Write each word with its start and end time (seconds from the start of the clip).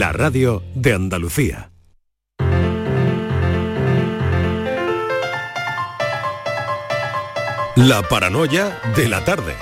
La 0.00 0.12
radio 0.12 0.62
de 0.74 0.94
Andalucía. 0.94 1.70
La 7.76 8.00
paranoia 8.08 8.78
de 8.96 9.08
la 9.10 9.22
tarde. 9.22 9.52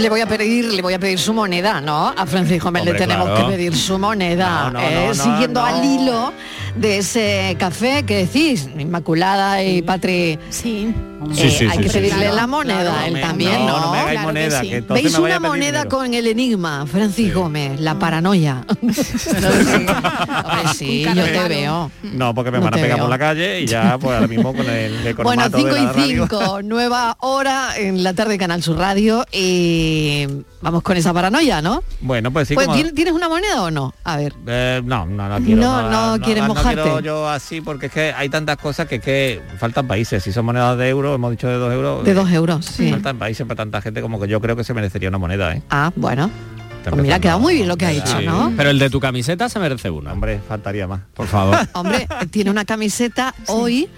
Le 0.00 0.08
voy 0.08 0.20
a 0.20 0.26
pedir, 0.26 0.66
le 0.72 0.82
voy 0.82 0.94
a 0.94 1.00
pedir 1.00 1.18
su 1.18 1.34
moneda, 1.34 1.80
¿no? 1.80 2.14
A 2.16 2.26
Francisco 2.26 2.70
Mel 2.70 2.84
le 2.84 2.92
Hombre, 2.92 3.06
tenemos 3.06 3.28
claro. 3.30 3.48
que 3.48 3.52
pedir 3.56 3.76
su 3.76 3.98
moneda, 3.98 4.70
No, 4.70 4.78
no, 4.78 4.80
¿eh? 4.82 4.94
no, 4.94 5.06
no, 5.08 5.14
siguiendo 5.14 5.60
no. 5.62 5.66
al 5.66 5.84
hilo 5.84 6.32
de 6.76 6.98
ese 6.98 7.56
café 7.58 8.04
que 8.04 8.18
decís, 8.18 8.68
Inmaculada 8.78 9.64
y 9.64 9.82
Patri. 9.82 10.38
Sí. 10.50 10.94
Sí, 11.32 11.50
sí, 11.50 11.66
hay 11.66 11.76
sí, 11.78 11.82
que 11.84 11.88
sí, 11.88 11.98
pedirle 11.98 12.32
la 12.32 12.46
moneda, 12.46 12.82
Claro, 12.92 13.06
él 13.06 13.20
también, 13.20 13.66
¿no? 13.66 13.66
no, 13.66 13.80
no 13.80 13.92
me 13.92 13.98
hagáis 13.98 14.18
Claro 14.18 14.20
que 14.20 14.26
moneda, 14.26 14.60
sí. 14.60 14.68
que 14.68 14.76
entonces 14.76 15.02
¿Veis 15.04 15.14
me 15.14 15.20
vaya 15.22 15.26
una 15.26 15.36
a 15.36 15.38
pedir 15.40 15.50
moneda 15.50 15.78
dinero. 15.82 15.96
con 15.96 16.14
el 16.14 16.26
enigma, 16.26 16.86
Francis 16.86 17.34
Gómez? 17.34 17.80
La 17.80 17.98
paranoia. 17.98 18.64
Sí, 20.74 21.02
yo 21.04 21.14
te 21.24 21.30
de 21.32 21.48
veo. 21.48 21.90
No, 22.02 22.34
porque 22.34 22.50
me 22.50 22.58
No 22.58 22.64
van 22.64 22.74
a 22.74 22.76
pegar 22.76 22.98
por 22.98 23.08
la 23.08 23.18
calle 23.18 23.60
y 23.60 23.66
ya 23.66 23.96
pues 23.98 24.14
ahora 24.14 24.26
mismo 24.26 24.54
con 24.54 24.68
el 24.68 24.92
Bueno, 25.16 25.44
economato 25.44 25.58
5 25.58 25.68
de 25.74 25.80
y 25.80 25.84
la 25.84 25.92
radio. 25.92 26.26
5, 26.28 26.62
nueva 26.62 27.16
hora 27.20 27.76
en 27.76 28.02
la 28.02 28.12
tarde 28.14 28.38
Canal 28.38 28.62
Sur 28.62 28.78
Radio 28.78 29.24
y 29.32 30.26
vamos 30.64 30.82
con 30.82 30.96
esa 30.96 31.12
paranoia, 31.12 31.62
¿no? 31.62 31.82
Bueno, 32.00 32.32
pues 32.32 32.48
sí, 32.48 32.54
Pues, 32.54 32.66
como- 32.66 32.76
¿tienes- 32.76 32.94
¿Tienes 32.94 33.12
una 33.14 33.28
moneda 33.28 33.62
o 33.62 33.70
no? 33.70 33.94
A 34.02 34.16
ver. 34.16 34.32
Eh, 34.46 34.82
no, 34.84 35.06
no, 35.06 35.28
no 35.28 35.44
quiero. 35.44 35.60
No, 35.60 35.90
no 36.16 36.24
quieres 36.24 36.42
no 36.42 36.48
mojarte. 36.54 36.82
quiero 36.82 37.00
yo 37.00 37.28
así 37.28 37.60
porque 37.60 37.86
es 37.86 37.92
que 37.92 38.12
hay 38.12 38.28
tantas 38.28 38.56
cosas 38.56 38.88
que, 38.88 38.98
que 39.00 39.40
faltan 39.58 39.86
países. 39.86 40.22
Si 40.22 40.32
son 40.32 40.46
monedas 40.46 40.76
de 40.78 40.88
euros, 40.88 41.14
hemos 41.14 41.30
dicho 41.30 41.46
de 41.48 41.54
dos 41.54 41.72
euros. 41.72 42.04
De 42.04 42.10
eh, 42.10 42.14
dos 42.14 42.30
euros, 42.32 42.64
sí. 42.66 42.90
Faltan 42.90 43.18
países 43.18 43.46
para 43.46 43.56
tanta 43.58 43.80
gente 43.80 44.00
como 44.02 44.18
que 44.20 44.26
yo 44.26 44.40
creo 44.40 44.56
que 44.56 44.64
se 44.64 44.74
merecería 44.74 45.08
una 45.10 45.18
moneda, 45.18 45.54
¿eh? 45.54 45.62
Ah, 45.70 45.92
bueno. 45.94 46.30
Pues 46.84 47.00
mira, 47.00 47.16
ha 47.16 47.18
quedado 47.20 47.38
muy 47.40 47.54
bien 47.54 47.66
lo 47.68 47.76
que 47.78 47.86
ha 47.86 47.92
hecho, 47.92 48.18
Sí. 48.18 48.26
¿no? 48.26 48.52
Pero 48.58 48.68
el 48.70 48.78
de 48.78 48.90
tu 48.90 49.00
camiseta 49.00 49.48
se 49.48 49.58
merece 49.58 49.88
una. 49.88 50.12
Hombre, 50.12 50.38
faltaría 50.46 50.86
más. 50.86 51.00
Por 51.14 51.26
favor. 51.26 51.56
Hombre, 51.72 52.06
tiene 52.30 52.50
una 52.50 52.66
camiseta 52.66 53.34
hoy 53.46 53.88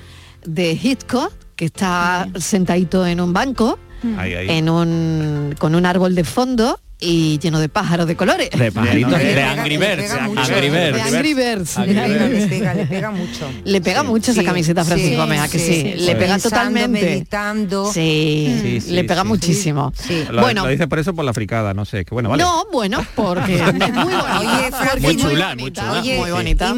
de 0.44 0.78
Hitchcock 0.81 1.33
que 1.56 1.64
está 1.64 2.28
sentadito 2.37 3.05
en 3.06 3.20
un 3.20 3.33
banco, 3.33 3.78
Ahí, 4.19 4.34
ahí. 4.34 4.47
en 4.50 4.69
un, 4.69 5.55
con 5.58 5.75
un 5.75 5.86
árbol 5.86 6.14
de 6.14 6.25
fondo 6.25 6.80
y 6.98 7.39
lleno 7.41 7.61
de 7.61 7.69
pájaros 7.69 8.06
de 8.06 8.16
colores. 8.16 8.48
De 8.50 8.72
pajaritos, 8.72 9.19
de 9.19 9.34
le 9.34 9.42
Angry 9.44 9.77
Birds. 9.77 10.12
Angry 10.12 10.36
Birds. 10.41 10.50
Angry 10.50 10.70
Birds. 10.70 11.77
Angry 11.77 11.86
Le 11.86 11.91
pega, 11.91 12.27
Birds. 12.27 12.41
le 12.41 12.47
pega, 12.48 12.75
le 12.75 12.86
pega 12.86 13.11
mucho. 13.11 13.50
Le 13.64 13.80
pega 13.83 14.03
mucho 14.03 14.30
esa 14.33 14.41
Sí, 14.41 14.47
camiseta 14.47 14.80
a 14.80 14.84
Francisco 14.86 15.16
Gómez, 15.19 15.41
¿a 15.41 15.48
que 15.48 15.58
sí? 15.58 15.64
sí, 15.75 15.83
sí, 15.98 16.05
Le 16.06 16.14
pega 16.16 16.34
Pensando, 16.34 16.48
totalmente. 16.56 17.03
meditando. 17.03 17.92
Sí, 17.92 18.58
Sí, 18.62 18.80
sí, 18.80 18.91
le 18.92 19.05
pega 19.05 19.22
sí. 19.22 19.28
muchísimo. 19.28 19.92
Lo, 20.31 20.41
Bueno, 20.41 20.64
lo 20.64 20.70
dice 20.70 20.88
por 20.88 20.98
eso 20.98 21.14
por 21.14 21.25
la 21.27 21.34
fricada, 21.34 21.75
no 21.75 21.84
sé. 21.84 22.05
Que 22.06 22.14
bueno, 22.14 22.31
vale. 22.31 22.42
no, 22.42 22.64
bueno, 22.72 23.05
porque 23.14 23.56
es 23.56 23.72
muy 23.72 24.14
bonita. 24.14 24.38
Oye, 24.41 25.00
Muy 25.00 25.16
chula, 25.16 25.48
muy 25.48 25.56
bonita, 25.64 25.83
chula. 25.83 26.00
Oye, 26.00 26.19
muy 26.19 26.31
bonita. 26.31 26.75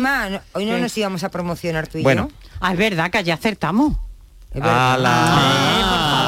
Hoy 0.55 0.65
no 0.67 0.79
nos 0.79 0.99
íbamos 0.99 1.23
a 1.23 1.29
promocionar 1.31 1.87
tú 1.87 1.99
y 1.99 2.03
Bueno. 2.03 2.29
yo. 2.29 2.49
Ah, 2.61 2.73
es 2.73 2.79
verdad 2.79 3.09
que 3.13 3.23
ya 3.23 3.35
acertamos. 3.35 3.93
Es 4.53 4.61
verdad. 4.63 6.28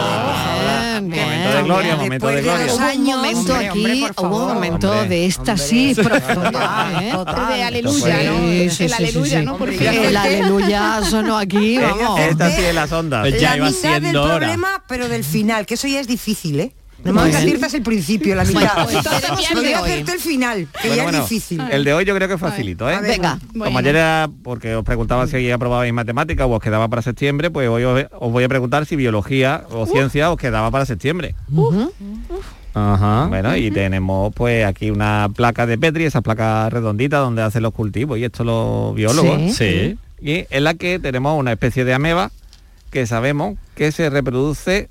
La... 1.08 1.16
Momento 1.24 1.50
de 1.56 1.62
gloria, 1.62 1.96
momento 1.96 2.26
de 2.28 2.34
Después 2.34 2.34
de 2.36 2.42
gloria. 2.42 2.74
Hubo 2.74 2.86
un 2.96 3.04
momento 3.04 3.52
hombre, 3.52 3.68
aquí, 3.68 4.06
hubo 4.18 4.36
un 4.36 4.54
momento 4.54 4.90
Hombre, 4.92 5.08
de 5.08 5.26
éxtasis 5.26 5.98
hombre. 5.98 6.20
profunda, 6.20 6.92
¿eh? 7.02 7.10
Total. 7.12 7.48
De 7.56 7.62
aleluya, 7.62 8.18
Sí, 8.20 8.26
¿no? 8.26 8.38
Sí, 8.38 8.70
sí, 8.70 8.84
el 8.84 8.90
sí, 8.90 8.94
aleluya, 8.94 9.38
sí, 9.40 9.44
¿no? 9.46 9.66
ya 9.70 9.92
El 10.08 10.16
aleluya 10.16 11.00
sonó 11.08 11.38
aquí, 11.38 11.78
vamos. 11.82 12.20
Esta 12.20 12.50
sí 12.50 12.62
es 12.62 12.74
las 12.74 12.92
ondas. 12.92 13.26
Eh, 13.26 13.38
Ya 13.40 13.50
la 13.50 13.56
iba 13.56 13.66
mitad 13.68 13.90
del 13.92 14.00
siendo 14.02 14.22
hora. 14.24 14.36
problema, 14.38 14.84
pero 14.88 15.08
del 15.08 15.24
final, 15.24 15.66
que 15.66 15.74
eso 15.74 15.88
ya 15.88 16.00
es 16.00 16.06
difícil, 16.06 16.60
¿eh? 16.60 16.72
Muy 17.02 17.12
Normalmente 17.14 17.38
bien. 17.38 17.48
aciertas 17.48 17.74
el 17.74 17.82
principio, 17.82 18.34
la 18.34 18.44
mitad. 18.44 18.84
pues 18.84 18.98
Pero 19.54 19.86
el 19.86 20.20
final, 20.20 20.68
que 20.82 20.88
Bueno, 20.88 20.96
ya 20.96 21.02
bueno, 21.04 21.18
es 21.18 21.28
difícil. 21.30 21.60
El 21.70 21.84
de 21.84 21.94
hoy 21.94 22.04
yo 22.04 22.14
creo 22.14 22.28
que 22.28 22.34
es 22.34 22.40
facilito, 22.40 22.90
¿eh? 22.90 22.98
Ver, 23.00 23.10
Venga. 23.12 23.38
Como 23.52 23.64
Bueno. 23.64 23.78
ayer 23.78 23.96
era 23.96 24.28
porque 24.42 24.74
os 24.74 24.84
preguntaba 24.84 25.26
si 25.26 25.50
aprobabais 25.50 25.92
matemáticas 25.94 26.46
o 26.46 26.50
os 26.50 26.60
quedaba 26.62 26.88
para 26.88 27.00
septiembre, 27.02 27.50
pues 27.50 27.68
hoy 27.68 27.84
os, 27.84 28.04
os 28.12 28.32
voy 28.32 28.44
a 28.44 28.48
preguntar 28.48 28.84
si 28.84 28.96
biología 28.96 29.64
o 29.70 29.86
ciencia 29.86 30.30
os 30.30 30.36
quedaba 30.38 30.70
para 30.70 30.84
septiembre. 30.84 31.34
Ajá. 32.74 33.26
Bueno, 33.28 33.56
y 33.56 33.70
tenemos 33.70 34.32
pues 34.34 34.64
aquí 34.64 34.90
una 34.90 35.28
placa 35.34 35.66
de 35.66 35.76
Petri, 35.78 36.04
esa 36.04 36.20
placa 36.20 36.70
redondita 36.70 37.18
donde 37.18 37.42
hacen 37.42 37.62
los 37.62 37.72
cultivos 37.72 38.18
y 38.18 38.24
esto 38.24 38.44
los 38.44 38.94
biólogos. 38.94 39.40
Sí. 39.54 39.54
Sí. 39.54 39.98
Y 40.22 40.44
en 40.50 40.64
la 40.64 40.74
que 40.74 40.98
tenemos 40.98 41.38
una 41.38 41.52
especie 41.52 41.84
de 41.84 41.94
ameba 41.94 42.30
que 42.90 43.06
sabemos 43.06 43.56
que 43.74 43.90
se 43.90 44.10
reproduce 44.10 44.88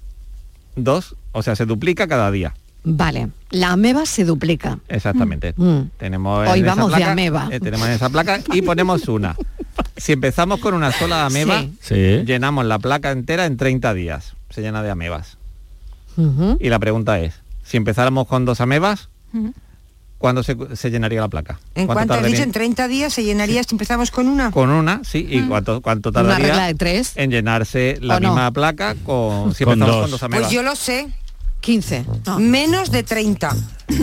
dos, 0.76 1.16
o 1.32 1.44
sea, 1.44 1.56
se 1.56 1.66
duplica 1.66 2.08
cada 2.08 2.32
día. 2.32 2.54
Vale, 2.84 3.30
la 3.52 3.72
ameba 3.72 4.06
se 4.06 4.24
duplica. 4.24 4.80
Exactamente. 4.88 5.54
Mm. 5.58 5.80
Tenemos 5.98 6.46
en 6.46 6.52
Hoy 6.52 6.60
esa 6.62 6.76
vamos 6.76 6.96
de 6.96 7.04
ameba. 7.04 7.50
eh, 7.52 7.60
tenemos 7.60 7.88
en 7.88 7.94
esa 7.94 8.10
placa 8.10 8.40
y 8.54 8.62
ponemos 8.62 9.08
una. 9.10 9.36
Si 9.98 10.14
empezamos 10.14 10.60
con 10.62 10.74
una 10.74 10.92
sola 10.92 11.26
ameba, 11.26 11.66
Sí. 11.82 12.24
Llenamos 12.26 12.66
la 12.66 12.80
placa 12.80 13.12
entera 13.12 13.46
en 13.46 13.58
30 13.58 13.94
días. 13.94 14.34
Se 14.50 14.62
llena 14.62 14.82
de 14.82 14.92
amebas. 14.92 15.38
Y 16.60 16.70
la 16.70 16.80
pregunta 16.80 17.20
es, 17.20 17.42
si 17.64 17.78
empezáramos 17.78 18.28
con 18.28 18.44
dos 18.46 18.60
amebas, 18.62 19.08
¿cuándo 20.20 20.44
se, 20.44 20.56
se 20.76 20.92
llenaría 20.92 21.22
la 21.22 21.28
placa? 21.30 21.60
¿En 21.74 21.88
¿Cuánto 21.88 21.94
cuánto 21.94 22.14
has 22.14 22.18
tardaría? 22.20 22.36
dicho? 22.38 22.44
¿En 22.44 22.52
30 22.52 22.88
días 22.88 23.12
se 23.14 23.24
llenaría 23.24 23.64
si 23.64 23.74
empezamos 23.74 24.12
con 24.12 24.28
una? 24.28 24.52
Con 24.52 24.70
una, 24.70 25.02
sí. 25.04 25.26
¿Y 25.28 25.42
cuánto, 25.48 25.82
cuánto 25.82 26.10
Una 26.10 26.22
regla 26.22 26.38
tardaría 26.38 26.66
de 26.68 26.76
tres, 26.76 27.14
en 27.16 27.32
llenarse 27.32 27.98
la 28.02 28.20
misma 28.20 28.52
placa 28.52 28.94
con, 29.04 29.56
si 29.56 29.64
Con 29.64 29.74
empezamos 29.74 29.88
dos. 29.96 30.02
con 30.04 30.12
dos 30.12 30.24
amebas? 30.24 30.44
Pues 30.46 30.54
yo 30.54 30.62
lo 30.62 30.76
sé, 30.76 31.08
15. 31.62 32.06
No. 32.28 32.40
menos 32.40 32.92
de 32.92 33.02
30. 33.04 33.56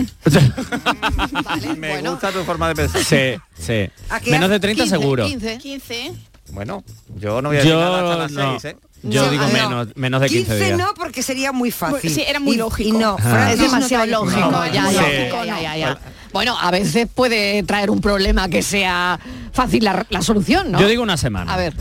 Vale, 1.45 1.75
Me 1.77 1.89
bueno. 1.91 2.11
gusta 2.13 2.33
tu 2.33 2.43
forma 2.45 2.69
de 2.69 2.75
pensar. 2.77 3.03
Sí, 3.03 3.41
sí. 3.59 3.89
¿A 4.11 4.21
qué 4.21 4.31
Menos 4.31 4.49
de 4.49 4.57
hace? 4.57 4.61
30 4.61 4.83
15, 4.85 4.99
seguro. 4.99 5.27
15. 5.27 5.59
15. 5.59 6.13
Bueno, 6.53 6.85
yo 7.19 7.43
no 7.43 7.49
voy 7.49 7.57
a 7.59 7.61
decir 7.61 7.75
nada 7.75 7.99
hasta 7.99 8.13
Yo 8.15 8.19
las 8.19 8.33
no. 8.33 8.61
seis, 8.61 8.75
¿eh? 8.75 8.77
Yo 9.09 9.25
No, 9.25 9.31
digo 9.31 9.47
menos, 9.49 9.89
menos 9.97 10.21
de 10.21 10.29
15 10.29 10.57
días. 10.57 10.79
no, 10.79 10.93
porque 10.95 11.23
sería 11.23 11.53
muy 11.53 11.71
fácil. 11.71 12.11
Sí, 12.11 12.25
era 12.27 12.41
muy 12.41 12.55
Y- 12.55 12.59
lógico. 12.59 12.89
Y 12.89 12.93
no, 12.93 13.17
Ah. 13.23 13.53
Es 13.53 13.59
demasiado 13.59 14.07
lógico, 14.07 14.51
No, 14.51 14.67
ya, 14.67 14.91
ya, 14.91 15.77
ya. 15.77 15.99
Bueno, 16.33 16.57
a 16.61 16.71
veces 16.71 17.09
puede 17.15 17.63
traer 17.63 17.91
un 17.91 18.01
problema 18.01 18.49
que 18.49 18.63
sea 18.63 19.19
fácil 19.53 19.85
la, 19.85 20.05
la 20.11 20.23
solución, 20.23 20.71
¿no? 20.73 20.81
Yo 20.81 20.89
digo 20.89 21.03
una 21.03 21.17
semana. 21.17 21.53
A 21.53 21.57
ver. 21.57 21.75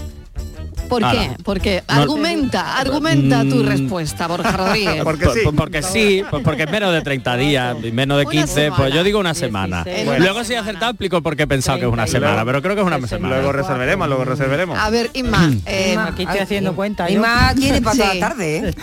¿Por 0.90 1.12
qué? 1.12 1.32
Porque 1.44 1.84
No- 1.88 1.94
argumenta, 2.02 2.78
argumenta 2.78 3.42
tu 3.42 3.64
Mm. 3.64 3.68
respuesta, 3.68 4.28
Borja 4.28 4.52
Rodríguez. 4.52 5.04
Porque 5.04 5.26
Por- 5.26 5.34
sí. 5.34 5.40
por- 5.44 5.56
porque 5.56 5.82
sí, 5.82 6.24
pues 6.30 6.44
porque 6.44 6.64
es 6.64 6.72
menos 6.72 6.94
de 6.94 7.02
30 7.02 7.36
días 7.38 7.76
y 7.84 7.92
menos 7.92 8.18
de 8.18 8.24
Una 8.26 8.32
15, 8.32 8.72
pues 8.76 8.94
yo 8.94 9.04
digo 9.04 9.20
una 9.20 9.34
semana. 9.34 9.84
Bueno. 9.84 10.20
Luego 10.24 10.44
si 10.44 10.54
he 10.54 10.58
acertado 10.58 10.92
explico 10.92 11.22
por 11.22 11.36
qué 11.36 11.44
he 11.44 11.48
pensado 11.48 11.80
que 11.80 11.86
es 11.86 11.92
una 11.92 12.08
semana, 12.08 12.44
pero 12.46 12.62
creo 12.62 12.76
que 12.76 12.82
es 12.82 12.88
una 12.88 13.06
semana. 13.08 13.36
Luego 13.36 13.52
resolveremos, 13.52 14.08
luego 14.08 14.26
resolveremos. 14.26 14.78
A 14.80 14.90
ver, 14.90 15.10
Inma, 15.14 15.52
eh, 15.66 15.92
Inma, 15.94 16.08
Aquí 16.08 16.24
estoy 16.24 16.40
haciendo 16.40 16.76
cuenta, 16.76 17.08
más 17.20 17.56
tiene 17.56 17.82
para 17.82 17.96
toda 17.98 18.12
Sí. 18.12 18.20
la 18.20 18.28
tarde, 18.30 18.58
¿eh? 18.58 18.74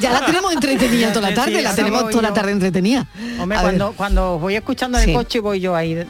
ya 0.00 0.12
la 0.12 0.26
tenemos 0.26 0.52
entretenida 0.52 1.12
toda 1.12 1.30
la 1.30 1.34
tarde, 1.34 1.56
Sí, 1.56 1.62
la 1.62 1.74
tenemos 1.74 2.10
toda 2.10 2.22
la 2.22 2.32
tarde 2.34 2.52
entretenida. 2.52 3.06
Hombre, 3.40 3.58
cuando, 3.60 3.92
cuando 3.92 4.34
os 4.34 4.40
voy 4.40 4.56
escuchando 4.56 4.98
en 4.98 5.04
Sí. 5.04 5.10
el 5.10 5.16
coche 5.16 5.40
voy 5.40 5.60
yo 5.60 5.74
ahí. 5.74 5.94
No 5.94 6.04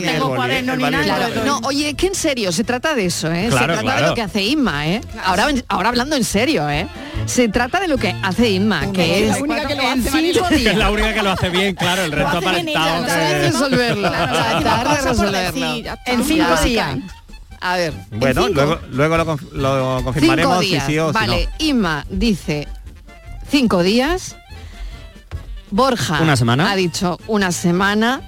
tengo 0.00 0.34
cuaderno 0.34 0.76
ni 0.76 0.84
nada. 0.84 1.28
No, 1.60 1.68
oye, 1.68 1.90
es 1.90 1.94
que 1.94 2.06
en 2.08 2.14
serio, 2.14 2.52
se 2.52 2.64
trata 2.64 2.94
de 2.94 3.06
eso, 3.06 3.30
¿eh? 3.32 3.44
se 3.44 3.50
Claro, 3.50 3.74
trata 3.74 3.96
de 4.00 4.08
lo 4.08 4.14
que 4.14 4.22
hace 4.22 4.42
Inma, 4.42 4.86
¿eh? 4.88 5.00
Ahora, 5.24 5.48
ahora 5.68 5.88
hablando 5.90 6.16
en 6.16 6.24
serio, 6.24 6.68
¿eh? 6.70 6.86
Se 7.26 7.48
trata 7.48 7.80
de 7.80 7.88
lo 7.88 7.96
que 7.96 8.14
hace 8.22 8.50
Inma, 8.50 8.92
que 8.92 9.26
la 9.26 9.34
es 9.36 9.40
única 9.40 9.66
que 9.66 9.74
lo 9.74 9.82
en 9.82 10.00
hace, 10.00 10.10
cinco. 10.32 10.48
Que 10.48 10.54
es 10.56 10.60
días. 10.60 10.76
la 10.76 10.90
única 10.90 11.14
que 11.14 11.22
lo 11.22 11.30
hace 11.30 11.48
bien, 11.50 11.74
claro, 11.74 12.02
el 12.04 12.12
resto 12.12 12.38
aparentado. 12.38 13.04
Tratar 13.04 13.28
de 13.28 13.48
resolverlo, 13.48 14.10
tratar 14.10 15.52
de. 15.54 15.90
En 16.06 16.24
cinco 16.24 16.56
días. 16.64 16.96
A 17.60 17.76
ver, 17.76 17.94
en 18.10 18.20
Bueno, 18.20 18.44
cinco- 18.46 18.54
luego, 18.62 18.80
luego 18.90 19.16
lo, 19.16 19.26
conf- 19.26 19.50
lo 19.52 19.96
cinco 19.98 20.04
confirmaremos 20.04 20.60
si 20.64 20.70
días. 20.70 20.86
sí 20.86 20.98
o 20.98 21.08
si 21.08 21.14
vale, 21.14 21.44
no. 21.46 21.64
Inma 21.64 22.04
dice 22.10 22.68
cinco 23.50 23.82
días. 23.82 24.36
Borja 25.70 26.20
¿Una 26.20 26.36
semana? 26.36 26.70
ha 26.70 26.76
dicho 26.76 27.18
una 27.26 27.50
semana. 27.52 28.20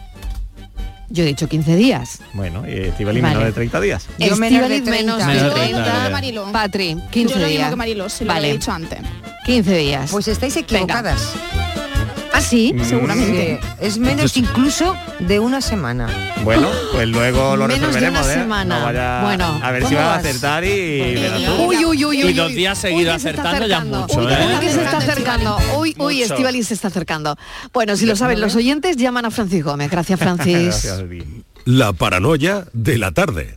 Yo 1.09 1.23
he 1.23 1.27
dicho 1.27 1.49
15 1.49 1.77
días. 1.77 2.19
Bueno, 2.35 2.65
y 2.69 2.73
Estivali 2.89 3.21
Vale. 3.21 3.35
menos 3.35 3.47
de 3.49 3.53
30 3.53 3.81
días. 3.81 4.07
Yo 4.19 4.37
menos 4.37 4.69
de 4.69 4.77
Estíbaliz 4.77 4.85
menos 4.85 5.19
30. 5.19 5.27
de 5.27 5.35
Menos 5.35 5.55
de 5.55 5.61
30. 5.61 5.83
30, 5.85 5.99
vale. 5.99 6.11
Marilo. 6.11 6.53
Patri, 6.53 6.97
15 7.11 7.35
Yo 7.35 7.41
lo 7.41 7.47
días. 7.47 7.59
mismo 7.59 7.71
que 7.71 7.77
Marilo, 7.77 8.09
se 8.09 8.25
lo 8.25 8.33
vale, 8.33 8.49
he 8.51 8.53
dicho 8.53 8.73
antes. 8.73 8.99
15 9.45 9.77
días. 9.77 10.11
Pues 10.11 10.29
estáis 10.29 10.57
equivocadas. 10.57 11.33
¿Ah, 12.37 12.41
sí? 12.43 12.75
Seguramente. 12.85 13.59
Sí, 13.63 13.69
Es 13.81 13.99
menos 13.99 14.37
incluso 14.37 14.95
de 15.21 15.39
una 15.41 15.61
semana. 15.61 16.09
Bueno, 16.45 16.69
pues 16.93 17.09
luego 17.09 17.57
lo 17.57 17.67
Menos 17.67 17.81
de 17.81 17.87
resolveremos, 17.87 18.25
una 18.27 18.31
¿eh? 18.33 18.35
semana. 18.39 18.79
No 18.79 18.85
vaya- 18.85 19.23
Bueno, 19.23 19.61
a 19.63 19.71
ver 19.71 19.83
si 19.87 19.95
¿cómo 19.95 20.07
vas 20.07 20.17
a 20.17 20.21
acertar 20.21 20.65
y... 20.65 21.17
Uy, 21.67 21.85
uy, 21.85 22.05
uy, 22.05 22.23
Y 22.23 22.33
dos 22.35 22.53
días 22.53 22.77
seguidos 22.79 23.15
acertando 23.17 23.67
ya 23.67 23.81
mucho, 23.81 24.19
Uy, 24.21 24.27
¿eh? 24.31 24.57
que 24.61 24.71
se 24.71 24.83
está 24.85 24.99
acercando. 24.99 25.57
Uy, 25.79 25.95
uy, 25.99 26.17
Mucho. 26.21 26.35
Estivaliz 26.35 26.69
se 26.69 26.75
está 26.75 26.89
acercando. 26.89 27.37
Bueno, 27.73 27.97
si 27.97 28.05
lo 28.07 28.15
saben 28.17 28.41
los 28.41 28.55
oyentes, 28.55 28.97
llaman 28.97 29.25
a 29.25 29.31
Francis 29.31 29.65
Gómez. 29.65 29.91
Gracias, 29.91 30.19
Francis. 30.21 30.85
Gracias. 30.85 31.03
La 31.65 31.93
paranoia 31.95 32.67
de 32.75 32.99
la 32.99 33.13
tarde. 33.13 33.57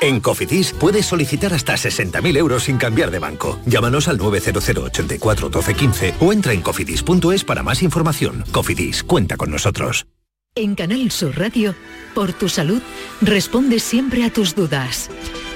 En 0.00 0.20
Cofidis 0.20 0.72
puedes 0.72 1.06
solicitar 1.06 1.54
hasta 1.54 1.74
60.000 1.74 2.36
euros 2.36 2.64
sin 2.64 2.76
cambiar 2.76 3.10
de 3.10 3.18
banco. 3.18 3.58
Llámanos 3.64 4.08
al 4.08 4.18
900 4.18 4.68
84 4.68 5.48
12 5.48 5.74
15 5.74 6.14
o 6.20 6.32
entra 6.32 6.52
en 6.52 6.62
cofidis.es 6.62 7.44
para 7.44 7.62
más 7.62 7.82
información. 7.82 8.44
Cofidis, 8.52 9.02
cuenta 9.02 9.36
con 9.36 9.50
nosotros. 9.50 10.06
En 10.56 10.76
Canal 10.76 11.10
Sur 11.10 11.36
Radio, 11.36 11.74
por 12.14 12.32
tu 12.32 12.48
salud, 12.48 12.80
responde 13.20 13.80
siempre 13.80 14.24
a 14.24 14.32
tus 14.32 14.54
dudas. 14.54 15.10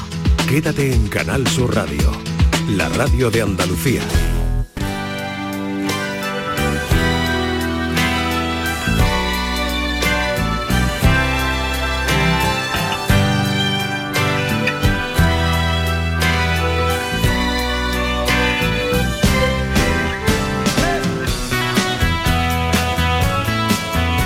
Quédate 0.48 0.94
en 0.94 1.08
Canal 1.08 1.46
Sur 1.46 1.74
Radio, 1.74 2.10
la 2.70 2.88
radio 2.88 3.30
de 3.30 3.42
Andalucía. 3.42 4.00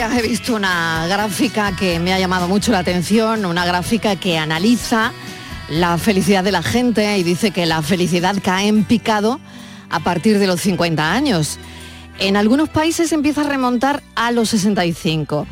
He 0.00 0.22
visto 0.22 0.54
una 0.54 1.06
gráfica 1.08 1.76
que 1.76 1.98
me 1.98 2.14
ha 2.14 2.18
llamado 2.18 2.48
mucho 2.48 2.72
la 2.72 2.78
atención, 2.78 3.44
una 3.44 3.66
gráfica 3.66 4.16
que 4.16 4.38
analiza 4.38 5.12
la 5.68 5.98
felicidad 5.98 6.42
de 6.42 6.52
la 6.52 6.62
gente 6.62 7.18
y 7.18 7.22
dice 7.22 7.50
que 7.50 7.66
la 7.66 7.82
felicidad 7.82 8.36
cae 8.42 8.68
en 8.68 8.84
picado 8.84 9.40
a 9.90 10.00
partir 10.00 10.38
de 10.38 10.46
los 10.46 10.62
50 10.62 11.12
años. 11.12 11.58
En 12.18 12.38
algunos 12.38 12.70
países 12.70 13.12
empieza 13.12 13.42
a 13.42 13.44
remontar 13.44 14.02
a 14.14 14.30
los 14.30 14.48
65. 14.48 15.46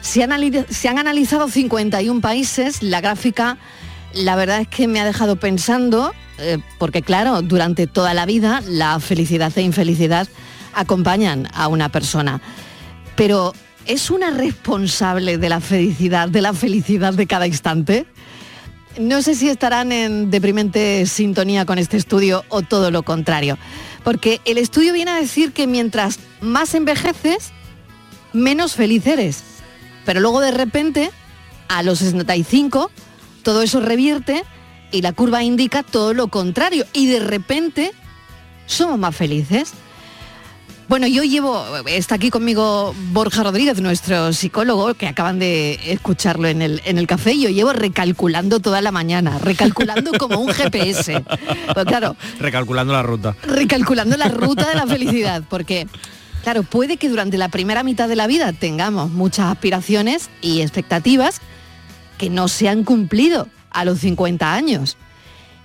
Se 0.00 0.24
han, 0.24 0.32
se 0.68 0.88
han 0.88 0.98
analizado 0.98 1.48
51 1.48 2.20
países, 2.20 2.82
la 2.82 3.00
gráfica 3.00 3.56
la 4.14 4.34
verdad 4.34 4.62
es 4.62 4.68
que 4.68 4.88
me 4.88 5.00
ha 5.00 5.04
dejado 5.04 5.36
pensando, 5.36 6.12
eh, 6.38 6.58
porque 6.78 7.02
claro, 7.02 7.40
durante 7.40 7.86
toda 7.86 8.14
la 8.14 8.26
vida 8.26 8.62
la 8.66 8.98
felicidad 8.98 9.52
e 9.56 9.62
infelicidad 9.62 10.26
acompañan 10.74 11.48
a 11.54 11.68
una 11.68 11.88
persona. 11.88 12.40
Pero 13.14 13.52
¿es 13.86 14.10
una 14.10 14.30
responsable 14.30 15.38
de 15.38 15.48
la 15.48 15.60
felicidad, 15.60 16.28
de 16.28 16.42
la 16.42 16.52
felicidad 16.52 17.14
de 17.14 17.26
cada 17.26 17.46
instante? 17.46 18.06
No 18.98 19.22
sé 19.22 19.34
si 19.34 19.48
estarán 19.48 19.90
en 19.90 20.30
deprimente 20.30 21.06
sintonía 21.06 21.64
con 21.64 21.78
este 21.78 21.96
estudio 21.96 22.44
o 22.48 22.62
todo 22.62 22.90
lo 22.90 23.02
contrario, 23.02 23.56
porque 24.04 24.40
el 24.44 24.58
estudio 24.58 24.92
viene 24.92 25.12
a 25.12 25.16
decir 25.16 25.52
que 25.52 25.66
mientras 25.66 26.18
más 26.40 26.74
envejeces, 26.74 27.52
menos 28.32 28.74
feliz 28.74 29.06
eres. 29.06 29.42
Pero 30.04 30.20
luego 30.20 30.40
de 30.40 30.50
repente, 30.50 31.10
a 31.68 31.82
los 31.82 32.00
65, 32.00 32.90
todo 33.42 33.62
eso 33.62 33.80
revierte 33.80 34.44
y 34.90 35.02
la 35.02 35.12
curva 35.12 35.42
indica 35.42 35.82
todo 35.82 36.12
lo 36.12 36.28
contrario. 36.28 36.84
Y 36.92 37.06
de 37.06 37.20
repente 37.20 37.92
somos 38.66 38.98
más 38.98 39.16
felices. 39.16 39.72
Bueno, 40.92 41.06
yo 41.06 41.22
llevo, 41.24 41.64
está 41.86 42.16
aquí 42.16 42.28
conmigo 42.28 42.94
Borja 43.12 43.42
Rodríguez, 43.42 43.80
nuestro 43.80 44.34
psicólogo, 44.34 44.92
que 44.92 45.06
acaban 45.06 45.38
de 45.38 45.80
escucharlo 45.90 46.48
en 46.48 46.60
el, 46.60 46.82
en 46.84 46.98
el 46.98 47.06
café, 47.06 47.32
y 47.32 47.40
yo 47.40 47.48
llevo 47.48 47.72
recalculando 47.72 48.60
toda 48.60 48.82
la 48.82 48.92
mañana, 48.92 49.38
recalculando 49.38 50.12
como 50.18 50.38
un 50.38 50.48
GPS. 50.48 51.24
Pues 51.72 51.86
claro, 51.86 52.14
Recalculando 52.38 52.92
la 52.92 53.02
ruta. 53.02 53.34
recalculando 53.42 54.18
la 54.18 54.28
ruta 54.28 54.68
de 54.68 54.74
la 54.74 54.86
felicidad, 54.86 55.42
porque, 55.48 55.86
claro, 56.42 56.62
puede 56.62 56.98
que 56.98 57.08
durante 57.08 57.38
la 57.38 57.48
primera 57.48 57.82
mitad 57.84 58.06
de 58.06 58.16
la 58.16 58.26
vida 58.26 58.52
tengamos 58.52 59.10
muchas 59.10 59.50
aspiraciones 59.50 60.28
y 60.42 60.60
expectativas 60.60 61.40
que 62.18 62.28
no 62.28 62.48
se 62.48 62.68
han 62.68 62.84
cumplido 62.84 63.48
a 63.70 63.86
los 63.86 64.00
50 64.00 64.52
años. 64.52 64.98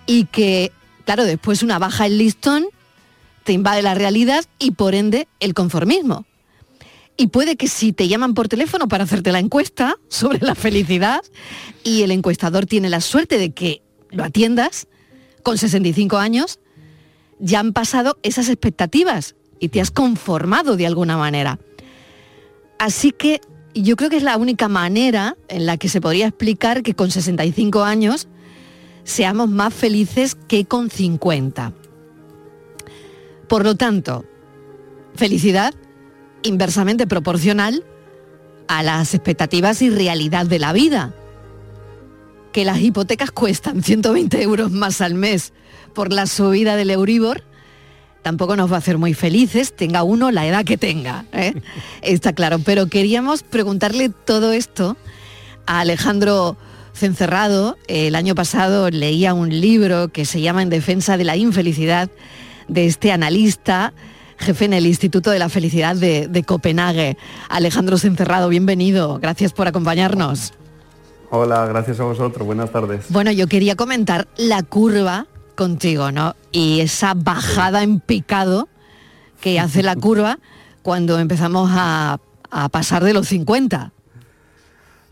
Y 0.05 0.23
que, 0.27 0.71
claro, 1.03 1.25
después 1.25 1.63
una 1.63 1.79
baja 1.79 2.05
el 2.05 2.17
listón 2.17 2.67
te 3.47 3.53
invade 3.53 3.81
la 3.81 3.95
realidad 3.95 4.43
y 4.59 4.71
por 4.71 4.93
ende 4.93 5.29
el 5.39 5.53
conformismo. 5.53 6.25
Y 7.15 7.27
puede 7.27 7.55
que 7.55 7.69
si 7.69 7.93
te 7.93 8.09
llaman 8.09 8.33
por 8.33 8.49
teléfono 8.49 8.89
para 8.89 9.05
hacerte 9.05 9.31
la 9.31 9.39
encuesta 9.39 9.95
sobre 10.09 10.39
la 10.39 10.53
felicidad 10.53 11.21
y 11.81 12.01
el 12.01 12.11
encuestador 12.11 12.65
tiene 12.65 12.89
la 12.89 12.99
suerte 12.99 13.37
de 13.37 13.53
que 13.53 13.81
lo 14.11 14.25
atiendas 14.25 14.87
con 15.43 15.57
65 15.57 16.17
años, 16.17 16.59
ya 17.39 17.61
han 17.61 17.71
pasado 17.71 18.17
esas 18.21 18.49
expectativas 18.49 19.35
y 19.61 19.69
te 19.69 19.79
has 19.79 19.91
conformado 19.91 20.75
de 20.75 20.85
alguna 20.85 21.15
manera. 21.15 21.57
Así 22.79 23.13
que 23.13 23.39
yo 23.73 23.95
creo 23.95 24.09
que 24.09 24.17
es 24.17 24.23
la 24.23 24.35
única 24.35 24.67
manera 24.67 25.37
en 25.47 25.65
la 25.65 25.77
que 25.77 25.87
se 25.87 26.01
podría 26.01 26.27
explicar 26.27 26.83
que 26.83 26.95
con 26.95 27.11
65 27.11 27.81
años 27.85 28.27
seamos 29.05 29.47
más 29.47 29.73
felices 29.73 30.35
que 30.35 30.65
con 30.65 30.89
50. 30.89 31.86
Por 33.47 33.63
lo 33.63 33.75
tanto, 33.75 34.25
felicidad 35.15 35.73
inversamente 36.43 37.07
proporcional 37.07 37.83
a 38.67 38.83
las 38.83 39.13
expectativas 39.13 39.81
y 39.81 39.89
realidad 39.89 40.45
de 40.45 40.59
la 40.59 40.73
vida. 40.73 41.13
Que 42.51 42.65
las 42.65 42.79
hipotecas 42.79 43.31
cuestan 43.31 43.83
120 43.83 44.41
euros 44.41 44.71
más 44.71 45.01
al 45.01 45.13
mes 45.13 45.53
por 45.93 46.11
la 46.11 46.27
subida 46.27 46.75
del 46.75 46.91
Euribor, 46.91 47.43
tampoco 48.21 48.55
nos 48.55 48.71
va 48.71 48.75
a 48.75 48.79
hacer 48.79 48.97
muy 48.97 49.13
felices, 49.13 49.75
tenga 49.75 50.03
uno 50.03 50.31
la 50.31 50.45
edad 50.45 50.65
que 50.65 50.77
tenga, 50.77 51.25
¿eh? 51.31 51.53
está 52.01 52.33
claro. 52.33 52.59
Pero 52.59 52.87
queríamos 52.87 53.43
preguntarle 53.43 54.09
todo 54.09 54.51
esto 54.51 54.97
a 55.65 55.79
Alejandro 55.81 56.57
Cencerrado. 56.93 57.77
El 57.87 58.15
año 58.15 58.35
pasado 58.35 58.89
leía 58.89 59.33
un 59.33 59.49
libro 59.49 60.09
que 60.09 60.25
se 60.25 60.41
llama 60.41 60.61
En 60.61 60.69
defensa 60.69 61.15
de 61.15 61.23
la 61.23 61.37
infelicidad 61.37 62.09
de 62.67 62.85
este 62.85 63.11
analista, 63.11 63.93
jefe 64.37 64.65
en 64.65 64.73
el 64.73 64.85
Instituto 64.85 65.31
de 65.31 65.39
la 65.39 65.49
Felicidad 65.49 65.95
de, 65.95 66.27
de 66.27 66.43
Copenhague. 66.43 67.17
Alejandro 67.49 67.97
Cencerrado, 67.97 68.49
bienvenido. 68.49 69.19
Gracias 69.19 69.53
por 69.53 69.67
acompañarnos. 69.67 70.53
Hola, 71.29 71.65
gracias 71.65 71.99
a 71.99 72.03
vosotros. 72.03 72.45
Buenas 72.45 72.71
tardes. 72.71 73.05
Bueno, 73.09 73.31
yo 73.31 73.47
quería 73.47 73.75
comentar 73.75 74.27
la 74.37 74.63
curva 74.63 75.27
contigo, 75.55 76.11
¿no? 76.11 76.35
Y 76.51 76.79
esa 76.79 77.13
bajada 77.15 77.83
en 77.83 77.99
picado 77.99 78.69
que 79.41 79.59
hace 79.59 79.83
la 79.83 79.95
curva 79.95 80.39
cuando 80.83 81.19
empezamos 81.19 81.69
a, 81.73 82.19
a 82.49 82.69
pasar 82.69 83.03
de 83.03 83.13
los 83.13 83.27
50. 83.27 83.91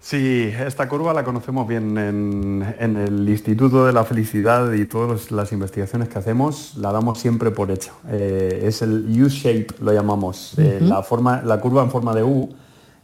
Sí, 0.08 0.52
esta 0.64 0.88
curva 0.88 1.16
la 1.16 1.24
conocemos 1.24 1.68
bien 1.68 1.98
en, 1.98 2.76
en 2.80 2.96
el 2.96 3.28
Instituto 3.28 3.88
de 3.88 3.92
la 3.92 4.04
Felicidad 4.04 4.72
y 4.74 4.86
todas 4.86 5.32
las 5.32 5.52
investigaciones 5.52 6.10
que 6.10 6.20
hacemos 6.20 6.74
la 6.78 6.92
damos 6.92 7.18
siempre 7.20 7.50
por 7.50 7.72
hecho. 7.72 7.92
Eh, 8.12 8.66
es 8.68 8.84
el 8.84 9.04
U-shape, 9.20 9.66
lo 9.82 9.92
llamamos, 9.94 10.54
eh, 10.60 10.78
la, 10.80 11.02
forma, 11.02 11.42
la 11.42 11.60
curva 11.60 11.82
en 11.82 11.90
forma 11.90 12.14
de 12.14 12.22
U. 12.22 12.54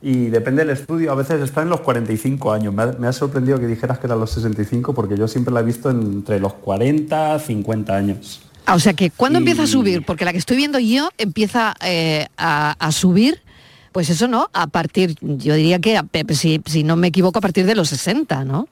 Y 0.04 0.28
depende 0.28 0.64
del 0.64 0.70
estudio, 0.78 1.12
a 1.12 1.16
veces 1.16 1.42
está 1.42 1.64
en 1.64 1.70
los 1.70 1.80
45 1.82 2.54
años. 2.54 2.72
Me 2.72 2.84
ha, 2.84 2.92
me 3.00 3.08
ha 3.08 3.14
sorprendido 3.14 3.60
que 3.60 3.66
dijeras 3.66 3.98
que 3.98 4.06
eran 4.06 4.20
los 4.20 4.30
65 4.30 4.94
porque 4.94 5.18
yo 5.18 5.28
siempre 5.28 5.52
la 5.52 5.62
he 5.62 5.64
visto 5.64 5.90
entre 5.90 6.40
los 6.40 6.54
40 6.54 7.40
50 7.40 7.96
años. 7.96 8.42
Ah, 8.68 8.76
o 8.76 8.80
sea 8.80 8.94
que 8.94 9.10
cuando 9.10 9.40
Y- 9.40 9.42
empieza 9.42 9.64
a 9.64 9.68
subir, 9.68 10.06
porque 10.06 10.24
la 10.24 10.34
que 10.34 10.38
estoy 10.38 10.56
viendo 10.58 10.78
yo 10.78 11.10
empieza 11.18 11.74
eh, 11.84 12.28
a, 12.38 12.76
a 12.78 12.92
subir, 12.92 13.42
pues 13.92 14.10
eso 14.10 14.28
no, 14.28 14.48
a 14.54 14.68
partir, 14.68 15.16
yo 15.22 15.56
diría 15.56 15.80
que, 15.80 15.98
a- 15.98 16.06
si, 16.30 16.62
si 16.66 16.84
no 16.84 16.96
me 16.96 17.08
equivoco, 17.08 17.40
a 17.40 17.42
partir 17.42 17.66
de 17.66 17.76
los 17.76 17.90
60, 17.90 18.46
¿no? 18.46 18.68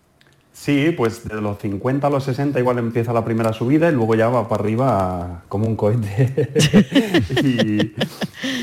Sí, 0.51 0.93
pues 0.97 1.25
de 1.25 1.39
los 1.39 1.57
50 1.59 2.07
a 2.07 2.09
los 2.09 2.25
60 2.25 2.59
igual 2.59 2.79
empieza 2.79 3.13
la 3.13 3.23
primera 3.23 3.53
subida 3.53 3.87
y 3.89 3.93
luego 3.93 4.15
ya 4.15 4.27
va 4.27 4.49
para 4.49 4.61
arriba 4.63 5.43
como 5.47 5.67
un 5.67 5.77
cohete. 5.77 6.49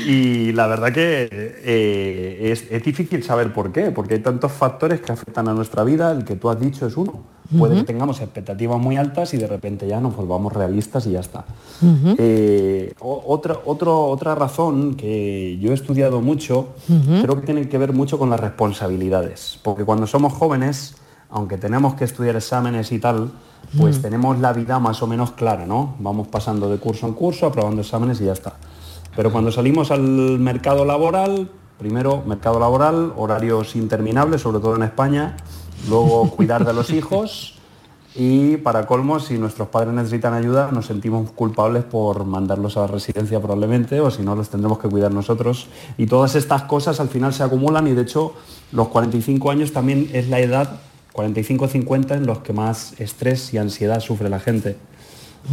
y, 0.05 0.11
y 0.11 0.51
la 0.51 0.67
verdad 0.67 0.93
que 0.93 1.27
eh, 1.31 2.51
es, 2.51 2.65
es 2.69 2.83
difícil 2.83 3.23
saber 3.23 3.51
por 3.51 3.71
qué, 3.71 3.89
porque 3.91 4.15
hay 4.15 4.19
tantos 4.19 4.51
factores 4.51 5.01
que 5.01 5.11
afectan 5.11 5.47
a 5.47 5.53
nuestra 5.53 5.83
vida, 5.83 6.11
el 6.11 6.23
que 6.23 6.35
tú 6.35 6.49
has 6.51 6.59
dicho 6.59 6.85
es 6.85 6.95
uno. 6.97 7.23
Puede 7.57 7.75
que 7.77 7.83
tengamos 7.83 8.19
expectativas 8.19 8.77
muy 8.79 8.97
altas 8.97 9.33
y 9.33 9.37
de 9.37 9.47
repente 9.47 9.87
ya 9.87 10.01
nos 10.01 10.15
volvamos 10.15 10.51
realistas 10.51 11.05
y 11.07 11.11
ya 11.11 11.21
está. 11.21 11.45
Eh, 12.17 12.93
otra, 12.99 13.57
otro- 13.65 14.05
otra 14.07 14.35
razón 14.35 14.95
que 14.95 15.57
yo 15.61 15.71
he 15.71 15.73
estudiado 15.73 16.19
mucho, 16.21 16.69
creo 17.21 17.35
que 17.39 17.45
tiene 17.45 17.69
que 17.69 17.77
ver 17.77 17.93
mucho 17.93 18.17
con 18.19 18.29
las 18.29 18.39
responsabilidades, 18.39 19.59
porque 19.63 19.83
cuando 19.85 20.07
somos 20.07 20.33
jóvenes, 20.33 20.95
aunque 21.29 21.57
tenemos 21.57 21.93
que 21.95 22.03
estudiar 22.05 22.35
exámenes 22.35 22.91
y 22.91 22.99
tal, 22.99 23.31
pues 23.77 24.01
tenemos 24.01 24.39
la 24.39 24.53
vida 24.53 24.79
más 24.79 25.01
o 25.03 25.07
menos 25.07 25.31
clara, 25.31 25.65
¿no? 25.65 25.95
Vamos 25.99 26.27
pasando 26.27 26.69
de 26.69 26.77
curso 26.77 27.05
en 27.07 27.13
curso, 27.13 27.45
aprobando 27.47 27.81
exámenes 27.81 28.21
y 28.21 28.25
ya 28.25 28.33
está. 28.33 28.53
Pero 29.15 29.31
cuando 29.31 29.51
salimos 29.51 29.91
al 29.91 30.01
mercado 30.01 30.85
laboral, 30.85 31.49
primero 31.77 32.23
mercado 32.25 32.59
laboral, 32.59 33.13
horarios 33.17 33.75
interminables, 33.75 34.41
sobre 34.41 34.59
todo 34.59 34.75
en 34.75 34.83
España, 34.83 35.35
luego 35.87 36.29
cuidar 36.29 36.65
de 36.65 36.73
los 36.73 36.89
hijos 36.91 37.57
y 38.19 38.57
para 38.57 38.87
colmo, 38.87 39.19
si 39.19 39.37
nuestros 39.37 39.67
padres 39.67 39.93
necesitan 39.93 40.33
ayuda, 40.33 40.71
nos 40.71 40.87
sentimos 40.87 41.29
culpables 41.33 41.83
por 41.83 42.25
mandarlos 42.25 42.75
a 42.75 42.81
la 42.81 42.87
residencia 42.87 43.39
probablemente, 43.39 43.99
o 43.99 44.09
si 44.09 44.23
no, 44.23 44.35
los 44.35 44.49
tendremos 44.49 44.79
que 44.79 44.89
cuidar 44.89 45.11
nosotros. 45.11 45.67
Y 45.99 46.07
todas 46.07 46.33
estas 46.33 46.63
cosas 46.63 46.99
al 46.99 47.09
final 47.09 47.31
se 47.31 47.43
acumulan 47.43 47.85
y 47.87 47.91
de 47.91 48.01
hecho 48.01 48.33
los 48.71 48.87
45 48.87 49.51
años 49.51 49.71
también 49.71 50.09
es 50.13 50.29
la 50.29 50.39
edad, 50.39 50.79
45-50, 51.13 52.15
en 52.15 52.25
los 52.25 52.39
que 52.39 52.53
más 52.53 52.99
estrés 52.99 53.53
y 53.53 53.59
ansiedad 53.59 53.99
sufre 53.99 54.29
la 54.29 54.39
gente. 54.39 54.77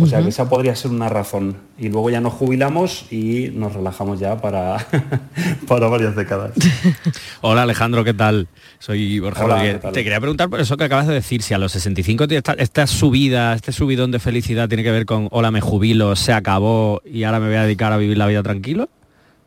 O 0.01 0.07
sea 0.07 0.23
que 0.23 0.29
esa 0.29 0.49
podría 0.49 0.75
ser 0.75 0.91
una 0.91 1.09
razón. 1.09 1.57
Y 1.79 1.89
luego 1.89 2.11
ya 2.11 2.21
nos 2.21 2.33
jubilamos 2.33 3.07
y 3.13 3.51
nos 3.55 3.75
relajamos 3.75 4.19
ya 4.19 4.41
para, 4.41 4.85
para 5.69 5.87
varias 5.87 6.17
décadas. 6.17 6.53
Hola 7.43 7.63
Alejandro, 7.63 8.03
¿qué 8.03 8.15
tal? 8.15 8.49
Soy 8.79 9.21
Borja 9.21 9.45
Hola, 9.45 9.57
Rodríguez. 9.57 9.83
Te 9.93 10.03
quería 10.03 10.21
preguntar 10.21 10.51
por 10.51 10.61
eso 10.61 10.77
que 10.77 10.85
acabas 10.85 11.07
de 11.07 11.15
decir, 11.15 11.43
si 11.43 11.55
a 11.55 11.59
los 11.59 11.73
65 11.73 12.27
tiene 12.27 12.39
esta, 12.39 12.55
esta 12.55 12.87
subida, 12.87 13.55
este 13.55 13.73
subidón 13.73 14.11
de 14.11 14.19
felicidad 14.19 14.69
tiene 14.69 14.83
que 14.83 14.91
ver 14.91 15.07
con 15.07 15.29
hola 15.31 15.51
me 15.51 15.61
jubilo, 15.61 16.17
se 16.17 16.33
acabó 16.33 17.01
y 17.05 17.23
ahora 17.25 17.39
me 17.39 17.47
voy 17.47 17.57
a 17.57 17.63
dedicar 17.63 17.93
a 17.93 17.97
vivir 17.97 18.19
la 18.19 18.27
vida 18.27 18.43
tranquilo. 18.43 18.89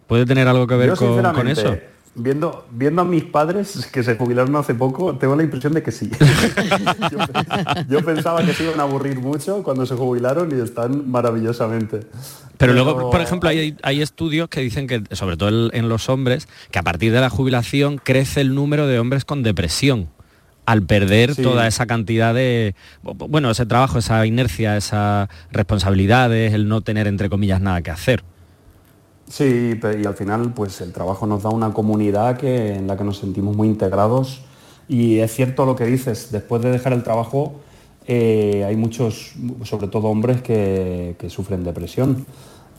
¿Puede 0.08 0.26
tener 0.26 0.48
algo 0.48 0.68
que 0.68 0.76
ver 0.76 0.90
Yo, 0.90 0.96
con, 1.34 1.48
eso? 1.50 1.78
Viendo, 2.20 2.66
viendo 2.72 3.04
a 3.04 3.06
mis 3.06 3.24
padres 3.24 3.88
que 3.92 4.02
se 4.02 4.16
jubilaron 4.16 4.56
hace 4.56 4.74
poco, 4.74 5.16
tengo 5.18 5.36
la 5.36 5.44
impresión 5.44 5.74
de 5.74 5.84
que 5.84 5.92
sí. 5.92 6.10
yo, 7.12 7.18
yo 7.88 8.04
pensaba 8.06 8.44
que 8.44 8.54
se 8.54 8.64
iban 8.64 8.80
a 8.80 8.84
aburrir 8.84 9.20
mucho 9.20 9.62
cuando 9.62 9.86
se 9.86 9.94
jubilaron 9.96 10.50
y 10.58 10.60
están 10.62 11.10
maravillosamente. 11.10 12.02
Pero 12.58 12.74
luego, 12.74 13.12
por 13.12 13.22
ejemplo, 13.22 13.50
hay, 13.50 13.78
hay 13.84 14.02
estudios 14.02 14.50
que 14.50 14.62
dicen 14.62 14.88
que, 14.88 15.04
sobre 15.16 15.38
todo 15.38 15.50
el- 15.50 15.70
en 15.74 15.90
los 15.90 16.10
hombres, 16.10 16.48
que 16.72 16.80
a 16.80 16.84
partir 16.84 17.12
de 17.14 17.22
la 17.22 17.30
jubilación 17.30 18.00
crece 18.04 18.42
el 18.42 18.56
número 18.56 18.88
de 18.88 18.98
hombres 19.00 19.24
con 19.24 19.44
depresión 19.44 20.10
al 20.66 20.82
perder 20.82 21.36
Sí. 21.36 21.44
toda 21.44 21.68
esa 21.68 21.86
cantidad 21.86 22.34
de, 22.34 22.74
bueno, 23.04 23.52
ese 23.52 23.66
trabajo, 23.68 24.00
esa 24.00 24.26
inercia, 24.26 24.76
esas 24.76 25.30
responsabilidades, 25.52 26.54
el 26.54 26.68
no 26.68 26.82
tener, 26.82 27.06
entre 27.08 27.30
comillas, 27.30 27.62
nada 27.62 27.82
que 27.84 27.92
hacer. 27.92 28.24
Sí, 29.30 29.80
y 29.84 30.06
al 30.06 30.14
final 30.16 30.54
pues 30.54 30.80
el 30.82 30.94
trabajo 30.94 31.28
nos 31.28 31.44
da 31.44 31.50
una 31.50 31.74
comunidad 31.74 32.38
que, 32.38 32.76
en 32.76 32.88
la 32.88 32.96
que 32.96 33.04
nos 33.04 33.18
sentimos 33.18 33.56
muy 33.56 33.68
integrados 33.68 34.42
y 34.88 35.20
es 35.20 35.34
cierto 35.34 35.66
lo 35.66 35.76
que 35.76 35.86
dices, 35.86 36.32
después 36.32 36.62
de 36.62 36.72
dejar 36.72 36.94
el 36.94 37.04
trabajo 37.04 37.60
eh, 38.08 38.64
hay 38.66 38.78
muchos, 38.78 39.34
sobre 39.64 39.88
todo 39.88 40.08
hombres, 40.08 40.42
que, 40.42 41.16
que 41.20 41.30
sufren 41.30 41.64
depresión. 41.64 42.26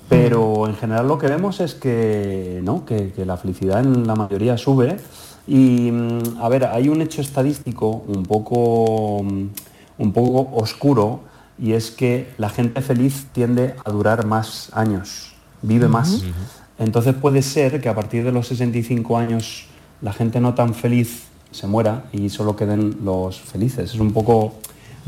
Pero 0.08 0.66
en 0.66 0.74
general 0.74 1.06
lo 1.06 1.18
que 1.18 1.26
vemos 1.26 1.60
es 1.60 1.74
que, 1.74 2.60
¿no? 2.64 2.86
que, 2.86 3.12
que 3.12 3.26
la 3.26 3.36
felicidad 3.36 3.80
en 3.80 4.06
la 4.06 4.14
mayoría 4.14 4.56
sube. 4.56 4.96
Y 5.46 5.90
mm, 5.92 6.38
a 6.40 6.48
ver, 6.48 6.64
hay 6.64 6.88
un 6.88 7.02
hecho 7.02 7.20
estadístico 7.20 8.04
un 8.06 8.22
poco, 8.22 9.22
mm, 9.22 9.46
un 9.98 10.12
poco 10.12 10.56
oscuro 10.56 11.20
y 11.58 11.72
es 11.72 11.90
que 11.90 12.28
la 12.38 12.48
gente 12.48 12.80
feliz 12.80 13.26
tiende 13.32 13.74
a 13.84 13.90
durar 13.90 14.24
más 14.26 14.70
años, 14.72 15.34
vive 15.62 15.88
más. 15.88 16.22
Entonces 16.78 17.14
puede 17.14 17.42
ser 17.42 17.80
que 17.80 17.88
a 17.88 17.94
partir 17.94 18.24
de 18.24 18.32
los 18.32 18.46
65 18.48 19.18
años 19.18 19.66
la 20.00 20.12
gente 20.12 20.40
no 20.40 20.54
tan 20.54 20.74
feliz 20.74 21.24
se 21.50 21.66
muera 21.66 22.04
y 22.12 22.28
solo 22.28 22.56
queden 22.56 22.98
los 23.04 23.40
felices. 23.40 23.94
Es 23.94 24.00
un 24.00 24.12
poco 24.12 24.54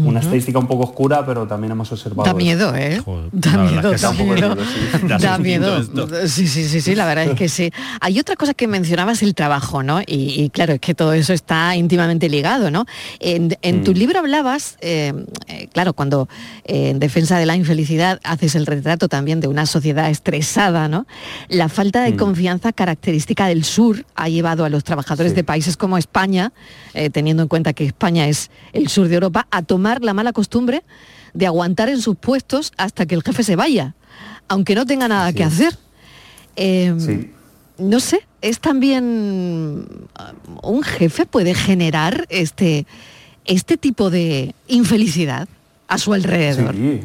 Una 0.04 0.20
estadística 0.20 0.58
un 0.58 0.66
poco 0.66 0.84
oscura, 0.84 1.24
pero 1.26 1.46
también 1.46 1.72
hemos 1.72 1.90
observado... 1.92 2.24
Da 2.24 2.30
eso. 2.30 2.36
miedo, 2.36 2.74
¿eh? 2.76 3.02
Da 3.32 3.56
verdad 3.56 3.70
miedo, 3.70 3.92
es 3.92 4.00
que 4.00 4.06
da 4.06 4.12
miedo. 4.12 4.54
miedo, 4.54 4.56
sí. 4.64 5.06
Da 5.08 5.18
Da 5.18 5.38
miedo. 5.38 5.76
sustito 5.82 6.28
Sí, 6.28 6.46
sí, 6.48 6.64
sí, 6.68 6.80
sí, 6.80 6.94
la 6.94 7.06
verdad 7.06 7.24
es 7.26 7.34
que 7.34 7.48
sí. 7.48 7.72
Hay 8.00 8.18
otra 8.18 8.36
cosa 8.36 8.54
que 8.54 8.66
mencionabas, 8.66 9.22
el 9.22 9.34
trabajo, 9.34 9.82
¿no? 9.82 10.00
Y, 10.02 10.40
y 10.42 10.50
claro, 10.50 10.74
es 10.74 10.80
que 10.80 10.94
todo 10.94 11.12
eso 11.12 11.32
está 11.32 11.74
íntimamente 11.76 12.28
ligado, 12.28 12.70
¿no? 12.70 12.86
En, 13.18 13.56
en 13.62 13.84
tu 13.84 13.90
Mm. 13.92 13.94
libro 13.94 14.18
hablabas, 14.20 14.76
eh, 14.80 15.12
eh, 15.48 15.68
claro, 15.72 15.92
cuando 15.92 16.28
eh, 16.64 16.90
en 16.90 16.98
defensa 17.00 17.38
de 17.38 17.46
la 17.46 17.56
infelicidad 17.56 18.20
haces 18.24 18.54
el 18.54 18.66
retrato 18.66 19.08
también 19.08 19.40
de 19.40 19.48
una 19.48 19.66
sociedad 19.66 20.08
estresada, 20.10 20.88
¿no? 20.88 21.06
La 21.48 21.68
falta 21.68 22.02
de 22.02 22.12
Mm. 22.12 22.16
confianza 22.16 22.72
característica 22.72 23.46
del 23.46 23.64
sur 23.64 24.04
ha 24.14 24.28
llevado 24.28 24.64
a 24.64 24.68
los 24.68 24.84
trabajadores 24.84 25.34
de 25.34 25.42
países 25.44 25.76
como 25.76 25.98
España, 25.98 26.52
eh, 26.94 27.10
teniendo 27.10 27.42
en 27.42 27.48
cuenta 27.48 27.72
que 27.72 27.84
España 27.84 28.28
es 28.28 28.50
el 28.72 28.88
sur 28.88 29.08
de 29.08 29.14
Europa, 29.14 29.46
a 29.50 29.62
tomar 29.62 29.89
la 30.00 30.14
mala 30.14 30.32
costumbre 30.32 30.82
de 31.34 31.46
aguantar 31.46 31.88
en 31.88 32.00
sus 32.00 32.16
puestos 32.16 32.72
hasta 32.76 33.06
que 33.06 33.14
el 33.14 33.22
jefe 33.22 33.42
se 33.42 33.56
vaya, 33.56 33.94
aunque 34.48 34.74
no 34.74 34.86
tenga 34.86 35.08
nada 35.08 35.32
que 35.32 35.44
hacer. 35.44 35.76
Eh, 36.56 36.94
No 37.78 37.98
sé, 37.98 38.26
es 38.42 38.60
también 38.60 40.06
uh, 40.18 40.68
un 40.68 40.82
jefe 40.82 41.24
puede 41.24 41.54
generar 41.54 42.26
este 42.28 42.86
este 43.46 43.78
tipo 43.78 44.10
de 44.10 44.54
infelicidad 44.68 45.48
a 45.88 45.96
su 45.96 46.12
alrededor. 46.12 46.74
Sí, 46.74 47.00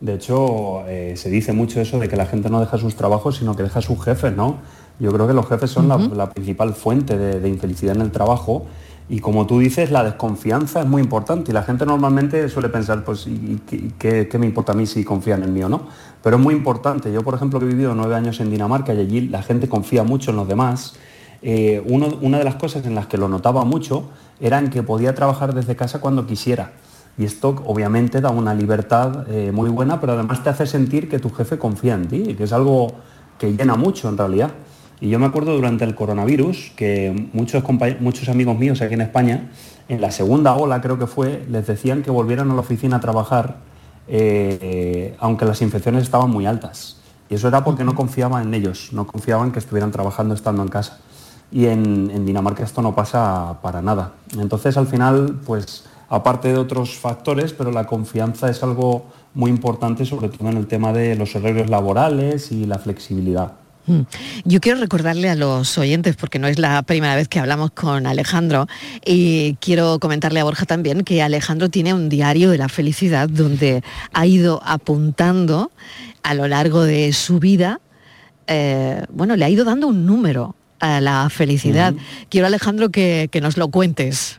de 0.00 0.14
hecho 0.14 0.86
eh, 0.86 1.14
se 1.16 1.30
dice 1.30 1.52
mucho 1.52 1.80
eso 1.80 1.98
de 1.98 2.08
que 2.08 2.16
la 2.16 2.26
gente 2.26 2.50
no 2.50 2.60
deja 2.60 2.78
sus 2.78 2.94
trabajos, 2.94 3.36
sino 3.36 3.56
que 3.56 3.62
deja 3.62 3.80
sus 3.80 4.02
jefes, 4.04 4.34
¿no? 4.36 4.56
Yo 5.00 5.12
creo 5.12 5.26
que 5.26 5.34
los 5.34 5.46
jefes 5.48 5.70
son 5.70 5.88
la, 5.88 5.96
la 6.16 6.30
principal 6.30 6.74
fuente 6.74 7.16
de, 7.18 7.40
de 7.40 7.48
infelicidad 7.48 7.94
en 7.96 8.02
el 8.02 8.10
trabajo 8.10 8.66
y 9.08 9.20
como 9.20 9.46
tú 9.46 9.58
dices, 9.60 9.90
la 9.90 10.04
desconfianza 10.04 10.80
es 10.80 10.86
muy 10.86 11.00
importante 11.00 11.50
y 11.50 11.54
la 11.54 11.62
gente 11.62 11.86
normalmente 11.86 12.48
suele 12.50 12.68
pensar, 12.68 13.04
pues, 13.04 13.26
¿y, 13.26 13.30
y 13.30 13.62
qué- 13.66 13.90
qué, 13.98 14.28
qué 14.28 14.38
me 14.38 14.44
importa 14.46 14.72
a 14.72 14.74
mí 14.74 14.86
si 14.86 15.02
confían 15.02 15.42
en 15.44 15.54
mí 15.54 15.62
o 15.62 15.68
no? 15.68 15.82
Pero 16.22 16.36
es 16.36 16.42
muy 16.42 16.54
importante. 16.54 17.10
Yo, 17.12 17.22
por 17.22 17.34
ejemplo, 17.34 17.58
que 17.58 17.64
he 17.64 17.68
vivido 17.68 17.94
nueve 17.94 18.14
años 18.16 18.38
en 18.40 18.50
Dinamarca 18.50 18.92
y 18.92 19.00
allí 19.00 19.28
la 19.28 19.42
gente 19.42 19.68
confía 19.68 20.02
mucho 20.04 20.30
en 20.32 20.36
los 20.36 20.46
demás. 20.48 20.94
eh, 21.40 21.80
uno- 21.86 22.18
una 22.20 22.38
de 22.38 22.44
las 22.44 22.56
cosas 22.56 22.84
en 22.84 22.96
las 22.96 23.06
que 23.06 23.16
lo 23.16 23.28
notaba 23.28 23.64
mucho 23.64 24.10
era 24.40 24.58
en 24.58 24.70
que 24.70 24.82
podía 24.82 25.14
trabajar 25.14 25.54
desde 25.54 25.76
casa 25.76 26.00
cuando 26.00 26.26
quisiera. 26.26 26.72
Y 27.18 27.24
esto 27.24 27.62
obviamente 27.66 28.20
da 28.20 28.30
una 28.30 28.54
libertad 28.54 29.28
eh, 29.28 29.50
muy 29.50 29.70
buena, 29.70 30.00
pero 30.00 30.12
además 30.12 30.44
te 30.44 30.50
hace 30.50 30.66
sentir 30.66 31.08
que 31.08 31.18
tu 31.18 31.30
jefe 31.30 31.58
confía 31.58 31.94
en 31.94 32.06
ti, 32.06 32.34
que 32.34 32.44
es 32.44 32.52
algo 32.52 32.92
que 33.38 33.52
llena 33.52 33.74
mucho 33.74 34.08
en 34.08 34.16
realidad. 34.16 34.52
Y 35.00 35.08
yo 35.08 35.18
me 35.18 35.26
acuerdo 35.26 35.54
durante 35.54 35.84
el 35.84 35.96
coronavirus 35.96 36.72
que 36.76 37.28
muchos, 37.32 37.64
muchos 38.00 38.28
amigos 38.28 38.56
míos 38.56 38.80
aquí 38.82 38.94
en 38.94 39.00
España, 39.00 39.50
en 39.88 40.00
la 40.00 40.12
segunda 40.12 40.54
ola 40.54 40.80
creo 40.80 40.98
que 40.98 41.06
fue, 41.06 41.44
les 41.50 41.66
decían 41.66 42.02
que 42.02 42.10
volvieran 42.10 42.50
a 42.52 42.54
la 42.54 42.60
oficina 42.60 42.96
a 42.96 43.00
trabajar, 43.00 43.58
eh, 44.06 44.58
eh, 44.60 45.16
aunque 45.18 45.44
las 45.44 45.60
infecciones 45.60 46.04
estaban 46.04 46.30
muy 46.30 46.46
altas. 46.46 47.00
Y 47.28 47.34
eso 47.34 47.48
era 47.48 47.64
porque 47.64 47.84
no 47.84 47.94
confiaban 47.94 48.46
en 48.46 48.54
ellos, 48.54 48.90
no 48.92 49.06
confiaban 49.06 49.50
que 49.50 49.58
estuvieran 49.58 49.90
trabajando 49.90 50.34
estando 50.34 50.62
en 50.62 50.68
casa. 50.68 50.98
Y 51.50 51.66
en, 51.66 52.10
en 52.12 52.26
Dinamarca 52.26 52.62
esto 52.62 52.80
no 52.80 52.94
pasa 52.94 53.58
para 53.62 53.82
nada. 53.82 54.12
Entonces 54.38 54.76
al 54.76 54.86
final, 54.86 55.38
pues 55.46 55.84
aparte 56.08 56.48
de 56.48 56.58
otros 56.58 56.96
factores, 56.96 57.52
pero 57.52 57.70
la 57.70 57.84
confianza 57.84 58.50
es 58.50 58.62
algo 58.62 59.06
muy 59.34 59.50
importante, 59.50 60.04
sobre 60.04 60.28
todo 60.28 60.48
en 60.48 60.56
el 60.56 60.66
tema 60.66 60.92
de 60.92 61.14
los 61.14 61.34
horarios 61.36 61.68
laborales 61.68 62.50
y 62.50 62.66
la 62.66 62.78
flexibilidad. 62.78 63.52
Mm. 63.86 64.02
Yo 64.44 64.60
quiero 64.60 64.80
recordarle 64.80 65.30
a 65.30 65.34
los 65.34 65.76
oyentes, 65.78 66.16
porque 66.16 66.38
no 66.38 66.46
es 66.46 66.58
la 66.58 66.82
primera 66.82 67.16
vez 67.16 67.28
que 67.28 67.40
hablamos 67.40 67.70
con 67.72 68.06
Alejandro, 68.06 68.66
y 69.04 69.56
quiero 69.60 69.98
comentarle 69.98 70.40
a 70.40 70.44
Borja 70.44 70.66
también 70.66 71.04
que 71.04 71.22
Alejandro 71.22 71.68
tiene 71.70 71.94
un 71.94 72.08
diario 72.08 72.50
de 72.50 72.58
la 72.58 72.68
felicidad 72.68 73.28
donde 73.28 73.82
ha 74.12 74.26
ido 74.26 74.60
apuntando 74.64 75.70
a 76.22 76.34
lo 76.34 76.46
largo 76.48 76.84
de 76.84 77.12
su 77.12 77.38
vida, 77.38 77.80
eh, 78.46 79.02
bueno, 79.10 79.36
le 79.36 79.44
ha 79.44 79.50
ido 79.50 79.64
dando 79.64 79.88
un 79.88 80.06
número 80.06 80.54
a 80.80 81.00
la 81.00 81.28
felicidad. 81.30 81.94
Quiero, 82.28 82.46
Alejandro, 82.46 82.90
que, 82.90 83.28
que 83.32 83.40
nos 83.40 83.56
lo 83.56 83.68
cuentes. 83.68 84.37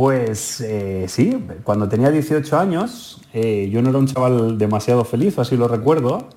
Pues 0.00 0.62
eh, 0.62 1.04
sí, 1.08 1.44
cuando 1.62 1.86
tenía 1.86 2.10
18 2.10 2.58
años, 2.58 3.20
eh, 3.34 3.68
yo 3.70 3.82
no 3.82 3.90
era 3.90 3.98
un 3.98 4.06
chaval 4.06 4.56
demasiado 4.56 5.04
feliz, 5.04 5.38
así 5.38 5.58
lo 5.58 5.68
recuerdo, 5.68 6.30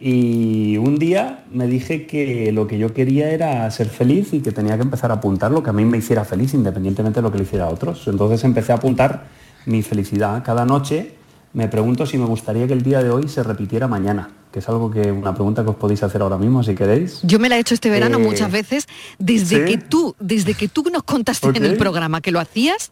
y 0.00 0.76
un 0.78 0.98
día 0.98 1.44
me 1.52 1.68
dije 1.68 2.08
que 2.08 2.50
lo 2.50 2.66
que 2.66 2.78
yo 2.78 2.92
quería 2.92 3.30
era 3.30 3.70
ser 3.70 3.90
feliz 3.90 4.32
y 4.32 4.40
que 4.40 4.50
tenía 4.50 4.74
que 4.74 4.82
empezar 4.82 5.12
a 5.12 5.14
apuntar 5.14 5.52
lo 5.52 5.62
que 5.62 5.70
a 5.70 5.72
mí 5.72 5.84
me 5.84 5.98
hiciera 5.98 6.24
feliz, 6.24 6.52
independientemente 6.54 7.20
de 7.20 7.22
lo 7.22 7.30
que 7.30 7.38
le 7.38 7.44
hiciera 7.44 7.66
a 7.66 7.68
otros. 7.68 8.08
Entonces 8.08 8.42
empecé 8.42 8.72
a 8.72 8.74
apuntar 8.74 9.28
mi 9.66 9.82
felicidad. 9.82 10.42
Cada 10.44 10.64
noche 10.64 11.14
me 11.56 11.68
pregunto 11.68 12.04
si 12.04 12.18
me 12.18 12.26
gustaría 12.26 12.66
que 12.66 12.74
el 12.74 12.82
día 12.82 13.02
de 13.02 13.08
hoy 13.08 13.28
se 13.28 13.42
repitiera 13.42 13.88
mañana, 13.88 14.28
que 14.52 14.58
es 14.58 14.68
algo 14.68 14.90
que 14.90 15.10
una 15.10 15.32
pregunta 15.32 15.64
que 15.64 15.70
os 15.70 15.76
podéis 15.76 16.02
hacer 16.02 16.20
ahora 16.20 16.36
mismo 16.36 16.62
si 16.62 16.74
queréis. 16.74 17.20
Yo 17.22 17.38
me 17.38 17.48
la 17.48 17.56
he 17.56 17.60
hecho 17.60 17.72
este 17.72 17.88
verano 17.88 18.18
Eh, 18.18 18.22
muchas 18.22 18.52
veces, 18.52 18.86
desde 19.18 19.60
¿sí? 19.66 19.72
que 19.72 19.78
tú, 19.78 20.14
desde 20.20 20.52
que 20.52 20.68
tú 20.68 20.84
nos 20.92 21.02
contaste 21.04 21.48
en 21.48 21.64
el 21.64 21.78
programa 21.78 22.20
que 22.20 22.30
lo 22.30 22.40
hacías. 22.40 22.90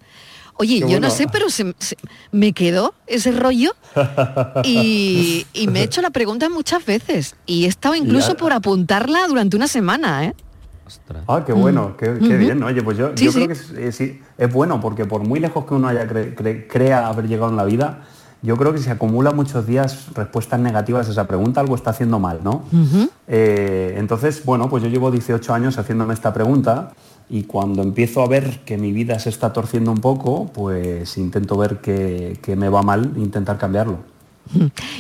Oye, 0.57 0.77
Qué 0.77 0.81
yo 0.81 0.87
bueno. 0.87 1.09
no 1.09 1.15
sé, 1.15 1.27
pero 1.31 1.51
se- 1.51 1.75
se- 1.79 1.97
me 2.33 2.55
quedó 2.55 2.95
ese 3.07 3.33
rollo 3.33 3.75
y, 4.63 5.47
y 5.53 5.67
me 5.69 5.81
he 5.81 5.83
hecho 5.83 6.01
la 6.01 6.11
pregunta 6.11 6.49
muchas 6.49 6.87
veces 6.87 7.37
y 7.45 7.65
he 7.65 7.69
estado 7.69 7.95
incluso 8.03 8.33
Ya. 8.33 8.39
por 8.39 8.53
apuntarla 8.55 9.27
durante 9.29 9.57
una 9.57 9.69
semana, 9.69 10.25
¿eh? 10.25 10.35
Ah, 11.29 11.43
qué 11.47 11.53
bueno, 11.53 11.97
qué, 11.99 12.15
qué 12.19 12.37
bien. 12.37 12.63
Oye, 12.63 12.83
pues 12.83 12.97
yo, 12.97 13.13
Sí, 13.17 13.25
yo 13.27 13.33
sí. 13.33 13.37
creo 13.45 13.49
que 13.49 13.53
es, 13.55 13.71
es- 13.71 13.97
sí, 13.97 14.21
es 14.39 14.53
bueno 14.53 14.81
porque 14.81 15.05
por 15.07 15.23
muy 15.27 15.41
lejos 15.41 15.65
que 15.67 15.75
uno 15.75 15.89
haya 15.89 16.07
cre- 16.09 16.35
cre- 16.35 16.67
crea 16.69 17.09
haber 17.09 17.27
llegado 17.27 17.51
en 17.51 17.57
la 17.57 17.65
vida, 17.65 18.05
yo 18.45 18.59
creo 18.59 18.75
que 18.75 18.79
si 18.79 18.91
acumula 18.91 19.33
muchos 19.33 19.67
días 19.67 20.09
respuestas 20.15 20.61
negativas 20.61 21.09
a 21.09 21.13
esa 21.13 21.27
pregunta, 21.27 21.61
algo 21.61 21.75
está 21.75 21.91
haciendo 21.91 22.19
mal, 22.19 22.41
¿no? 22.45 22.63
Eh, 23.27 23.95
entonces, 23.97 24.45
bueno, 24.45 24.69
pues 24.69 24.83
yo 24.83 24.91
llevo 24.91 25.11
18 25.11 25.55
años 25.55 25.79
haciéndome 25.79 26.13
esta 26.13 26.35
pregunta 26.35 26.93
y 27.31 27.45
cuando 27.45 27.83
empiezo 27.83 28.23
a 28.23 28.29
ver 28.29 28.61
que 28.67 28.77
mi 28.77 28.93
vida 28.93 29.19
se 29.19 29.31
está 29.31 29.55
torciendo 29.55 29.91
un 29.91 29.99
poco, 29.99 30.51
pues 30.53 31.17
intento 31.17 31.57
ver 31.57 31.79
que, 31.79 32.39
que 32.43 32.55
me 32.55 32.69
va 32.69 32.83
mal, 32.83 33.15
intentar 33.17 33.57
cambiarlo. 33.57 34.14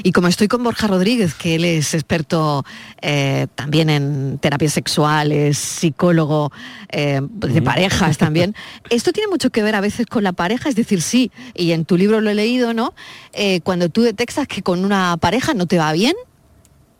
Y 0.02 0.12
como 0.12 0.28
estoy 0.28 0.48
con 0.48 0.62
Borja 0.64 0.86
Rodríguez, 0.86 1.34
que 1.34 1.54
él 1.56 1.64
es 1.64 1.94
experto 1.94 2.64
eh, 3.02 3.46
también 3.54 3.90
en 3.90 4.38
terapias 4.38 4.72
sexuales, 4.72 5.58
psicólogo 5.58 6.50
eh, 6.90 7.20
de 7.22 7.60
Mm. 7.60 7.64
parejas 7.64 8.18
también, 8.18 8.54
esto 8.90 9.12
tiene 9.12 9.28
mucho 9.28 9.50
que 9.50 9.62
ver 9.62 9.74
a 9.74 9.80
veces 9.80 10.06
con 10.06 10.24
la 10.24 10.32
pareja, 10.32 10.68
es 10.68 10.74
decir, 10.76 11.02
sí, 11.02 11.30
y 11.54 11.72
en 11.72 11.84
tu 11.84 11.96
libro 11.96 12.20
lo 12.20 12.30
he 12.30 12.34
leído, 12.34 12.72
¿no? 12.74 12.94
Eh, 13.32 13.60
cuando 13.62 13.88
tú 13.90 14.02
detectas 14.02 14.48
que 14.48 14.62
con 14.62 14.84
una 14.84 15.16
pareja 15.18 15.54
no 15.54 15.66
te 15.66 15.78
va 15.78 15.92
bien, 15.92 16.14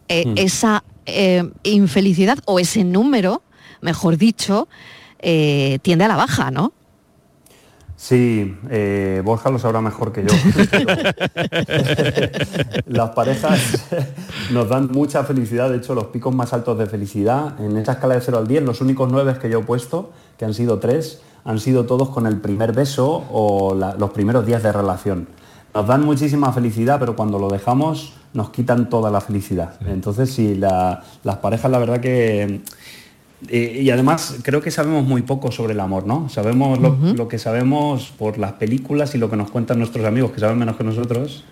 Mm. 0.06 0.34
esa 0.36 0.84
infelicidad 1.62 2.38
o 2.44 2.60
ese 2.60 2.84
número, 2.84 3.42
mejor 3.80 4.18
dicho, 4.18 4.68
tiende 5.18 6.04
a 6.04 6.08
la 6.08 6.16
baja, 6.16 6.50
¿no? 6.50 6.72
Sí, 8.06 8.54
eh, 8.68 9.22
Borja 9.24 9.48
lo 9.48 9.58
sabrá 9.58 9.80
mejor 9.80 10.12
que 10.12 10.24
yo. 10.24 10.28
Las 12.86 13.10
parejas 13.12 13.58
nos 14.52 14.68
dan 14.68 14.90
mucha 14.92 15.24
felicidad, 15.24 15.70
de 15.70 15.78
hecho 15.78 15.94
los 15.94 16.08
picos 16.08 16.34
más 16.34 16.52
altos 16.52 16.76
de 16.78 16.84
felicidad, 16.84 17.58
en 17.58 17.78
esa 17.78 17.92
escala 17.92 18.16
de 18.16 18.20
0 18.20 18.36
al 18.36 18.46
10, 18.46 18.62
los 18.64 18.82
únicos 18.82 19.10
9 19.10 19.38
que 19.40 19.48
yo 19.48 19.60
he 19.60 19.62
puesto, 19.62 20.10
que 20.38 20.44
han 20.44 20.52
sido 20.52 20.80
3, 20.80 21.22
han 21.46 21.58
sido 21.58 21.86
todos 21.86 22.10
con 22.10 22.26
el 22.26 22.42
primer 22.42 22.74
beso 22.74 23.24
o 23.32 23.74
la- 23.74 23.94
los 23.94 24.10
primeros 24.10 24.44
días 24.44 24.62
de 24.62 24.70
relación. 24.70 25.26
Nos 25.74 25.86
dan 25.86 26.04
muchísima 26.04 26.52
felicidad, 26.52 27.00
pero 27.00 27.16
cuando 27.16 27.38
lo 27.38 27.48
dejamos 27.48 28.12
nos 28.34 28.50
quitan 28.50 28.90
toda 28.90 29.10
la 29.10 29.22
felicidad. 29.22 29.76
Entonces 29.86 30.30
sí, 30.30 30.56
la- 30.56 31.02
las 31.22 31.36
parejas 31.38 31.70
la 31.70 31.78
verdad 31.78 32.00
que... 32.00 32.60
Eh, 33.48 33.80
y 33.82 33.90
además 33.90 34.38
creo 34.42 34.60
que 34.60 34.70
sabemos 34.70 35.04
muy 35.04 35.22
poco 35.22 35.52
sobre 35.52 35.74
el 35.74 35.80
amor, 35.80 36.06
¿no? 36.06 36.28
Sabemos 36.28 36.78
lo, 36.78 36.96
lo 37.14 37.28
que 37.28 37.38
sabemos 37.38 38.12
por 38.18 38.38
las 38.38 38.52
películas 38.52 39.14
y 39.14 39.18
lo 39.18 39.30
que 39.30 39.36
nos 39.36 39.50
cuentan 39.50 39.78
nuestros 39.78 40.04
amigos, 40.06 40.32
que 40.32 40.40
saben 40.40 40.58
menos 40.58 40.76
que 40.76 40.84
nosotros. 40.84 41.44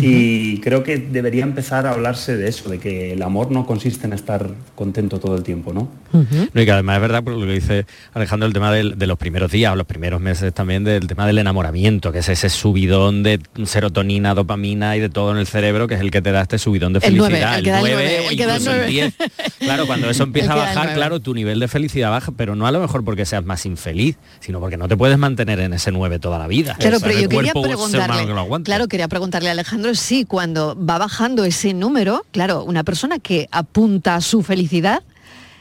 Y 0.00 0.60
creo 0.60 0.82
que 0.82 0.98
debería 0.98 1.42
empezar 1.44 1.86
a 1.86 1.92
hablarse 1.92 2.36
de 2.36 2.48
eso, 2.48 2.68
de 2.68 2.78
que 2.78 3.12
el 3.12 3.22
amor 3.22 3.50
no 3.50 3.66
consiste 3.66 4.06
en 4.06 4.12
estar 4.12 4.50
contento 4.74 5.18
todo 5.18 5.36
el 5.36 5.42
tiempo, 5.42 5.72
¿no? 5.72 5.88
No, 6.12 6.62
y 6.62 6.64
que 6.64 6.72
además 6.72 6.96
es 6.96 7.02
verdad, 7.02 7.22
por 7.22 7.34
lo 7.34 7.46
que 7.46 7.52
dice 7.52 7.86
Alejandro, 8.14 8.46
el 8.46 8.52
tema 8.54 8.72
del- 8.72 8.98
de, 8.98 9.06
los 9.06 9.18
primeros 9.18 9.50
días 9.50 9.72
o 9.72 9.76
los 9.76 9.86
primeros 9.86 10.20
meses 10.20 10.52
también, 10.54 10.82
del 10.84 11.06
tema 11.06 11.26
del 11.26 11.38
enamoramiento, 11.38 12.10
que 12.12 12.20
es 12.20 12.28
ese 12.28 12.48
subidón 12.48 13.22
de 13.22 13.38
serotonina, 13.64 14.34
dopamina 14.34 14.96
y 14.96 15.00
de 15.00 15.08
todo 15.08 15.32
en 15.32 15.38
el 15.38 15.46
cerebro, 15.46 15.86
que 15.88 15.94
es 15.94 16.00
el 16.00 16.10
que 16.10 16.22
te 16.22 16.32
da 16.32 16.42
este 16.42 16.58
subidón 16.58 16.92
de 16.92 17.00
felicidad. 17.00 17.58
el 17.58 17.64
que 17.64 17.70
da 17.70 17.78
el 17.80 17.84
nueve 17.84 18.02
nueve, 18.02 18.26
o 18.26 18.30
el 18.30 18.36
que 18.36 18.46
da 18.46 18.56
el 18.56 18.60
incluso 18.62 18.70
el 18.72 18.76
nueve. 18.78 18.92
10. 18.92 19.14
Claro, 19.58 19.86
cuando 19.86 20.08
eso 20.10 20.22
empieza 20.22 20.52
a 20.52 20.56
bajar, 20.56 20.94
claro, 20.94 21.20
tu 21.20 21.34
nivel 21.34 21.60
de 21.60 21.68
felicidad 21.68 22.10
baja, 22.10 22.32
pero 22.36 22.54
no 22.56 22.66
a 22.66 22.72
lo 22.72 22.80
mejor 22.80 23.04
porque 23.04 23.24
seas 23.26 23.44
más 23.44 23.66
infeliz, 23.66 24.16
sino 24.40 24.60
porque 24.60 24.76
no 24.76 24.88
te 24.88 24.96
puedes 24.96 25.18
mantener 25.18 25.60
en 25.60 25.72
ese 25.74 25.92
9 25.92 26.18
toda 26.18 26.38
la 26.38 26.46
vida. 26.46 26.76
Claro, 26.78 26.96
O 26.96 27.00
sea, 27.00 27.08
pero 27.08 27.18
el 27.18 27.24
yo 27.24 27.28
quería 27.28 27.52
cuerpo 27.52 27.68
ser 27.68 27.76
humano 27.76 28.06
preguntarle, 28.14 28.56
que 28.58 28.62
claro, 28.64 28.88
quería 28.88 29.08
preguntarle 29.08 29.48
a 29.48 29.52
Alejandro 29.52 29.85
si 29.94 30.24
cuando 30.24 30.76
va 30.76 30.98
bajando 30.98 31.44
ese 31.44 31.72
número, 31.74 32.24
claro, 32.32 32.64
una 32.64 32.82
persona 32.84 33.18
que 33.18 33.48
apunta 33.52 34.16
a 34.16 34.20
su 34.20 34.42
felicidad, 34.42 35.02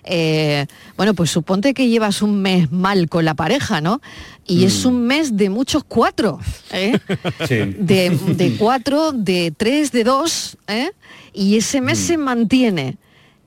eh, 0.03 0.67
bueno, 0.97 1.13
pues 1.13 1.31
suponte 1.31 1.73
que 1.73 1.87
llevas 1.89 2.21
un 2.21 2.41
mes 2.41 2.71
mal 2.71 3.09
con 3.09 3.25
la 3.25 3.33
pareja, 3.33 3.81
¿no? 3.81 4.01
Y 4.45 4.65
es 4.65 4.85
Mm. 4.85 4.87
un 4.89 5.01
mes 5.07 5.35
de 5.37 5.49
muchos 5.49 5.83
cuatro, 5.83 6.39
¿eh? 6.71 6.99
Sí. 7.47 7.55
de, 7.79 8.11
de 8.35 8.55
cuatro, 8.57 9.11
de 9.11 9.51
tres, 9.55 9.91
de 9.91 10.03
dos, 10.03 10.57
¿eh? 10.67 10.91
y 11.33 11.57
ese 11.57 11.81
mes 11.81 11.99
Mm. 11.99 12.03
se 12.07 12.17
mantiene. 12.17 12.97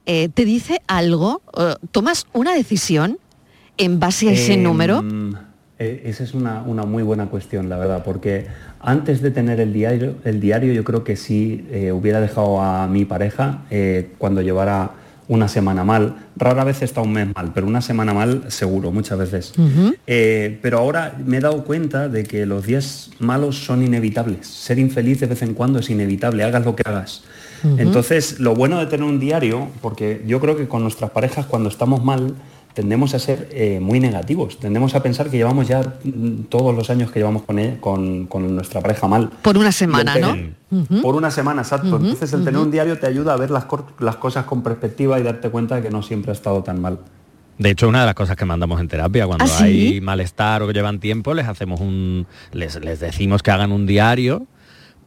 ¿Te 0.04 0.44
dice 0.46 0.80
algo? 0.86 1.42
¿Tomas 1.92 2.24
una 2.32 2.54
decisión 2.54 3.18
en 3.76 4.00
base 4.00 4.30
a 4.30 4.32
ese 4.32 4.54
Em, 4.54 4.62
número? 4.62 5.04
Eh, 5.78 6.02
esa 6.06 6.24
es 6.24 6.34
una, 6.34 6.62
una 6.62 6.84
muy 6.84 7.04
buena 7.04 7.26
cuestión, 7.26 7.68
la 7.68 7.78
verdad, 7.78 8.02
porque 8.04 8.46
antes 8.80 9.22
de 9.22 9.30
tener 9.30 9.60
el 9.60 9.72
diario, 9.72 10.16
el 10.24 10.40
diario 10.40 10.72
yo 10.72 10.82
creo 10.82 11.04
que 11.04 11.14
sí 11.14 11.66
eh, 11.70 11.92
hubiera 11.92 12.20
dejado 12.20 12.60
a 12.60 12.88
mi 12.88 13.04
pareja 13.04 13.62
eh, 13.70 14.10
cuando 14.18 14.42
llevara 14.42 14.90
una 15.28 15.46
semana 15.46 15.84
mal. 15.84 16.16
Rara 16.36 16.64
vez 16.64 16.82
está 16.82 17.00
un 17.00 17.12
mes 17.12 17.28
mal, 17.32 17.52
pero 17.54 17.66
una 17.66 17.80
semana 17.80 18.12
mal 18.12 18.44
seguro, 18.48 18.90
muchas 18.90 19.18
veces. 19.18 19.52
Pero 20.06 20.78
ahora 20.78 21.16
me 21.24 21.36
he 21.36 21.40
dado 21.40 21.62
cuenta 21.64 22.08
de 22.08 22.24
que 22.24 22.46
los 22.46 22.66
días 22.66 23.10
malos 23.20 23.62
son 23.62 23.84
inevitables. 23.84 24.46
Ser 24.46 24.78
infeliz 24.78 25.20
de 25.20 25.26
vez 25.26 25.42
en 25.42 25.52
cuando 25.52 25.80
es 25.80 25.90
inevitable, 25.90 26.42
hagas 26.44 26.64
lo 26.64 26.74
que 26.74 26.82
hagas. 26.86 27.24
Entonces, 27.76 28.40
lo 28.40 28.54
bueno 28.54 28.78
de 28.78 28.86
tener 28.86 29.04
un 29.04 29.20
diario, 29.20 29.68
porque 29.82 30.22
yo 30.26 30.40
creo 30.40 30.56
que 30.56 30.66
con 30.66 30.82
nuestras 30.82 31.10
parejas 31.10 31.44
cuando 31.44 31.68
estamos 31.68 32.02
mal, 32.02 32.34
tendemos 32.78 33.12
a 33.12 33.18
ser 33.18 33.48
eh, 33.50 33.80
muy 33.80 33.98
negativos, 33.98 34.60
tendemos 34.60 34.94
a 34.94 35.02
pensar 35.02 35.28
que 35.28 35.36
llevamos 35.36 35.66
ya 35.66 35.80
mm, 36.04 36.42
todos 36.48 36.72
los 36.72 36.88
años 36.90 37.10
que 37.10 37.18
llevamos 37.18 37.42
con, 37.42 37.58
él- 37.58 37.80
con, 37.80 38.26
con 38.28 38.54
nuestra 38.54 38.80
pareja 38.80 39.08
mal. 39.08 39.30
Por 39.42 39.58
una 39.58 39.72
semana, 39.72 40.14
¿no? 40.16 40.36
Por 41.02 41.16
una 41.16 41.32
semana, 41.32 41.62
exacto. 41.62 41.96
Entonces 41.96 42.32
el 42.34 42.44
tener 42.44 42.60
un 42.60 42.70
diario 42.70 42.96
te 42.96 43.08
ayuda 43.08 43.32
a 43.32 43.36
ver 43.36 43.50
las, 43.50 43.64
cosas 43.64 44.44
con 44.44 44.62
perspectiva 44.62 45.18
y 45.18 45.24
darte 45.24 45.50
cuenta 45.50 45.74
de 45.74 45.82
que 45.82 45.90
no 45.90 46.04
siempre 46.04 46.30
ha 46.30 46.34
estado 46.34 46.62
tan 46.62 46.80
mal. 46.80 47.00
De 47.58 47.70
hecho, 47.70 47.88
una 47.88 47.98
de 48.00 48.06
las 48.06 48.14
cosas 48.14 48.36
que 48.36 48.44
mandamos 48.44 48.80
en 48.80 48.86
terapia, 48.86 49.26
cuando 49.26 49.44
¿Ah, 49.44 49.48
sí? 49.48 49.64
hay 49.64 50.00
malestar 50.00 50.62
o 50.62 50.68
que 50.68 50.72
llevan 50.72 51.00
tiempo, 51.00 51.34
les 51.34 51.48
hacemos 51.48 51.80
un. 51.80 52.28
Les, 52.52 52.80
les 52.80 53.00
decimos 53.00 53.42
que 53.42 53.50
hagan 53.50 53.72
un 53.72 53.86
diario 53.86 54.46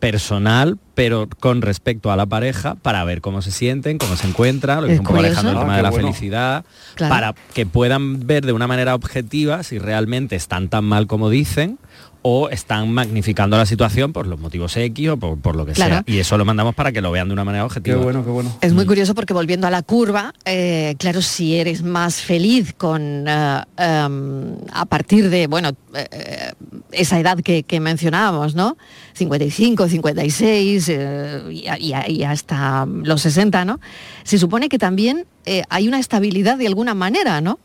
personal, 0.01 0.77
pero 0.95 1.29
con 1.39 1.61
respecto 1.61 2.11
a 2.11 2.17
la 2.17 2.25
pareja, 2.25 2.75
para 2.75 3.05
ver 3.05 3.21
cómo 3.21 3.41
se 3.41 3.51
sienten, 3.51 3.97
cómo 3.97 4.17
se 4.17 4.27
encuentran, 4.27 4.81
lo 4.81 4.87
que 4.87 4.93
Es 4.95 4.99
un 4.99 5.05
poco 5.05 5.17
curioso. 5.19 5.39
Alejandro, 5.39 5.51
el 5.51 5.57
Ah, 5.57 5.61
tema 5.61 5.73
qué 5.73 5.77
de 5.77 5.83
la 5.83 5.89
bueno. 5.91 6.07
felicidad, 6.07 6.65
Claro. 6.95 7.09
para 7.15 7.35
que 7.53 7.65
puedan 7.65 8.27
ver 8.27 8.45
de 8.45 8.51
una 8.51 8.67
manera 8.67 8.95
objetiva 8.95 9.63
si 9.63 9.79
realmente 9.79 10.35
están 10.35 10.67
tan 10.67 10.83
mal 10.83 11.07
como 11.07 11.29
dicen 11.29 11.77
o 12.23 12.49
están 12.49 12.91
magnificando 12.91 13.57
la 13.57 13.65
situación 13.65 14.13
por 14.13 14.27
los 14.27 14.39
motivos 14.39 14.77
X 14.77 15.09
o 15.09 15.17
por, 15.17 15.39
por 15.39 15.55
lo 15.55 15.65
que 15.65 15.71
Claro. 15.73 15.95
sea. 15.95 16.03
Y 16.05 16.19
eso 16.19 16.37
lo 16.37 16.45
mandamos 16.45 16.75
para 16.75 16.91
que 16.91 17.01
lo 17.01 17.11
vean 17.11 17.27
de 17.27 17.33
una 17.33 17.43
manera 17.43 17.65
objetiva. 17.65 17.97
Qué 17.97 18.03
bueno, 18.03 18.23
qué 18.23 18.29
bueno. 18.29 18.55
Es 18.61 18.73
muy 18.73 18.85
curioso 18.85 19.15
porque 19.15 19.33
volviendo 19.33 19.65
a 19.65 19.71
la 19.71 19.81
curva, 19.81 20.33
eh, 20.45 20.95
claro, 20.99 21.21
si 21.21 21.55
eres 21.55 21.81
más 21.83 22.21
feliz 22.21 22.73
con 22.77 23.25
eh, 23.27 23.61
em, 23.77 24.55
a 24.71 24.85
partir 24.85 25.29
de, 25.29 25.47
bueno, 25.47 25.71
eh, 25.95 26.51
esa 26.91 27.19
edad 27.19 27.39
que, 27.39 27.63
que 27.63 27.79
mencionábamos, 27.79 28.53
¿no? 28.53 28.77
55, 29.13 29.87
56 29.87 30.89
eh, 30.89 31.41
y, 31.51 31.65
y 31.79 31.93
y 32.21 32.23
hasta 32.23 32.85
los 32.85 33.21
60, 33.21 33.65
¿no? 33.65 33.79
Se 34.23 34.37
supone 34.37 34.69
que 34.69 34.77
también 34.77 35.25
eh, 35.45 35.63
hay 35.69 35.87
una 35.87 35.99
estabilidad 35.99 36.57
de 36.57 36.67
alguna 36.67 36.93
manera, 36.93 37.41
¿no? 37.41 37.59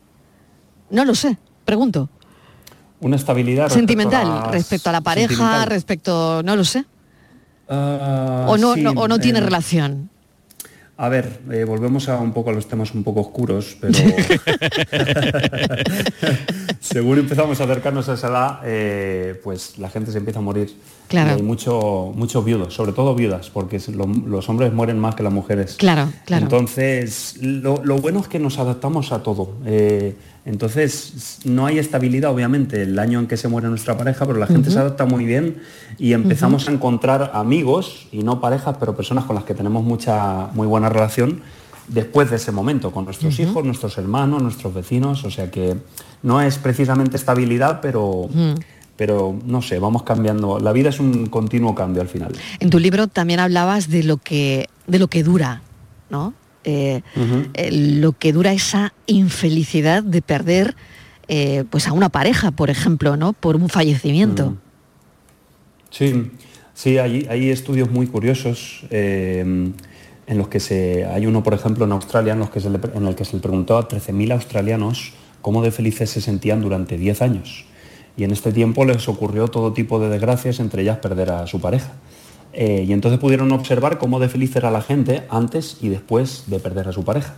No 0.89 1.05
lo 1.05 1.13
sé, 1.15 1.37
pregunto. 1.65 2.09
Una 2.99 3.15
estabilidad 3.15 3.65
respecto 3.65 3.79
Sentimental, 3.93 4.51
respecto 4.51 4.89
a 4.89 4.93
la 4.93 5.01
pareja, 5.01 5.65
respecto, 5.65 6.41
no 6.43 6.55
lo 6.55 6.63
sé. 6.63 6.85
Ah, 7.69 8.45
o 8.49 8.57
no, 8.57 8.73
sí, 8.75 8.81
no- 8.81 8.91
o 8.91 9.07
no 9.07 9.19
tiene 9.19 9.39
eh, 9.39 9.43
relación. 9.43 10.09
A 10.99 11.09
ver, 11.09 11.41
eh, 11.51 11.63
volvemos 11.63 12.09
a 12.09 12.17
un 12.17 12.33
poco 12.33 12.49
a 12.49 12.53
los 12.53 12.67
temas 12.67 12.91
un 12.95 13.03
poco 13.03 13.21
oscuros, 13.21 13.77
pero 13.79 13.93
según 16.79 17.19
empezamos 17.19 17.59
a 17.61 17.65
acercarnos 17.65 18.09
a 18.09 18.13
esa 18.15 18.27
edad, 18.27 18.59
eh, 18.65 19.39
pues 19.43 19.77
la 19.77 19.89
gente 19.89 20.11
se 20.11 20.17
empieza 20.17 20.39
a 20.39 20.43
morir. 20.43 20.75
Claro. 21.07 21.31
Y 21.31 21.33
hay 21.35 21.41
mucho, 21.43 22.11
muchos 22.15 22.43
viudos, 22.43 22.73
sobre 22.73 22.91
todo 22.93 23.15
viudas, 23.15 23.49
porque 23.49 23.79
lo- 23.93 24.07
los 24.07 24.47
hombres 24.49 24.73
mueren 24.73 24.99
más 24.99 25.15
que 25.15 25.23
las 25.23 25.33
mujeres. 25.33 25.75
Claro, 25.75 26.09
claro. 26.25 26.43
Entonces, 26.43 27.37
lo, 27.41 27.83
lo 27.83 27.97
bueno 27.97 28.19
es 28.19 28.27
que 28.27 28.39
nos 28.39 28.57
adaptamos 28.59 29.11
a 29.11 29.23
todo. 29.23 29.53
Eh, 29.65 30.15
entonces, 30.47 31.39
no 31.43 31.65
hay 31.65 31.77
estabilidad, 31.77 32.31
obviamente, 32.31 32.81
el 32.81 32.97
año 32.99 33.19
en 33.19 33.27
que 33.27 33.35
se 33.35 33.49
muere 33.49 33.67
nuestra 33.67 33.97
pareja, 33.97 34.25
pero 34.25 34.39
la 34.39 34.47
gente 34.47 34.71
se 34.71 34.79
adapta 34.79 35.03
muy 35.03 35.25
bien 35.25 35.57
y 35.97 36.13
empezamos 36.13 36.69
a 36.69 36.71
encontrar 36.71 37.31
amigos, 37.33 38.07
y 38.13 38.23
no 38.23 38.39
parejas, 38.39 38.77
pero 38.79 38.95
personas 38.95 39.25
con 39.25 39.35
las 39.35 39.43
que 39.43 39.53
tenemos 39.53 39.83
mucha, 39.83 40.47
muy 40.53 40.65
buena 40.65 40.87
relación 40.87 41.41
después 41.89 42.29
de 42.29 42.37
ese 42.37 42.53
momento, 42.53 42.91
con 42.91 43.03
nuestros 43.03 43.37
hijos, 43.39 43.65
nuestros 43.65 43.97
hermanos, 43.97 44.41
nuestros 44.41 44.73
vecinos. 44.73 45.25
O 45.25 45.31
sea 45.31 45.51
que 45.51 45.75
no 46.23 46.41
es 46.41 46.57
precisamente 46.57 47.17
estabilidad, 47.17 47.81
pero, 47.81 48.29
pero 48.95 49.37
no 49.45 49.61
sé, 49.61 49.79
vamos 49.79 50.03
cambiando. 50.03 50.59
La 50.59 50.71
vida 50.71 50.89
es 50.89 51.01
un 51.01 51.25
continuo 51.25 51.75
cambio 51.75 52.01
al 52.01 52.07
final. 52.07 52.31
En 52.61 52.69
tu 52.69 52.79
libro 52.79 53.07
también 53.07 53.41
hablabas 53.41 53.89
de 53.89 54.03
lo 54.03 54.15
que, 54.15 54.69
de 54.87 54.97
lo 54.97 55.09
que 55.09 55.23
dura, 55.23 55.61
¿no? 56.09 56.33
Eh, 56.69 57.01
eh, 57.53 57.71
lo 57.71 58.11
que 58.11 58.33
dura 58.33 58.51
esa 58.51 58.91
infelicidad 59.05 60.03
de 60.03 60.21
perder 60.21 60.75
eh, 61.29 61.63
pues 61.69 61.87
a 61.87 61.93
una 61.93 62.09
pareja, 62.09 62.51
por 62.51 62.69
ejemplo, 62.69 63.15
¿no? 63.15 63.31
Por 63.31 63.55
un 63.55 63.69
fallecimiento. 63.69 64.57
Sí, 65.89 66.29
sí, 66.73 66.97
hay, 66.97 67.25
hay 67.29 67.49
estudios 67.51 67.89
muy 67.89 68.07
curiosos 68.07 68.81
eh, 68.89 69.39
en 70.27 70.37
los 70.37 70.49
que 70.49 70.59
se, 70.59 71.05
hay 71.05 71.25
uno, 71.25 71.41
por 71.41 71.53
ejemplo, 71.53 71.85
en 71.85 71.93
Australia, 71.93 72.33
en, 72.33 72.39
los 72.39 72.49
que 72.49 72.59
se 72.59 72.69
le- 72.69 72.79
en 72.93 73.07
el 73.07 73.15
que 73.15 73.23
se 73.23 73.37
le 73.37 73.41
preguntó 73.41 73.77
a 73.77 73.87
13.000 73.87 74.33
australianos 74.33 75.13
cómo 75.41 75.61
de 75.61 75.71
felices 75.71 76.09
se 76.09 76.19
sentían 76.19 76.61
durante 76.61 76.97
10 76.97 77.21
años. 77.21 77.63
Y 78.17 78.25
en 78.25 78.31
este 78.31 78.51
tiempo 78.51 78.83
les 78.83 79.07
ocurrió 79.07 79.47
todo 79.47 79.71
tipo 79.71 79.99
de 79.99 80.09
desgracias, 80.09 80.59
entre 80.59 80.81
ellas 80.81 80.97
perder 80.97 81.31
a 81.31 81.47
su 81.47 81.61
pareja. 81.61 81.93
Eh, 82.53 82.85
y 82.87 82.93
entonces 82.93 83.19
pudieron 83.19 83.51
observar 83.51 83.97
cómo 83.97 84.19
de 84.19 84.29
feliz 84.29 84.55
era 84.55 84.71
la 84.71 84.81
gente 84.81 85.23
antes 85.29 85.77
y 85.81 85.89
después 85.89 86.45
de 86.47 86.59
perder 86.59 86.87
a 86.87 86.91
su 86.91 87.03
pareja. 87.03 87.35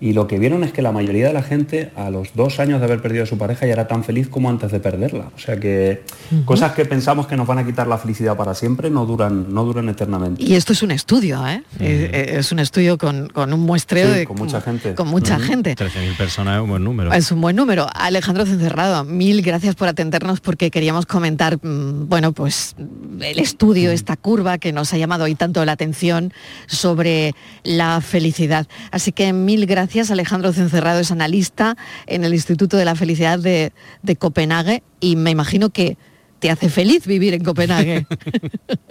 Y 0.00 0.14
lo 0.14 0.26
que 0.26 0.38
vieron 0.38 0.64
es 0.64 0.72
que 0.72 0.80
la 0.80 0.92
mayoría 0.92 1.26
de 1.26 1.34
la 1.34 1.42
gente 1.42 1.90
a 1.94 2.08
los 2.08 2.34
dos 2.34 2.58
años 2.58 2.80
de 2.80 2.86
haber 2.86 3.02
perdido 3.02 3.24
a 3.24 3.26
su 3.26 3.36
pareja 3.36 3.66
ya 3.66 3.72
era 3.74 3.86
tan 3.86 4.02
feliz 4.02 4.28
como 4.28 4.48
antes 4.48 4.72
de 4.72 4.80
perderla. 4.80 5.30
O 5.36 5.38
sea 5.38 5.60
que 5.60 6.02
cosas 6.46 6.72
que 6.72 6.86
pensamos 6.86 7.26
que 7.26 7.36
nos 7.36 7.46
van 7.46 7.58
a 7.58 7.66
quitar 7.66 7.86
la 7.86 7.98
felicidad 7.98 8.34
para 8.34 8.54
siempre 8.54 8.88
no 8.88 9.04
duran, 9.04 9.52
no 9.52 9.62
duran 9.64 9.90
eternamente. 9.90 10.42
Y 10.42 10.54
esto 10.54 10.72
es 10.72 10.82
un 10.82 10.90
estudio, 10.90 11.46
¿eh? 11.46 11.62
Es 11.78 12.50
un 12.50 12.60
estudio 12.60 12.96
con, 12.96 13.28
con 13.28 13.52
un 13.52 13.60
muestreo 13.60 14.10
Sí, 14.10 14.18
de 14.20 14.24
con 14.24 14.38
mucha 14.38 14.62
gente. 14.62 14.94
Con 14.94 15.08
mucha 15.08 15.36
Ujú. 15.36 15.44
gente. 15.44 15.76
13.000 15.76 16.16
personas 16.16 16.56
es 16.56 16.62
un 16.62 16.70
buen 16.70 16.82
número. 16.84 17.12
Es 17.12 17.30
un 17.30 17.40
buen 17.42 17.54
número. 17.56 17.86
Alejandro 17.94 18.46
Cencerrado, 18.46 19.04
mil 19.04 19.42
gracias 19.42 19.74
por 19.74 19.88
atendernos 19.88 20.40
porque 20.40 20.70
queríamos 20.70 21.04
comentar, 21.04 21.58
mm, 21.62 22.08
bueno, 22.08 22.32
pues 22.32 22.74
el 23.20 23.38
estudio, 23.38 23.90
esta 23.90 24.16
curva 24.16 24.56
que 24.56 24.72
nos 24.72 24.94
ha 24.94 24.96
llamado 24.96 25.24
hoy 25.24 25.34
tanto 25.34 25.62
la 25.66 25.72
atención 25.72 26.32
sobre 26.68 27.34
la 27.64 28.00
felicidad. 28.00 28.66
Así 28.92 29.12
que 29.12 29.34
mil 29.34 29.66
gracias, 29.66 29.89
Alejandro 30.10 30.52
Cencerrado 30.52 31.00
es 31.00 31.10
analista 31.10 31.76
en 32.06 32.24
el 32.24 32.32
Instituto 32.34 32.76
de 32.76 32.84
la 32.84 32.94
Felicidad 32.94 33.38
de, 33.38 33.72
de 34.02 34.16
Copenhague 34.16 34.82
y 35.00 35.16
me 35.16 35.30
imagino 35.30 35.70
que 35.70 35.96
te 36.40 36.50
hace 36.50 36.70
feliz 36.70 37.06
vivir 37.06 37.34
en 37.34 37.44
Copenhague. 37.44 38.06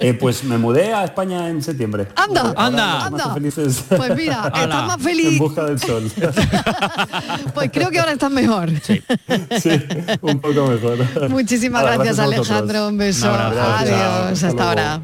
Eh, 0.01 0.13
pues 0.13 0.45
me 0.45 0.57
mudé 0.57 0.93
a 0.93 1.03
España 1.03 1.49
en 1.49 1.61
septiembre. 1.61 2.07
Anda, 2.15 2.41
Ahora 2.41 2.65
anda, 2.65 3.05
anda. 3.07 3.35
Pues 3.97 4.15
mira, 4.15 4.45
estás 4.55 4.87
más 4.87 5.01
feliz. 5.01 5.33
En 5.33 5.37
busca 5.39 5.65
del 5.65 5.77
sol. 5.77 6.09
Pues 7.53 7.69
creo 7.73 7.89
que 7.91 7.99
ahora 7.99 8.13
estás 8.13 8.31
mejor. 8.31 8.69
Sí, 8.81 9.01
un 10.21 10.39
poco 10.39 10.67
mejor. 10.67 11.29
Muchísimas 11.29 11.83
gracias. 11.83 12.19
Alejandro. 12.19 12.87
Un 12.87 12.97
beso. 12.97 13.29
Un 13.29 13.35
abrazo. 13.35 13.71
Adiós. 13.75 13.89
Chao. 13.99 14.23
Hasta, 14.31 14.31
Hasta 14.31 14.47
luego. 14.47 14.69
ahora. 14.69 15.01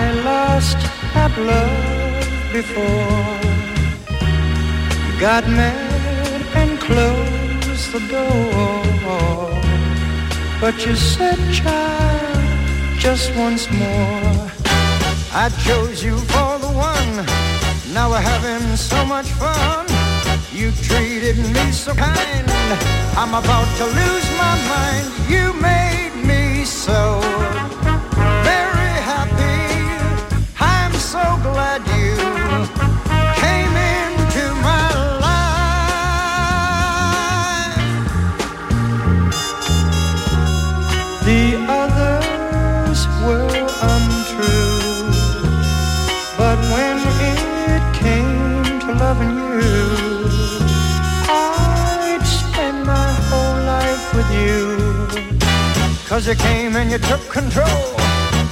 I 0.00 0.12
lost 0.30 0.78
that 1.14 1.34
love 1.50 2.26
before. 2.52 3.38
Got 5.18 5.44
mad 5.48 6.40
and 6.60 6.78
closed 6.78 7.86
the 7.94 8.02
door. 8.14 9.50
But 10.60 10.86
you 10.86 10.94
said, 10.94 11.38
child, 11.52 12.98
just 12.98 13.34
once 13.34 13.64
more. 13.72 14.40
I 15.44 15.46
chose 15.66 16.04
you 16.04 16.16
for 16.32 16.52
the 16.64 16.72
one. 16.92 17.14
Now 17.92 18.10
we're 18.10 18.28
having 18.34 18.76
so 18.76 19.04
much 19.04 19.28
fun. 19.42 19.86
You 20.52 20.70
treated 20.88 21.38
me 21.54 21.72
so 21.72 21.92
kind. 21.94 22.46
I'm 23.20 23.34
about 23.42 23.68
to 23.78 23.86
lose 24.00 24.28
my 24.44 24.54
mind. 24.74 25.06
You 25.28 25.44
made 25.54 25.77
Cause 56.18 56.26
you 56.26 56.34
came 56.34 56.74
and 56.74 56.90
you 56.90 56.98
took 56.98 57.22
control. 57.30 57.94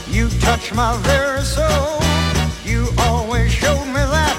You 0.09 0.29
touched 0.39 0.73
my 0.73 0.97
very 0.99 1.43
soul. 1.43 1.99
You 2.65 2.87
always 2.97 3.51
showed 3.51 3.87
me 3.87 4.05
that 4.15 4.39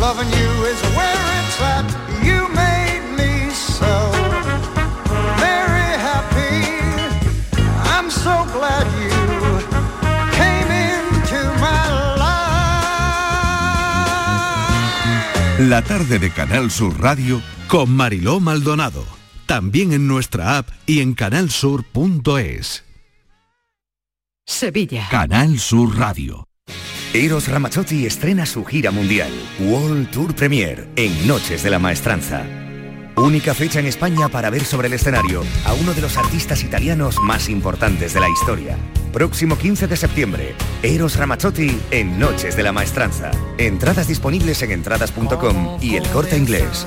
loving 0.00 0.26
you 0.26 0.50
is 0.66 0.82
where 0.96 1.22
it's 1.38 1.60
at. 1.62 1.86
You 2.26 2.48
made 2.50 3.06
me 3.14 3.48
so 3.54 4.10
very 5.38 5.90
happy. 6.02 6.66
I'm 7.94 8.10
so 8.10 8.34
glad 8.50 8.90
you 8.98 9.14
came 10.34 10.68
into 10.90 11.38
my 11.62 11.86
life. 12.18 12.50
La 15.60 15.82
tarde 15.82 16.18
de 16.18 16.30
Canal 16.30 16.72
Sur 16.72 17.00
Radio 17.00 17.40
con 17.68 17.94
Mariló 17.94 18.40
Maldonado. 18.40 19.06
También 19.46 19.92
en 19.92 20.08
nuestra 20.08 20.58
app 20.58 20.70
y 20.92 21.00
en 21.00 21.14
canalsur.es. 21.14 22.84
Sevilla. 24.44 25.08
Canal 25.10 25.58
Sur 25.58 25.96
Radio. 25.96 26.44
Eros 27.14 27.48
Ramazzotti 27.48 28.04
estrena 28.04 28.44
su 28.44 28.62
gira 28.62 28.90
mundial, 28.90 29.30
World 29.60 30.10
Tour 30.10 30.34
Premier, 30.34 30.86
en 30.96 31.26
Noches 31.26 31.62
de 31.62 31.70
la 31.70 31.78
Maestranza. 31.78 32.44
Única 33.16 33.54
fecha 33.54 33.80
en 33.80 33.86
España 33.86 34.28
para 34.28 34.50
ver 34.50 34.66
sobre 34.66 34.88
el 34.88 34.92
escenario 34.92 35.42
a 35.64 35.72
uno 35.72 35.94
de 35.94 36.02
los 36.02 36.18
artistas 36.18 36.62
italianos 36.62 37.16
más 37.22 37.48
importantes 37.48 38.12
de 38.12 38.20
la 38.20 38.28
historia. 38.28 38.76
Próximo 39.14 39.56
15 39.56 39.86
de 39.86 39.96
septiembre, 39.96 40.54
Eros 40.82 41.16
Ramazzotti 41.16 41.74
en 41.90 42.18
Noches 42.18 42.54
de 42.54 42.64
la 42.64 42.72
Maestranza. 42.72 43.30
Entradas 43.56 44.08
disponibles 44.08 44.62
en 44.62 44.72
entradas.com 44.72 45.78
y 45.80 45.96
el 45.96 46.06
corte 46.10 46.36
inglés. 46.36 46.86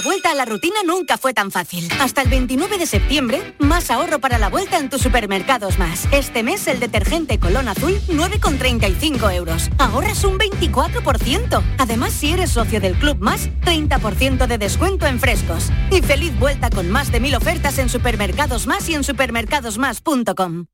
La 0.00 0.04
vuelta 0.04 0.30
a 0.30 0.34
la 0.34 0.46
rutina 0.46 0.76
nunca 0.82 1.18
fue 1.18 1.34
tan 1.34 1.50
fácil. 1.50 1.86
Hasta 2.00 2.22
el 2.22 2.30
29 2.30 2.78
de 2.78 2.86
septiembre, 2.86 3.54
más 3.58 3.90
ahorro 3.90 4.18
para 4.18 4.38
la 4.38 4.48
vuelta 4.48 4.78
en 4.78 4.88
tus 4.88 5.02
supermercados 5.02 5.78
más. 5.78 6.08
Este 6.10 6.42
mes 6.42 6.66
el 6.68 6.80
detergente 6.80 7.38
Colón 7.38 7.68
Azul 7.68 8.00
9,35 8.08 9.34
euros. 9.34 9.68
Ahorras 9.76 10.24
un 10.24 10.38
24%. 10.38 11.62
Además, 11.76 12.14
si 12.14 12.30
eres 12.30 12.52
socio 12.52 12.80
del 12.80 12.94
Club 12.94 13.18
Más, 13.18 13.50
30% 13.66 14.46
de 14.46 14.56
descuento 14.56 15.04
en 15.04 15.20
frescos. 15.20 15.66
Y 15.90 16.00
feliz 16.00 16.32
vuelta 16.38 16.70
con 16.70 16.90
más 16.90 17.12
de 17.12 17.20
mil 17.20 17.34
ofertas 17.34 17.76
en 17.76 17.90
supermercados 17.90 18.66
más 18.66 18.88
y 18.88 18.94
en 18.94 19.04
supermercadosmás.com. 19.04 20.64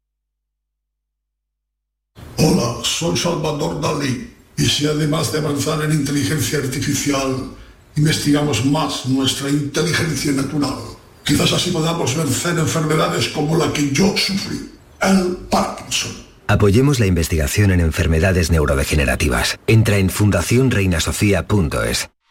Hola, 2.36 2.76
soy 2.84 3.16
Salvador 3.16 3.80
Dalí. 3.80 4.32
Y 4.56 4.66
si 4.66 4.86
además 4.86 5.32
de 5.32 5.40
avanzar 5.40 5.82
en 5.82 5.90
inteligencia 5.90 6.60
artificial, 6.60 7.56
investigamos 7.96 8.64
más 8.64 9.06
nuestra 9.06 9.48
inteligencia 9.48 10.32
natural, 10.32 10.74
quizás 11.24 11.52
así 11.52 11.70
podamos 11.70 12.16
vencer 12.16 12.58
enfermedades 12.58 13.28
como 13.28 13.56
la 13.56 13.72
que 13.72 13.90
yo 13.92 14.16
sufrí, 14.16 14.70
el 15.00 15.36
Parkinson. 15.50 16.26
Apoyemos 16.48 17.00
la 17.00 17.06
investigación 17.06 17.72
en 17.72 17.80
enfermedades 17.80 18.52
neurodegenerativas. 18.52 19.58
Entra 19.66 19.96
en 19.98 20.10
fundacionreinasofía.es. 20.10 22.08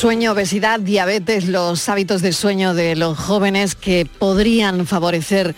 Sueño, 0.00 0.32
obesidad, 0.32 0.80
diabetes, 0.80 1.46
los 1.46 1.86
hábitos 1.90 2.22
de 2.22 2.32
sueño 2.32 2.72
de 2.72 2.96
los 2.96 3.18
jóvenes 3.18 3.74
que 3.74 4.06
podrían 4.18 4.86
favorecer 4.86 5.54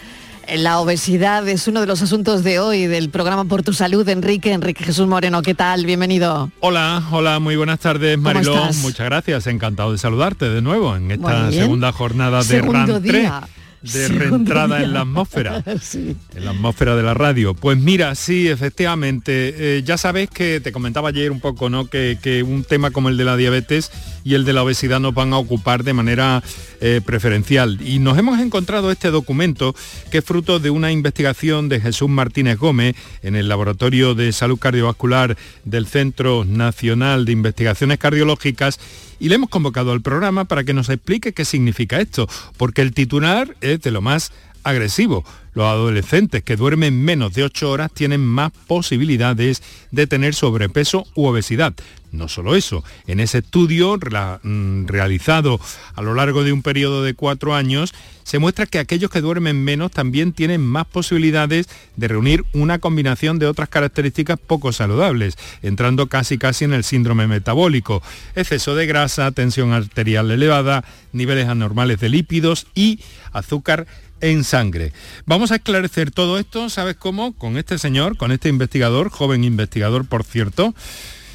la 0.56 0.80
obesidad 0.80 1.46
es 1.48 1.68
uno 1.68 1.80
de 1.80 1.86
los 1.86 2.02
asuntos 2.02 2.42
de 2.42 2.58
hoy 2.58 2.88
del 2.88 3.08
programa 3.08 3.44
Por 3.44 3.62
tu 3.62 3.72
Salud. 3.72 4.06
Enrique, 4.08 4.52
Enrique 4.52 4.82
Jesús 4.82 5.06
Moreno, 5.06 5.42
¿qué 5.42 5.54
tal? 5.54 5.86
Bienvenido. 5.86 6.50
Hola, 6.58 7.04
hola, 7.12 7.38
muy 7.38 7.54
buenas 7.54 7.78
tardes, 7.78 8.16
¿Cómo 8.16 8.34
Mariló. 8.34 8.56
Muchas 8.80 9.06
gracias, 9.06 9.46
encantado 9.46 9.92
de 9.92 9.98
saludarte 9.98 10.50
de 10.50 10.60
nuevo 10.60 10.96
en 10.96 11.12
esta 11.12 11.52
segunda 11.52 11.92
jornada 11.92 12.38
de 12.38 12.44
Segundo 12.44 12.98
día. 12.98 13.42
De 13.82 14.08
reentrada 14.08 14.82
en 14.82 14.92
la 14.92 15.00
atmósfera. 15.02 15.62
Sí. 15.82 16.16
En 16.34 16.44
la 16.44 16.52
atmósfera 16.52 16.94
de 16.96 17.02
la 17.02 17.14
radio. 17.14 17.54
Pues 17.54 17.76
mira, 17.76 18.14
sí, 18.14 18.48
efectivamente, 18.48 19.78
eh, 19.78 19.82
ya 19.82 19.98
sabes 19.98 20.30
que 20.30 20.60
te 20.60 20.70
comentaba 20.70 21.08
ayer 21.08 21.30
un 21.30 21.40
poco, 21.40 21.68
¿no? 21.68 21.86
Que, 21.86 22.18
que 22.22 22.42
un 22.42 22.64
tema 22.64 22.90
como 22.90 23.08
el 23.08 23.16
de 23.16 23.24
la 23.24 23.36
diabetes 23.36 23.90
y 24.24 24.34
el 24.34 24.44
de 24.44 24.52
la 24.52 24.62
obesidad 24.62 25.00
nos 25.00 25.14
van 25.14 25.32
a 25.32 25.38
ocupar 25.38 25.82
de 25.84 25.92
manera 25.92 26.42
eh, 26.80 27.00
preferencial. 27.04 27.78
Y 27.80 27.98
nos 27.98 28.18
hemos 28.18 28.40
encontrado 28.40 28.90
este 28.90 29.10
documento 29.10 29.74
que 30.10 30.18
es 30.18 30.24
fruto 30.24 30.58
de 30.58 30.70
una 30.70 30.92
investigación 30.92 31.68
de 31.68 31.80
Jesús 31.80 32.08
Martínez 32.08 32.58
Gómez 32.58 32.96
en 33.22 33.36
el 33.36 33.48
Laboratorio 33.48 34.14
de 34.14 34.32
Salud 34.32 34.58
Cardiovascular 34.58 35.36
del 35.64 35.86
Centro 35.86 36.44
Nacional 36.44 37.24
de 37.24 37.32
Investigaciones 37.32 37.98
Cardiológicas 37.98 38.78
y 39.22 39.28
le 39.28 39.36
hemos 39.36 39.50
convocado 39.50 39.92
al 39.92 40.02
programa 40.02 40.46
para 40.46 40.64
que 40.64 40.74
nos 40.74 40.88
explique 40.88 41.32
qué 41.32 41.44
significa 41.44 42.00
esto, 42.00 42.28
porque 42.56 42.82
el 42.82 42.92
titular 42.92 43.56
es 43.60 43.80
de 43.80 43.92
lo 43.92 44.00
más 44.00 44.32
agresivo. 44.64 45.24
Los 45.54 45.66
adolescentes 45.66 46.42
que 46.42 46.56
duermen 46.56 47.04
menos 47.04 47.32
de 47.32 47.44
8 47.44 47.70
horas 47.70 47.92
tienen 47.94 48.20
más 48.20 48.50
posibilidades 48.66 49.62
de 49.92 50.08
tener 50.08 50.34
sobrepeso 50.34 51.06
u 51.14 51.26
obesidad. 51.26 51.72
No 52.12 52.28
solo 52.28 52.54
eso, 52.54 52.84
en 53.06 53.20
ese 53.20 53.38
estudio 53.38 53.96
mm, 53.96 54.86
realizado 54.86 55.58
a 55.94 56.02
lo 56.02 56.14
largo 56.14 56.44
de 56.44 56.52
un 56.52 56.60
periodo 56.60 57.02
de 57.02 57.14
cuatro 57.14 57.54
años, 57.54 57.94
se 58.22 58.38
muestra 58.38 58.66
que 58.66 58.78
aquellos 58.78 59.10
que 59.10 59.22
duermen 59.22 59.64
menos 59.64 59.90
también 59.90 60.34
tienen 60.34 60.60
más 60.60 60.86
posibilidades 60.86 61.68
de 61.96 62.08
reunir 62.08 62.44
una 62.52 62.78
combinación 62.78 63.38
de 63.38 63.46
otras 63.46 63.70
características 63.70 64.38
poco 64.38 64.72
saludables, 64.72 65.38
entrando 65.62 66.06
casi 66.08 66.36
casi 66.36 66.66
en 66.66 66.74
el 66.74 66.84
síndrome 66.84 67.26
metabólico, 67.26 68.02
exceso 68.36 68.74
de 68.74 68.86
grasa, 68.86 69.32
tensión 69.32 69.72
arterial 69.72 70.30
elevada, 70.30 70.84
niveles 71.12 71.48
anormales 71.48 71.98
de 71.98 72.10
lípidos 72.10 72.66
y 72.74 73.00
azúcar 73.32 73.86
en 74.20 74.44
sangre. 74.44 74.92
Vamos 75.24 75.50
a 75.50 75.56
esclarecer 75.56 76.10
todo 76.10 76.38
esto, 76.38 76.68
¿sabes 76.68 76.96
cómo? 76.96 77.32
Con 77.32 77.56
este 77.56 77.78
señor, 77.78 78.18
con 78.18 78.32
este 78.32 78.50
investigador, 78.50 79.10
joven 79.10 79.44
investigador, 79.44 80.06
por 80.06 80.24
cierto, 80.24 80.74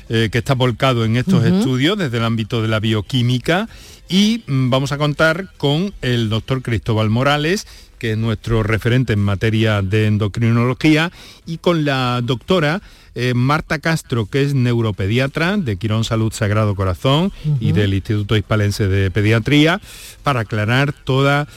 eh, 0.10 0.30
que 0.32 0.38
está 0.38 0.54
volcado 0.54 1.06
en 1.06 1.17
estos 1.17 1.43
estudios 1.46 1.98
desde 1.98 2.17
el 2.17 2.24
ámbito 2.24 2.62
de 2.62 2.67
la 2.67 2.80
bioquímica. 2.80 3.67
Y 4.10 4.43
mm, 4.48 4.70
vamos 4.70 4.91
a 4.91 4.98
contar 4.98 5.52
con 5.58 5.93
el 6.02 6.30
doctor 6.30 6.62
Cristóbal 6.62 7.10
Morales, 7.10 7.67
que 8.00 8.12
es 8.12 8.17
nuestro 8.17 8.63
referente 8.63 9.13
en 9.13 9.20
materia 9.20 9.82
de 9.82 10.08
endocrinología, 10.08 11.12
y 11.46 11.58
con 11.58 11.84
la 11.84 12.22
doctora 12.24 12.82
eh, 13.20 13.34
Marta 13.34 13.80
Castro, 13.80 14.28
que 14.28 14.43
es 14.43 14.54
neuropediatra 14.54 15.58
de 15.58 15.78
Quirón 15.78 16.04
Salud 16.04 16.32
Sagrado 16.32 16.76
Corazón 16.76 17.32
y 17.60 17.72
del 17.72 17.96
Instituto 17.96 18.38
Hispalense 18.38 18.88
de 18.88 19.10
Pediatría, 19.10 19.82
para 20.22 20.41
aclarar 20.41 20.93
toda, 20.93 21.48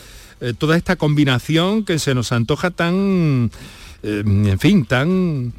eh, 0.41 0.55
toda 0.57 0.79
esta 0.79 0.97
combinación 0.97 1.85
que 1.85 1.99
se 1.99 2.15
nos 2.15 2.33
antoja 2.33 2.71
tan, 2.71 3.51
eh, 4.03 4.23
en 4.25 4.59
fin, 4.59 4.87
tan 4.87 5.53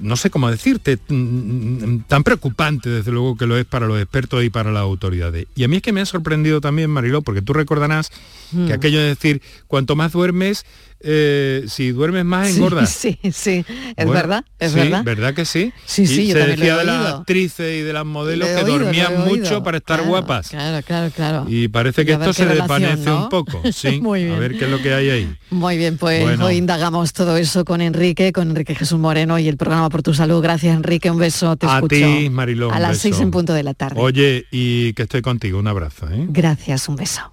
no 0.00 0.16
sé 0.16 0.30
cómo 0.30 0.50
decirte, 0.50 0.98
mm, 1.08 2.00
tan 2.08 2.24
preocupante 2.24 2.90
desde 2.90 3.12
luego 3.12 3.36
que 3.36 3.46
lo 3.46 3.56
es 3.56 3.64
para 3.64 3.86
los 3.86 4.00
expertos 4.00 4.42
y 4.44 4.50
para 4.50 4.72
las 4.72 4.82
autoridades. 4.82 5.46
Y 5.54 5.64
a 5.64 5.68
mí 5.68 5.76
es 5.76 5.82
que 5.82 5.92
me 5.92 6.00
ha 6.00 6.06
sorprendido 6.06 6.60
también, 6.60 6.90
Mariló, 6.90 7.22
porque 7.22 7.42
tú 7.42 7.52
recordarás 7.52 8.10
Mm. 8.52 8.66
que 8.68 8.72
aquello 8.72 9.00
de 9.00 9.08
decir, 9.08 9.42
cuanto 9.66 9.96
más 9.96 10.12
duermes, 10.12 10.64
eh, 11.00 11.64
si 11.68 11.90
duermes 11.92 12.24
más 12.24 12.48
Sí, 12.48 12.56
engordas. 12.56 12.90
Sí, 13.06 13.18
sí, 13.32 13.64
es 13.68 13.94
Bueno, 13.96 14.12
verdad, 14.12 14.44
es 14.58 14.72
sí, 14.72 14.78
verdad. 15.04 15.34
que 15.34 15.44
sí? 15.44 15.72
Sí, 15.84 16.02
Y 16.02 16.06
sí, 16.06 16.26
yo 16.28 16.32
se 16.34 16.46
decía 16.46 16.76
de 16.76 16.84
las 16.84 17.14
actrices 17.14 17.78
y 17.78 17.82
de 17.82 17.92
las 17.92 18.04
modelos 18.06 18.48
que 18.48 18.56
oído, 18.56 18.78
dormían 18.78 19.24
mucho 19.26 19.62
para 19.62 19.78
estar 19.78 19.98
Claro, 19.98 20.10
guapas. 20.10 20.48
Claro, 20.48 20.84
claro, 20.86 21.10
claro. 21.14 21.44
Y 21.48 21.68
parece 21.68 22.04
que 22.04 22.12
Y 22.12 22.14
a 22.14 22.18
esto 22.18 22.32
se 22.32 22.44
relación, 22.44 22.80
desvanece 22.82 23.10
¿no? 23.10 23.22
un 23.24 23.28
poco. 23.28 23.62
Sí, 23.72 24.00
Muy 24.02 24.24
bien. 24.24 24.36
a 24.36 24.38
ver 24.38 24.58
qué 24.58 24.64
es 24.64 24.70
lo 24.70 24.80
que 24.82 24.94
hay 24.94 25.10
ahí. 25.10 25.36
Muy 25.50 25.76
bien, 25.76 25.96
pues 25.98 26.22
Bueno. 26.22 26.46
hoy 26.46 26.56
indagamos 26.56 27.12
todo 27.12 27.36
eso 27.36 27.64
con 27.64 27.80
Enrique, 27.80 28.32
con 28.32 28.48
Enrique 28.50 28.74
Jesús 28.74 28.98
Moreno 28.98 29.38
y 29.38 29.48
el 29.48 29.56
programa 29.56 29.88
Por 29.90 30.02
tu 30.02 30.14
Salud. 30.14 30.42
Gracias, 30.42 30.74
Enrique. 30.74 31.10
Un 31.10 31.18
beso. 31.18 31.56
Te 31.56 31.66
a 31.66 31.76
escucho 31.76 31.94
ti, 31.94 32.30
Mariló. 32.30 32.72
a 32.72 32.80
las 32.80 32.90
beso. 32.92 33.02
seis 33.02 33.20
en 33.20 33.30
punto 33.30 33.52
de 33.52 33.62
la 33.62 33.74
tarde. 33.74 34.00
Oye, 34.00 34.46
y 34.50 34.92
que 34.94 35.02
estoy 35.02 35.22
contigo. 35.22 35.58
Un 35.58 35.68
abrazo. 35.68 36.08
¿eh? 36.10 36.26
Gracias, 36.28 36.88
un 36.88 36.96
beso. 36.96 37.32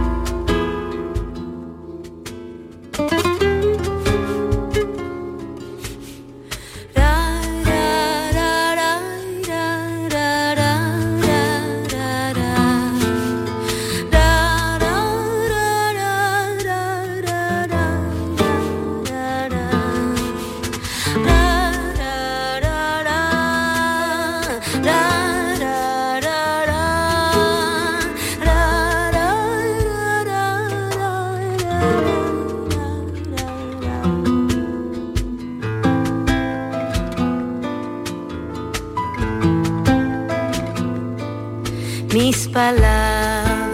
Palabras, 42.51 43.71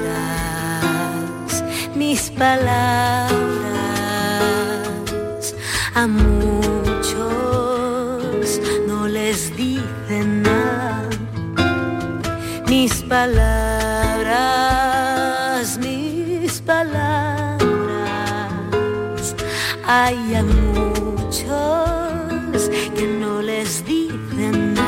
mis 1.96 2.30
palabras 2.30 3.38
a 5.96 6.08
muchos 6.08 7.26
no 8.88 9.08
les 9.08 9.56
dicen 9.56 10.44
nada. 10.44 11.10
Mis 12.68 13.02
palabras, 13.04 14.38
mis 15.80 16.62
palabras, 16.62 17.32
hay 19.86 20.36
a 20.36 20.44
muchos 20.44 21.48
que 22.96 23.08
no 23.20 23.42
les 23.42 23.84
dicen 23.86 24.74
nada 24.74 24.88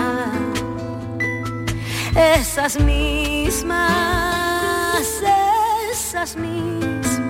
esas 2.16 2.80
mismas, 3.64 5.22
esas 5.92 6.36
mismas, 6.36 7.28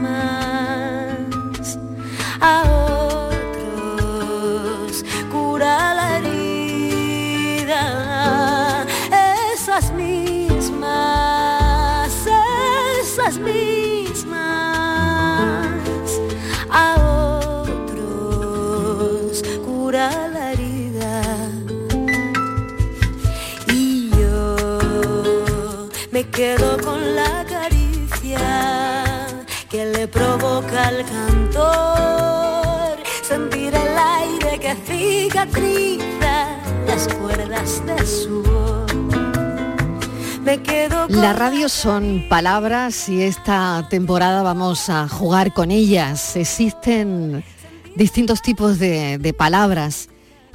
a 2.40 2.64
otros 3.72 5.04
cura 5.32 5.94
la 5.96 6.18
herida, 6.18 7.86
esas 9.54 9.92
mismas, 9.92 10.68
esas 13.02 13.38
mismas, 13.40 13.79
al 30.90 31.06
cantor 31.06 32.98
sentir 33.22 33.72
el 33.76 33.98
aire 33.98 34.60
que 34.60 34.76
cicatriza 34.88 36.58
las 36.88 37.08
cuerdas 37.14 37.86
de 37.86 38.06
su 38.08 38.42
voz. 38.42 38.92
Me 40.44 40.64
quedo 40.64 41.08
La 41.10 41.34
radio 41.34 41.70
son 41.70 42.26
palabras 42.28 43.08
y 43.08 43.22
esta 43.22 43.88
temporada 43.88 44.42
vamos 44.42 44.90
a 44.90 45.08
jugar 45.08 45.54
con 45.54 45.70
ellas. 45.70 46.36
Existen 46.36 47.44
distintos 47.96 48.42
tipos 48.42 48.80
de 48.80 49.36
palabras, 49.38 50.10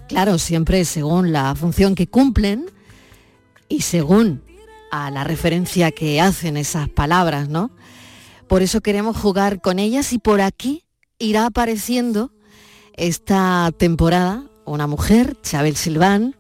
claro, 0.09 0.39
siempre 0.39 0.85
según 0.85 1.31
la 1.33 1.55
función 1.55 1.95
que 1.95 2.09
cumplen 2.09 2.67
y 3.69 3.83
según 3.83 4.43
a 4.91 5.13
la 5.13 5.23
referencia 5.23 5.93
que 5.93 6.21
hacen 6.21 6.57
esas 6.57 6.89
palabras, 6.89 7.49
¿no? 7.49 7.71
Por 8.55 8.63
eso 8.63 8.83
queremos 8.83 9.17
jugar 9.17 9.61
con 9.61 9.81
ellas 9.81 10.13
y 10.13 10.19
por 10.19 10.41
aquí 10.41 10.85
irá 11.19 11.47
apareciendo 11.47 12.31
esta 12.93 13.73
temporada 13.77 14.45
una 14.65 14.87
mujer, 14.87 15.37
Chabel 15.43 15.75
Silván, 15.75 16.37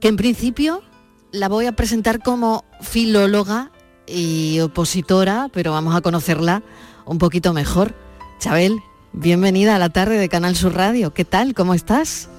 que 0.00 0.08
en 0.08 0.16
principio 0.16 0.82
la 1.30 1.50
voy 1.50 1.66
a 1.66 1.72
presentar 1.72 2.22
como 2.22 2.64
filóloga 2.80 3.72
y 4.06 4.60
opositora, 4.60 5.50
pero 5.52 5.72
vamos 5.72 5.94
a 5.94 6.00
conocerla 6.00 6.62
un 7.04 7.18
poquito 7.18 7.52
mejor. 7.52 7.94
Chabel, 8.40 8.80
bienvenida 9.12 9.76
a 9.76 9.78
la 9.78 9.90
tarde 9.90 10.16
de 10.16 10.30
Canal 10.30 10.56
Sur 10.56 10.74
Radio. 10.74 11.12
¿Qué 11.12 11.26
tal? 11.26 11.52
¿Cómo 11.52 11.74
estás? 11.74 12.30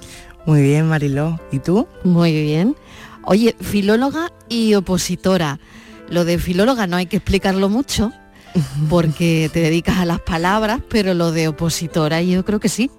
Muy 0.46 0.62
bien, 0.62 0.88
Mariló. 0.88 1.38
¿Y 1.52 1.60
tú? 1.60 1.86
Muy 2.02 2.32
bien. 2.32 2.74
Oye, 3.22 3.54
filóloga 3.60 4.32
y 4.48 4.74
opositora. 4.74 5.60
Lo 6.08 6.24
de 6.24 6.38
filóloga 6.38 6.88
no 6.88 6.96
hay 6.96 7.06
que 7.06 7.18
explicarlo 7.18 7.68
mucho 7.68 8.12
porque 8.88 9.50
te 9.52 9.60
dedicas 9.60 9.98
a 9.98 10.04
las 10.04 10.20
palabras, 10.20 10.80
pero 10.88 11.14
lo 11.14 11.32
de 11.32 11.48
opositora 11.48 12.22
yo 12.22 12.44
creo 12.44 12.60
que 12.60 12.68
sí. 12.68 12.90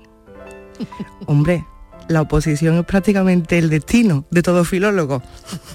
Hombre, 1.26 1.66
la 2.08 2.22
oposición 2.22 2.78
es 2.78 2.86
prácticamente 2.86 3.58
el 3.58 3.70
destino 3.70 4.26
de 4.32 4.42
todo 4.42 4.64
filólogo. 4.66 5.22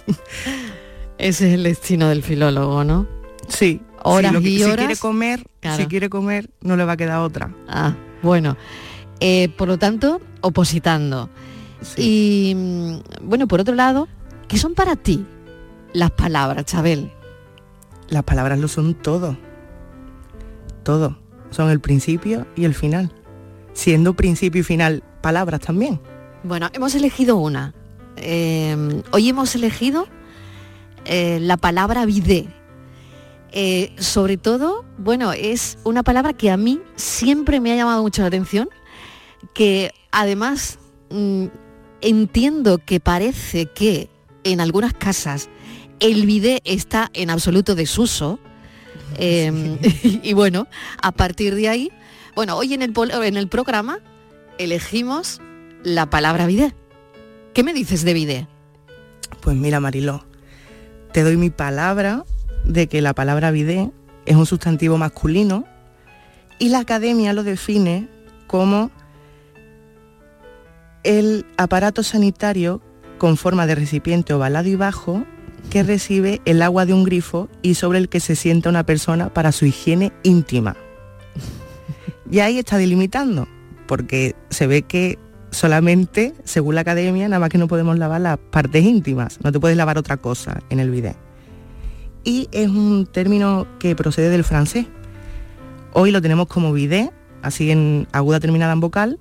Ese 1.19 1.49
es 1.49 1.55
el 1.55 1.65
destino 1.65 2.09
del 2.09 2.23
filólogo, 2.23 2.83
¿no? 2.85 3.07
Sí. 3.49 3.81
Horas 4.03 4.31
si, 4.31 4.35
lo 4.35 4.41
que- 4.43 4.49
y 4.49 4.57
si 4.59 4.63
horas. 4.65 4.77
quiere 4.87 4.97
comer, 4.97 5.47
Claro. 5.61 5.77
si 5.77 5.87
quiere 5.87 6.09
comer, 6.09 6.51
no 6.63 6.77
le 6.77 6.85
va 6.85 6.93
a 6.93 6.97
quedar 6.97 7.19
otra. 7.21 7.53
Ah, 7.69 7.95
bueno. 8.23 8.57
Eh, 9.21 9.51
por 9.59 9.69
lo 9.69 9.79
tanto, 9.79 10.21
opositando. 10.41 11.29
Y 11.99 12.55
mm, 12.57 12.95
bueno, 13.29 13.47
por 13.47 13.61
otro 13.61 13.75
lado, 13.75 14.09
¿qué 14.49 14.57
son 14.57 14.75
para 14.75 14.97
ti 14.97 15.27
las 15.93 16.11
palabras, 16.11 16.65
Chabel? 16.65 17.13
Las 18.09 18.23
palabras 18.25 18.59
lo 18.59 18.69
son 18.69 18.95
todo. 18.95 19.37
Todo. 20.83 21.19
Son 21.51 21.71
el 21.71 21.81
principio 21.81 22.47
y 22.57 22.65
el 22.65 22.75
final. 22.75 23.13
Siendo 23.73 24.15
principio 24.15 24.61
y 24.61 24.65
final 24.65 25.03
palabras 25.21 25.61
también. 25.61 26.01
Bueno, 26.43 26.69
hemos 26.73 26.95
elegido 26.95 27.37
una. 27.37 27.75
Eh, 28.17 29.03
hoy 29.13 29.29
hemos 29.29 29.55
elegido 29.55 30.07
eh, 31.05 31.39
la 31.41 31.57
palabra 31.57 32.05
vide. 32.07 32.49
Eh, 33.53 33.93
sobre 33.99 34.37
todo, 34.37 34.85
bueno, 34.99 35.33
es 35.33 35.79
una 35.85 36.03
palabra 36.03 36.33
que 36.33 36.51
a 36.51 36.57
mí 36.57 36.81
siempre 36.95 37.61
me 37.61 37.73
ha 37.73 37.77
llamado 37.77 38.03
mucho 38.03 38.23
la 38.23 38.29
atención, 38.29 38.69
que 39.55 39.93
además 40.13 40.79
mm, 41.11 41.47
entiendo 42.01 42.79
que 42.79 43.01
parece 43.01 43.67
que 43.67 44.09
en 44.45 44.61
algunas 44.61 44.95
casas 44.95 45.49
el 45.99 46.27
bidé 46.27 46.61
está 46.65 47.11
en 47.13 47.31
absoluto 47.31 47.75
desuso. 47.75 48.39
Eh, 49.19 49.79
y, 50.23 50.33
bueno, 50.33 50.67
a 51.03 51.13
partir 51.13 51.55
de 51.55 51.69
ahí, 51.69 51.93
bueno, 52.35 52.57
hoy 52.57 52.75
en 52.75 52.83
el, 52.83 52.93
en 53.23 53.37
el 53.37 53.49
programa 53.49 53.99
elegimos 54.59 55.41
la 55.83 56.11
palabra 56.11 56.47
bidé. 56.47 56.75
¿Qué 57.55 57.63
me 57.63 57.73
dices 57.73 58.05
de 58.05 58.15
bidé? 58.15 58.49
Pues 59.41 59.57
mira, 59.57 59.81
Mariló, 59.81 60.25
te 61.13 61.23
doy 61.23 61.37
mi 61.37 61.51
palabra 61.51 62.25
de 62.65 62.87
que 62.87 63.01
la 63.01 63.15
palabra 63.15 63.51
bidé 63.51 63.91
es 64.27 64.37
un 64.37 64.47
sustantivo 64.47 64.99
masculino 64.99 65.65
y 66.59 66.69
la 66.69 66.81
academia 66.81 67.33
lo 67.33 67.43
define 67.43 68.09
como 68.47 68.91
el 71.03 71.47
aparato 71.57 72.03
sanitario 72.03 72.83
con 73.19 73.37
forma 73.37 73.67
de 73.67 73.75
recipiente 73.75 74.35
ovalado 74.35 74.69
y 74.69 74.77
bajo 74.77 75.25
que 75.69 75.83
recibe 75.83 76.41
el 76.45 76.63
agua 76.63 76.87
de 76.87 76.95
un 76.95 77.05
grifo 77.05 77.49
y 77.63 77.75
sobre 77.75 77.99
el 77.99 78.09
que 78.09 78.21
se 78.21 78.37
sienta 78.37 78.69
una 78.69 78.85
persona 78.85 79.33
para 79.33 79.53
su 79.53 79.67
higiene 79.67 80.13
íntima. 80.23 80.77
Y 82.31 82.39
ahí 82.41 82.59
está 82.59 82.79
delimitando, 82.79 83.49
porque 83.87 84.37
se 84.51 84.67
ve 84.67 84.83
que 84.83 85.19
solamente, 85.51 86.35
según 86.45 86.77
la 86.77 86.83
academia, 86.83 87.29
nada 87.29 87.41
más 87.41 87.51
que 87.51 87.59
no 87.59 87.69
podemos 87.69 87.99
lavar 87.99 88.21
las 88.21 88.39
partes 88.39 88.85
íntimas, 88.85 89.39
no 89.43 89.53
te 89.53 89.61
puedes 89.61 89.77
lavar 89.77 89.99
otra 89.99 90.17
cosa 90.17 90.61
en 90.71 90.81
el 90.81 90.91
bidet. 90.91 91.17
Y 92.23 92.49
es 92.53 92.69
un 92.69 93.07
término 93.07 93.67
que 93.79 93.97
procede 93.97 94.31
del 94.31 94.45
francés. 94.45 94.87
Hoy 95.93 96.11
lo 96.11 96.23
tenemos 96.23 96.47
como 96.47 96.73
bidet, 96.73 97.13
así 97.43 97.71
en 97.71 98.07
aguda 98.13 98.39
terminada 98.39 98.73
en 98.73 98.81
vocal, 98.81 99.19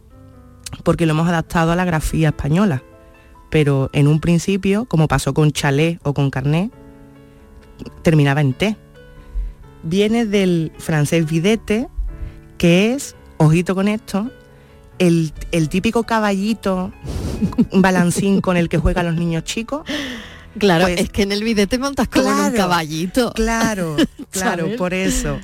porque 0.83 1.05
lo 1.05 1.13
hemos 1.13 1.27
adaptado 1.27 1.71
a 1.71 1.75
la 1.75 1.85
grafía 1.85 2.29
española. 2.29 2.83
Pero 3.49 3.89
en 3.93 4.07
un 4.07 4.19
principio, 4.19 4.85
como 4.85 5.07
pasó 5.07 5.33
con 5.33 5.51
chalet 5.51 5.99
o 6.03 6.13
con 6.13 6.29
carnet, 6.29 6.71
terminaba 8.03 8.41
en 8.41 8.53
T. 8.53 8.75
Viene 9.83 10.25
del 10.25 10.71
francés 10.77 11.25
videte, 11.29 11.87
que 12.57 12.93
es, 12.93 13.15
ojito 13.37 13.73
con 13.75 13.87
esto, 13.87 14.29
el, 14.99 15.31
el 15.51 15.69
típico 15.69 16.03
caballito 16.03 16.91
balancín 17.73 18.41
con 18.41 18.57
el 18.57 18.67
que 18.69 18.77
juegan 18.77 19.05
los 19.05 19.15
niños 19.15 19.43
chicos. 19.45 19.83
Claro, 20.57 20.85
Pues- 20.85 20.99
es 20.99 21.09
que 21.09 21.23
en 21.23 21.31
el 21.31 21.43
vídeo 21.43 21.67
te 21.67 21.77
montas 21.77 22.07
como 22.09 22.29
en 22.29 22.35
un 22.37 22.51
caballito. 22.51 23.31
Claro, 23.33 23.95
claro, 24.31 24.67
por 24.77 24.93
eso. 24.93 25.39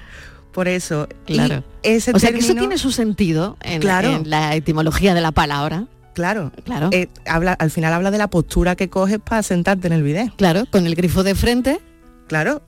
Por 0.51 0.67
eso. 0.67 1.07
Claro. 1.25 1.63
ese 1.83 2.11
o 2.13 2.19
sea 2.19 2.31
que 2.31 2.39
eso 2.39 2.55
tiene 2.55 2.77
su 2.77 2.91
sentido 2.91 3.57
en, 3.61 3.81
Claro. 3.81 4.09
en 4.09 4.29
la 4.29 4.55
etimología 4.55 5.13
de 5.13 5.21
la 5.21 5.31
palabra. 5.31 5.85
Claro, 6.15 6.51
claro. 6.63 6.89
Eh, 6.91 7.07
habla, 7.27 7.53
al 7.53 7.69
final 7.69 7.93
habla 7.93 8.09
de 8.09 8.17
la 8.17 8.27
postura 8.29 8.75
que 8.75 8.89
coges 8.89 9.19
para 9.19 9.43
sentarte 9.43 9.85
en 9.85 9.93
el 9.93 10.01
bidet. 10.01 10.31
Claro, 10.37 10.63
con 10.71 10.87
el 10.87 10.95
grifo 10.95 11.21
de 11.23 11.35
frente. 11.35 11.79
Claro. 12.27 12.63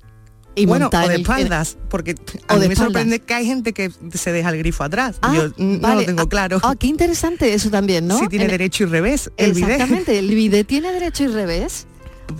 Y 0.53 0.65
bueno, 0.65 0.89
o 0.93 1.07
de 1.07 1.15
el- 1.15 1.21
espaldas, 1.21 1.77
porque 1.89 2.11
a 2.11 2.55
mí 2.55 2.59
me 2.61 2.73
espaldas. 2.73 2.77
sorprende 2.77 3.19
que 3.19 3.33
hay 3.33 3.45
gente 3.45 3.73
que 3.73 3.91
se 4.13 4.31
deja 4.31 4.49
el 4.49 4.57
grifo 4.57 4.83
atrás. 4.83 5.17
Ah, 5.21 5.33
Yo 5.35 5.49
no 5.57 5.79
vale. 5.79 6.01
lo 6.01 6.05
tengo 6.07 6.21
Ah, 6.23 6.29
claro. 6.29 6.59
Ah, 6.63 6.75
qué 6.77 6.87
interesante 6.87 7.53
eso 7.53 7.69
también, 7.69 8.07
¿no? 8.07 8.17
Si 8.19 8.27
tiene 8.27 8.45
En- 8.45 8.51
derecho 8.51 8.83
y 8.83 8.87
revés 8.87 9.31
el 9.37 9.53
bidet. 9.53 9.69
Exactamente, 9.71 10.17
el 10.19 10.27
bidet 10.29 10.65
tiene 10.67 10.91
derecho 10.91 11.23
y 11.25 11.27
revés. 11.27 11.85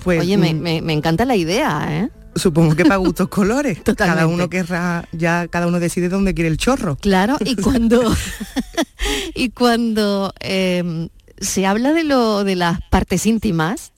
Pues, 0.04 0.20
Oye, 0.22 0.36
me, 0.36 0.54
mm, 0.54 0.60
me- 0.60 0.82
me 0.82 0.94
encanta 0.94 1.26
la 1.26 1.36
idea, 1.36 1.88
¿eh? 1.90 2.10
Supongo 2.38 2.76
que 2.76 2.84
para 2.84 2.98
gustos 2.98 3.28
colores. 3.30 3.80
Cada 3.98 4.28
uno 4.28 4.50
querrá, 4.50 5.08
ya 5.12 5.48
cada 5.48 5.68
uno 5.68 5.80
decide 5.80 6.10
dónde 6.10 6.34
quiere 6.34 6.50
el 6.50 6.58
chorro. 6.58 6.96
Claro, 6.98 7.38
y 7.44 7.56
cuando 7.62 8.02
y 9.36 9.50
cuando 9.50 10.34
eh, 10.40 11.10
se 11.40 11.66
habla 11.66 11.94
de 11.94 12.04
lo 12.04 12.44
de 12.44 12.56
las 12.56 12.80
partes 12.90 13.26
íntimas. 13.26 13.92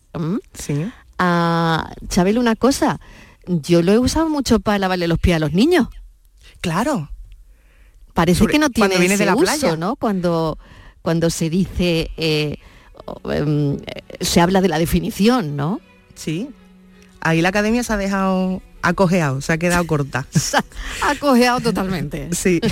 Sí. 0.54 0.92
a 1.18 1.94
Chabel 2.10 2.38
una 2.40 2.56
cosa, 2.56 3.00
yo 3.46 3.82
lo 3.82 3.92
he 3.94 4.00
usado 4.00 4.28
mucho 4.30 4.60
para 4.60 4.80
lavarle 4.80 5.08
los 5.08 5.20
pies 5.20 5.36
a 5.38 5.40
los 5.40 5.54
niños. 5.54 5.88
Claro. 6.62 7.12
Parece 8.14 8.40
Sobre- 8.40 8.54
que 8.54 8.60
no 8.60 8.70
tiene 8.70 8.96
ese 9.06 9.18
de 9.18 9.26
la 9.26 9.36
uso, 9.36 9.44
playa. 9.44 9.78
¿no? 9.78 9.96
Cuando 9.96 10.58
cuando 11.02 11.30
se 11.30 11.50
dice 11.50 12.12
eh, 12.18 12.58
em, 13.32 13.76
eh, 13.76 14.04
se 14.20 14.42
habla 14.42 14.60
de 14.62 14.68
la 14.68 14.78
definición, 14.80 15.56
¿no? 15.56 15.80
Sí. 16.16 16.50
Ahí 17.22 17.42
la 17.42 17.50
academia 17.50 17.84
se 17.84 17.94
ha 17.94 17.98
dejado 17.98 18.62
acogeado, 18.82 19.42
se 19.42 19.54
ha 19.54 19.58
quedado 19.58 19.86
corta. 19.86 20.26
Ha 21.02 21.16
cojeado 21.16 21.60
totalmente. 21.60 22.30
Sí. 22.34 22.62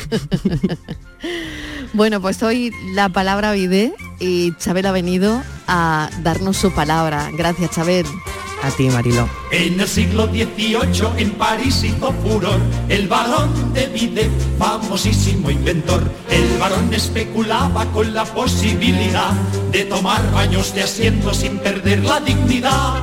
Bueno, 1.93 2.21
pues 2.21 2.43
hoy 2.43 2.71
la 2.93 3.09
palabra 3.09 3.53
bidet 3.53 3.93
y 4.19 4.53
Chabel 4.57 4.85
ha 4.85 4.91
venido 4.91 5.41
a 5.67 6.09
darnos 6.21 6.57
su 6.57 6.71
palabra. 6.71 7.31
Gracias, 7.33 7.71
Chabel. 7.71 8.05
A 8.63 8.71
ti, 8.71 8.89
Marilo. 8.89 9.29
En 9.51 9.79
el 9.79 9.87
siglo 9.87 10.27
XVIII 10.27 10.77
en 11.17 11.31
París 11.31 11.83
hizo 11.83 12.11
furor 12.13 12.59
el 12.89 13.07
varón 13.07 13.73
de 13.73 13.87
Bidet, 13.87 14.31
famosísimo 14.57 15.51
inventor. 15.51 16.03
El 16.29 16.57
varón 16.57 16.91
especulaba 16.93 17.85
con 17.91 18.13
la 18.13 18.25
posibilidad 18.25 19.31
de 19.71 19.85
tomar 19.85 20.31
baños 20.31 20.73
de 20.73 20.83
asiento 20.83 21.33
sin 21.33 21.59
perder 21.59 22.03
la 22.03 22.19
dignidad. 22.19 23.01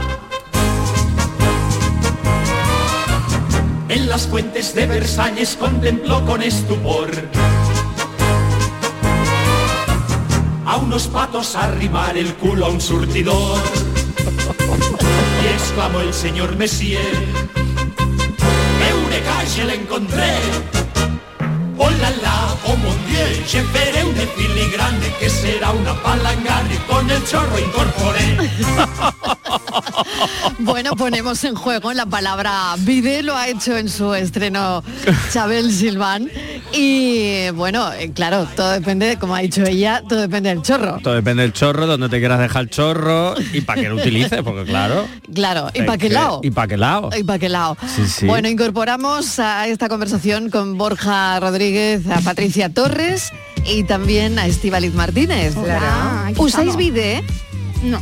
En 3.88 4.08
las 4.08 4.26
fuentes 4.26 4.74
de 4.74 4.86
Versalles 4.86 5.56
contempló 5.56 6.24
con 6.24 6.42
estupor 6.42 7.10
a 10.64 10.76
unos 10.76 11.06
patos 11.08 11.54
arrimar 11.54 12.16
el 12.16 12.34
culo 12.34 12.66
a 12.66 12.70
un 12.70 12.80
surtidor. 12.80 13.58
Y 15.42 15.46
exclamó 15.54 16.00
el 16.00 16.14
señor 16.14 16.56
Messier, 16.56 17.00
Eureka, 18.90 19.44
je 19.54 19.64
l'encontré. 19.64 20.83
Oh 21.76 21.90
la 21.90 22.10
la, 22.22 22.56
oh 22.66 22.76
mon 22.76 22.96
dieu, 23.06 23.26
je 23.46 23.60
ferai 23.72 24.04
una 24.04 24.26
filigrane 24.36 25.08
que 25.18 25.28
será 25.28 25.70
una 25.72 25.94
palangana 26.02 26.72
y 26.72 26.78
con 26.90 27.10
el 27.10 27.22
chorro 27.26 27.58
incorporé. 27.58 28.50
Bueno, 30.58 30.92
ponemos 30.96 31.42
en 31.44 31.54
juego 31.54 31.92
la 31.92 32.06
palabra 32.06 32.74
bidet, 32.78 33.22
lo 33.24 33.36
ha 33.36 33.48
hecho 33.48 33.76
en 33.76 33.88
su 33.88 34.14
estreno 34.14 34.82
Chabel 35.32 35.72
Silván. 35.72 36.30
Y 36.72 37.50
bueno, 37.50 37.92
eh, 37.92 38.10
claro, 38.12 38.48
todo 38.56 38.70
depende, 38.72 39.16
como 39.18 39.34
ha 39.34 39.40
dicho 39.40 39.62
ella, 39.64 40.02
todo 40.08 40.20
depende 40.20 40.48
del 40.50 40.62
chorro. 40.62 40.98
Todo 41.02 41.14
depende 41.14 41.42
del 41.42 41.52
chorro, 41.52 41.86
donde 41.86 42.08
te 42.08 42.18
quieras 42.18 42.38
dejar 42.40 42.62
el 42.62 42.70
chorro 42.70 43.34
y 43.52 43.60
para 43.60 43.82
qué 43.82 43.88
lo 43.88 43.96
utilices, 43.96 44.42
porque 44.42 44.64
claro. 44.64 45.06
Claro, 45.34 45.70
¿y 45.74 45.82
para 45.82 45.98
qué 45.98 46.08
que- 46.08 46.14
lado? 46.14 46.40
¿Y 46.42 46.50
para 46.50 46.68
qué 46.68 46.76
lado? 46.76 47.10
¿Y 47.16 47.22
para 47.24 47.38
qué 47.38 47.48
lado? 47.48 47.76
Sí, 47.94 48.06
sí. 48.06 48.26
Bueno, 48.26 48.48
incorporamos 48.48 49.38
a 49.38 49.66
esta 49.68 49.88
conversación 49.88 50.50
con 50.50 50.78
Borja 50.78 51.38
Rodríguez, 51.40 51.63
a 51.64 52.20
Patricia 52.20 52.68
Torres 52.68 53.30
y 53.64 53.84
también 53.84 54.38
a 54.38 54.46
Estivaliz 54.46 54.92
Martínez. 54.92 55.56
Hola, 55.56 56.30
¿Usáis 56.36 56.76
bidet? 56.76 57.24
No. 57.82 58.00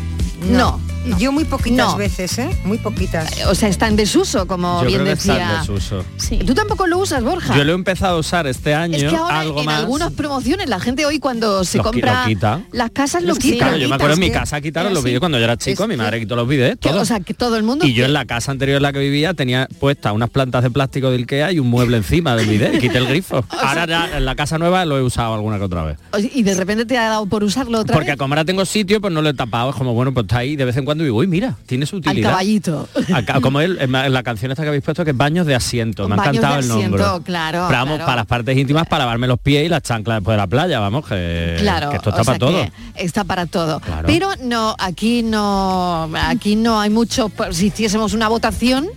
No. 0.50 0.80
Yo 1.18 1.32
muy 1.32 1.44
poquitas 1.44 1.88
No. 1.88 1.96
veces, 1.96 2.38
¿eh? 2.38 2.48
Muy 2.64 2.78
poquitas. 2.78 3.28
O 3.46 3.54
sea, 3.54 3.68
está 3.68 3.88
en 3.88 3.96
desuso, 3.96 4.46
como 4.46 4.82
Yo 4.82 4.86
bien 4.88 5.00
creo 5.02 5.14
que 5.14 5.20
está 5.20 5.32
en 5.32 5.38
decía. 5.40 5.58
desuso. 5.60 6.04
¿Tú 6.46 6.54
tampoco 6.54 6.86
lo 6.86 6.98
usas, 6.98 7.24
Borja? 7.24 7.56
Yo 7.56 7.64
lo 7.64 7.72
he 7.72 7.74
empezado 7.74 8.16
a 8.16 8.20
usar 8.20 8.46
este 8.46 8.74
año, 8.74 8.96
es 8.96 9.04
que 9.04 9.16
ahora 9.16 9.40
algo 9.40 9.60
en 9.60 9.66
más. 9.66 9.80
algunas 9.80 10.12
promociones 10.12 10.68
la 10.68 10.78
gente 10.80 11.04
hoy 11.04 11.18
cuando 11.18 11.64
se 11.64 11.78
Los 11.78 11.86
qui- 11.86 11.90
compra 11.90 12.22
lo 12.22 12.28
quita. 12.28 12.60
las 12.72 12.90
casas 12.90 13.22
lo 13.24 13.34
Sí, 13.34 13.40
quita. 13.52 13.64
claro, 13.66 13.76
yo 13.78 13.88
me 13.88 13.94
acuerdo 13.96 14.14
en 14.14 14.20
mi 14.20 14.30
casa 14.30 14.60
quitaron 14.60 14.94
los 14.94 15.02
vídeos 15.02 15.20
cuando 15.20 15.38
yo 15.38 15.44
era 15.44 15.56
chico, 15.56 15.86
mi 15.88 15.96
madre 15.96 16.20
quitó 16.20 16.36
los 16.36 16.46
vídeos, 16.46 16.76
o 16.84 17.04
sea, 17.04 17.20
que 17.20 17.34
todo 17.34 17.56
el 17.56 17.62
mundo... 17.64 17.84
Y 17.86 17.94
yo 17.94 18.04
en 18.04 18.12
la 18.12 18.24
casa 18.24 18.52
anterior 18.52 18.76
en 18.76 18.82
la 18.82 18.92
que 18.92 18.98
vivía 19.00 19.34
tenía 19.34 19.68
puestas 19.80 20.12
unas 20.12 20.30
plantas 20.30 20.62
de 20.62 20.70
plástico 20.70 21.10
de 21.10 21.16
Ikea 21.16 21.52
y 21.52 21.58
un 21.58 21.68
mueble 21.68 21.96
encima 21.96 22.36
del 22.36 22.46
bidet, 22.48 22.78
quité 22.80 22.98
el 22.98 23.06
grifo. 23.06 23.44
Ahora 23.62 23.86
ya 23.86 24.16
en 24.18 24.24
la 24.24 24.34
casa 24.36 24.58
nueva 24.58 24.84
lo 24.84 24.98
he 24.98 25.02
usado 25.02 25.34
alguna 25.34 25.58
que 25.58 25.64
otra 25.64 25.82
vez. 25.84 25.98
Y 26.34 26.42
de 26.42 26.54
repente 26.54 26.84
te 26.86 26.96
ha 26.98 27.08
dado 27.08 27.26
por 27.26 27.42
usarlo 27.42 27.80
otra 27.80 27.94
Porque 27.94 28.10
vez. 28.10 28.18
como 28.18 28.34
ahora 28.34 28.44
tengo 28.44 28.64
sitio, 28.64 29.00
pues 29.00 29.12
no 29.12 29.22
lo 29.22 29.28
he 29.30 29.34
tapado. 29.34 29.70
Es 29.70 29.76
como, 29.76 29.94
bueno, 29.94 30.12
pues 30.14 30.24
está 30.24 30.38
ahí 30.38 30.54
de 30.56 30.64
vez 30.64 30.76
en 30.76 30.84
cuando 30.84 30.91
y 31.00 31.04
digo, 31.06 31.16
uy, 31.18 31.26
mira, 31.26 31.56
tiene 31.66 31.86
su 31.86 31.96
Al 31.96 32.00
utilidad. 32.00 32.30
caballito. 32.30 32.88
Acá, 33.14 33.40
como 33.40 33.60
él, 33.60 33.78
en 33.80 33.90
la 34.12 34.22
canción 34.22 34.50
esta 34.52 34.62
que 34.62 34.68
habéis 34.68 34.84
puesto, 34.84 35.04
que 35.04 35.12
es 35.12 35.16
baños 35.16 35.46
de 35.46 35.54
asiento. 35.54 36.08
Me 36.08 36.14
ha 36.14 36.18
encantado 36.18 36.58
el 36.58 36.68
nombre. 36.68 37.02
claro, 37.24 37.66
claro. 37.68 37.98
para 37.98 38.16
las 38.16 38.26
partes 38.26 38.56
íntimas, 38.56 38.86
para 38.86 39.04
lavarme 39.04 39.26
los 39.26 39.38
pies 39.38 39.64
y 39.66 39.68
las 39.68 39.82
chanclas 39.82 40.18
después 40.18 40.34
de 40.34 40.38
la 40.38 40.46
playa, 40.46 40.78
vamos, 40.80 41.06
que, 41.06 41.56
Claro, 41.60 41.90
que 41.90 41.96
esto 41.96 42.10
está 42.10 42.20
o 42.22 42.24
sea 42.24 42.34
para 42.34 42.38
todo. 42.38 42.62
que 42.62 42.72
Está 43.04 43.24
para 43.24 43.46
todo. 43.46 43.80
Claro. 43.80 44.06
Pero 44.06 44.28
no, 44.42 44.74
aquí 44.78 45.22
no, 45.22 46.10
aquí 46.14 46.56
no 46.56 46.80
hay 46.80 46.90
mucho. 46.90 47.28
por- 47.28 47.54
Si 47.54 47.66
hiciésemos 47.66 48.12
una 48.12 48.28
votación, 48.28 48.88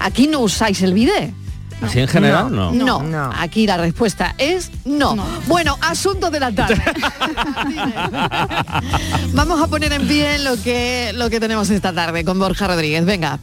aquí 0.00 0.26
no 0.26 0.40
usáis 0.40 0.82
el 0.82 0.92
bidet. 0.94 1.32
Así 1.82 2.00
en 2.00 2.08
general, 2.08 2.54
no. 2.54 2.72
No, 2.72 3.30
aquí 3.36 3.66
la 3.66 3.76
respuesta 3.76 4.34
es 4.38 4.70
no. 4.84 5.16
Bueno, 5.46 5.76
asunto 5.80 6.30
de 6.30 6.40
la 6.40 6.52
tarde. 6.52 6.76
Vamos 9.32 9.60
a 9.60 9.66
poner 9.66 9.92
en 9.92 10.06
pie 10.06 10.38
lo 10.38 10.60
que, 10.62 11.12
lo 11.14 11.30
que 11.30 11.40
tenemos 11.40 11.70
esta 11.70 11.92
tarde 11.92 12.24
con 12.24 12.38
Borja 12.38 12.66
Rodríguez. 12.66 13.04
Venga. 13.04 13.38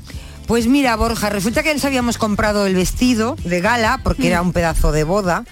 Pues 0.47 0.67
mira, 0.67 0.95
Borja, 0.95 1.29
resulta 1.29 1.63
que 1.63 1.73
nos 1.73 1.85
habíamos 1.85 2.17
comprado 2.17 2.65
el 2.65 2.75
vestido 2.75 3.37
de 3.43 3.61
gala 3.61 4.01
porque 4.03 4.27
era 4.27 4.41
un 4.41 4.51
pedazo 4.51 4.91
de 4.91 5.05
boda. 5.05 5.45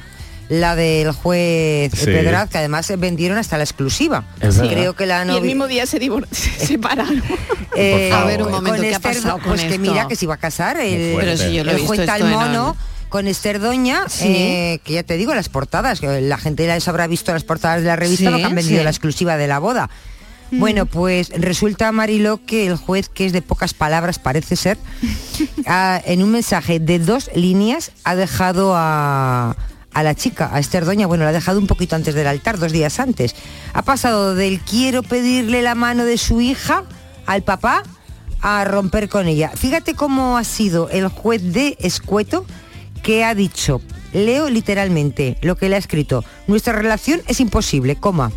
La 0.49 0.75
del 0.75 1.11
juez 1.11 1.91
Sí. 1.95 2.05
Pedraz, 2.05 2.49
que 2.49 2.57
además 2.57 2.91
vendieron 2.97 3.37
hasta 3.37 3.57
la 3.57 3.63
exclusiva. 3.63 4.23
Creo 4.39 4.95
que 4.95 5.05
la 5.05 5.23
Y 5.25 5.37
el 5.37 5.43
mismo 5.43 5.67
día 5.67 5.85
se, 5.85 5.99
separaron. 6.59 7.21
Favor. 7.21 8.13
A 8.13 8.23
ver, 8.25 8.41
un 8.43 8.51
momento, 8.51 8.71
con 8.71 8.81
¿qué 8.81 8.87
ha 8.87 8.97
Esther 8.97 9.13
pasado 9.15 9.37
con 9.39 9.43
pues 9.49 9.63
que 9.63 9.77
mira 9.77 10.07
que 10.07 10.15
se 10.15 10.25
iba 10.25 10.33
a 10.33 10.37
casar 10.37 10.79
el, 10.79 11.13
fuerte. 11.13 11.31
Pero 11.35 11.37
si 11.49 11.55
yo 11.55 11.63
lo 11.63 11.71
he 11.71 11.75
el 11.75 11.81
juez 11.81 12.05
tal 12.05 12.21
en 12.21 12.29
mono 12.31 12.75
con 13.09 13.27
Esther 13.27 13.59
Doña, 13.59 14.03
Sí. 14.09 14.25
eh, 14.27 14.81
que 14.83 14.93
ya 14.93 15.03
te 15.03 15.17
digo, 15.17 15.33
las 15.33 15.49
portadas, 15.49 15.99
que 15.99 16.21
la 16.21 16.37
gente 16.37 16.67
les 16.67 16.87
habrá 16.87 17.07
visto 17.07 17.31
las 17.31 17.43
portadas 17.43 17.81
de 17.81 17.87
la 17.87 17.95
revista, 17.95 18.25
Sí, 18.25 18.31
lo 18.31 18.37
que 18.37 18.43
han 18.45 18.55
vendido 18.55 18.79
sí. 18.79 18.83
la 18.83 18.89
exclusiva 18.89 19.37
de 19.37 19.47
la 19.47 19.59
boda. 19.59 19.89
Mm. 20.51 20.59
Bueno, 20.59 20.85
pues 20.87 21.29
resulta, 21.35 21.91
Marilo, 21.91 22.39
que 22.45 22.65
el 22.67 22.75
juez, 22.75 23.07
que 23.09 23.25
es 23.27 23.33
de 23.33 23.41
pocas 23.43 23.73
palabras, 23.75 24.17
parece 24.19 24.55
ser, 24.55 24.77
ha- 25.67 26.01
en 26.05 26.23
un 26.23 26.31
mensaje 26.31 26.79
de 26.79 26.97
dos 26.99 27.29
líneas 27.35 27.91
ha 28.03 28.15
dejado 28.15 28.73
a, 28.75 29.55
a 29.93 30.03
la 30.03 30.15
chica, 30.15 30.49
a 30.53 30.59
Esther 30.59 30.85
Doña, 30.85 31.07
bueno, 31.07 31.23
la 31.23 31.31
ha 31.31 31.33
dejado 31.33 31.59
un 31.59 31.67
poquito 31.67 31.95
antes 31.95 32.15
del 32.15 32.27
altar, 32.27 32.59
dos 32.59 32.71
días 32.71 32.99
antes. 32.99 33.35
Ha 33.73 33.81
pasado 33.81 34.35
del 34.35 34.59
quiero 34.59 35.03
pedirle 35.03 35.61
la 35.61 35.75
mano 35.75 36.05
de 36.05 36.17
su 36.17 36.41
hija 36.41 36.83
al 37.25 37.43
papá 37.43 37.83
a 38.41 38.63
romper 38.65 39.09
con 39.09 39.27
ella. 39.27 39.51
Fíjate 39.53 39.95
cómo 39.95 40.37
ha 40.37 40.43
sido 40.43 40.89
el 40.89 41.07
juez 41.07 41.53
de 41.53 41.77
Escueto 41.79 42.45
que 43.03 43.23
ha 43.23 43.33
dicho, 43.33 43.81
leo 44.13 44.49
literalmente 44.49 45.37
lo 45.41 45.55
que 45.55 45.69
le 45.69 45.75
ha 45.75 45.79
escrito, 45.79 46.23
nuestra 46.47 46.73
relación 46.73 47.21
es 47.27 47.39
imposible, 47.39 47.95
coma, 47.95 48.31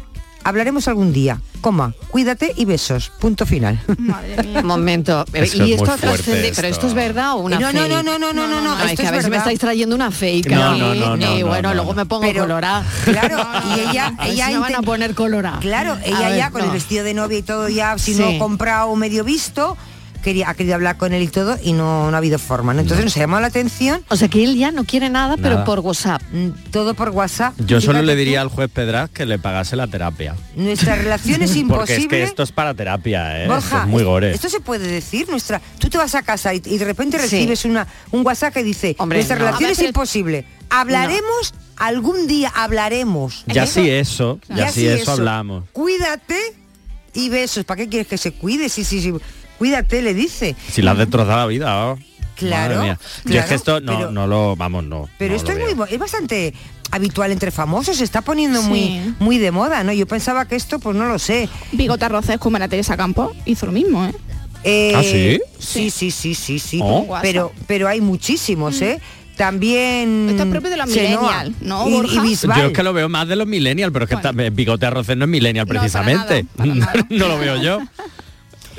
hablaremos 0.45 0.89
algún 0.89 1.13
día, 1.13 1.41
coma, 1.61 1.95
cuídate 2.11 2.53
y 2.57 2.65
besos, 2.65 3.11
punto 3.19 3.47
final. 3.47 3.81
Un 4.57 4.67
momento. 4.67 5.25
Es 5.33 5.53
que 5.53 5.59
y 5.67 5.73
es 5.73 5.81
esto 5.83 5.97
trascende, 5.97 6.53
pero 6.55 6.69
esto 6.69 6.87
es 6.87 6.95
verdad 6.95 7.33
o 7.35 7.37
una 7.37 7.59
No, 7.59 7.73
no, 7.73 7.81
fake? 7.81 7.91
no, 7.91 8.03
no, 8.03 8.19
no, 8.19 8.33
no, 8.33 8.47
no, 8.49 8.61
no, 8.61 8.79
es 8.85 8.91
esto 8.93 9.03
que 9.03 9.03
a 9.03 9.11
es 9.11 9.13
ver 9.13 9.25
si 9.25 9.31
me 9.31 9.37
estáis 9.37 9.59
trayendo 9.59 9.95
una 9.95 10.11
fake. 10.11 10.51
No, 10.51 10.77
no, 10.77 10.95
no, 10.95 11.17
no, 11.17 11.37
y 11.37 11.41
no, 11.43 11.47
bueno, 11.49 11.69
no. 11.71 11.75
luego 11.77 11.95
me 11.95 12.07
pongo 12.07 12.23
Pero, 12.23 12.43
colorada. 12.43 12.85
Claro, 13.05 13.39
y 13.77 13.81
ella, 13.91 14.15
ella 14.25 14.49
si 14.49 14.57
van 14.57 14.75
a 14.75 14.83
poner 14.83 15.15
colorada. 15.15 15.59
Claro, 15.61 15.97
ella 16.05 16.29
ver, 16.29 16.39
ya 16.39 16.51
con 16.51 16.61
el 16.63 16.69
no. 16.69 16.73
vestido 16.73 17.05
de 17.05 17.15
novia 17.15 17.39
y 17.39 17.43
todo 17.43 17.69
ya, 17.69 17.97
si 17.99 18.15
Sí. 18.15 18.21
no 18.21 18.39
comprado 18.39 18.95
medio 18.97 19.25
visto, 19.25 19.77
quería, 20.23 20.49
ha 20.49 20.55
querido 20.55 20.75
hablar 20.77 20.97
con 20.97 21.13
él 21.13 21.23
y 21.23 21.29
todo 21.29 21.59
y 21.63 21.73
no, 21.75 22.11
no 22.11 22.15
ha 22.15 22.19
habido 22.19 22.39
forma, 22.39 22.73
¿no? 22.73 22.81
Entonces 22.81 23.05
nos 23.05 23.17
ha 23.17 23.21
llamado 23.21 23.41
la 23.43 23.49
atención. 23.49 24.03
O 24.09 24.17
sea 24.17 24.29
que 24.29 24.43
él 24.43 24.57
ya 24.57 24.71
no 24.71 24.85
quiere 24.85 25.11
nada, 25.11 25.37
pero 25.37 25.65
por 25.65 25.81
WhatsApp. 25.81 26.23
Todo 26.71 26.95
por 26.95 27.11
WhatsApp. 27.11 27.55
Yo 27.59 27.81
solo 27.81 28.01
le 28.03 28.13
tú, 28.13 28.19
diría 28.19 28.41
al 28.41 28.49
juez 28.49 28.71
Pedraz 28.73 29.11
que 29.11 29.27
le 29.27 29.39
pagase 29.39 29.77
la 29.77 29.87
terapia. 29.89 30.35
Nuestra 30.57 30.95
relación 30.97 31.43
es 31.43 31.51
Porque 31.51 31.53
es 31.53 31.57
imposible. 31.99 32.09
que 32.09 32.23
esto 32.23 32.43
es 32.43 32.53
para 32.53 32.73
terapia, 32.75 33.39
¿eh? 33.39 33.43
Esto 33.43 33.55
Borja, 33.55 33.83
es 33.83 33.89
muy 33.89 34.03
gore. 34.05 34.31
esto 34.33 34.49
se 34.49 34.61
puede 34.61 34.87
decir, 34.87 35.29
nuestra, 35.29 35.61
tú 35.79 35.89
te 35.91 35.99
vas 35.99 36.15
a 36.15 36.23
casa 36.23 36.55
y, 36.55 36.63
y 36.65 36.79
de 36.79 36.85
repente 36.85 37.19
Sí. 37.19 37.23
recibes 37.25 37.65
una, 37.65 37.87
un 38.13 38.25
WhatsApp 38.25 38.55
que 38.55 38.63
dice, 38.63 38.97
Hombre, 38.99 39.19
nuestra 39.19 39.37
no. 39.37 39.45
relación 39.47 39.71
ver, 39.71 39.79
es 39.79 39.87
imposible. 39.87 40.45
Hablaremos 40.71 41.53
algún 41.77 42.27
día, 42.27 42.51
hablaremos. 42.55 43.45
Ya 43.47 43.67
sí 43.67 43.89
eso, 43.91 44.39
ya 44.49 44.71
sí 44.71 44.87
eso 44.87 45.13
hablamos. 45.13 45.65
Cuídate 45.73 46.37
y 47.15 47.29
besos. 47.29 47.65
¿Para 47.65 47.83
qué 47.83 47.89
quieres 47.89 48.07
que 48.09 48.17
se 48.19 48.33
cuide? 48.33 48.69
Sí, 48.69 48.85
sí, 48.85 49.01
sí. 49.03 49.13
Cuídate, 49.63 50.03
le 50.03 50.13
dice. 50.13 50.57
Si 50.73 50.83
la 50.83 50.91
has 50.91 50.99
destrozado 50.99 51.37
la 51.37 51.47
vida, 51.47 51.87
oh. 51.87 51.97
Claro. 52.35 52.85
Yo 52.85 52.91
es 52.91 52.99
claro, 53.25 53.49
que 53.49 53.55
esto 53.55 53.81
no, 53.81 53.97
pero- 53.97 54.11
no 54.11 54.27
lo, 54.27 54.57
vamos, 54.57 54.83
no. 54.83 55.09
Pero 55.19 55.35
no 55.35 55.37
esto 55.37 55.53
es 55.53 55.77
muy 55.77 55.87
es 55.89 55.99
bastante 56.01 56.53
habitual 56.91 57.31
entre 57.31 57.53
famosos, 57.53 57.97
se 57.97 58.03
está 58.03 58.23
poniendo 58.23 58.61
Sí. 58.61 58.67
muy 58.69 59.15
muy 59.21 59.39
de 59.39 59.53
moda, 59.53 59.85
¿no? 59.85 59.93
Yo 59.93 60.05
pensaba 60.09 60.47
que 60.49 60.57
esto, 60.57 60.81
pues 60.81 60.97
no 60.97 61.07
lo 61.07 61.17
sé. 61.21 61.49
Bigote 61.71 62.05
Arroces 62.05 62.39
como 62.39 62.59
la 62.59 62.67
Teresa 62.67 62.97
Campos 62.97 63.37
hizo 63.45 63.67
lo 63.67 63.71
mismo, 63.71 64.05
¿eh? 64.05 64.13
Eh, 64.65 64.93
¿Ah, 64.97 65.03
sí? 65.05 65.41
Sí, 65.61 65.91
sí, 65.91 66.11
sí, 66.11 66.35
sí, 66.35 66.59
sí. 66.59 66.81
Oh. 66.83 67.07
Pero, 67.23 67.53
pero 67.69 67.87
hay 67.87 68.01
muchísimos, 68.01 68.83
¿eh? 68.83 69.01
También. 69.37 70.27
Esto 70.31 70.43
es 70.43 70.49
propio 70.49 70.71
de 70.71 70.77
los 70.77 70.89
millennial, 70.89 71.55
¿no, 71.61 71.89
y- 71.89 71.93
Borja? 71.93 72.15
Y, 72.17 72.19
Bisbal. 72.31 72.59
Yo 72.61 72.67
es 72.67 72.73
que 72.73 72.83
lo 72.83 72.93
veo 72.93 73.09
más 73.09 73.29
de 73.29 73.37
los 73.37 73.47
millennials, 73.47 73.93
pero 73.93 74.07
es 74.07 74.09
que 74.09 74.17
esta- 74.17 74.33
Bigote 74.33 74.87
Arroces 74.87 75.17
no 75.17 75.27
es 75.27 75.31
millennial 75.31 75.69
precisamente. 75.69 76.47
no 77.11 77.29
lo 77.29 77.39
veo 77.39 77.63
yo. 77.63 77.79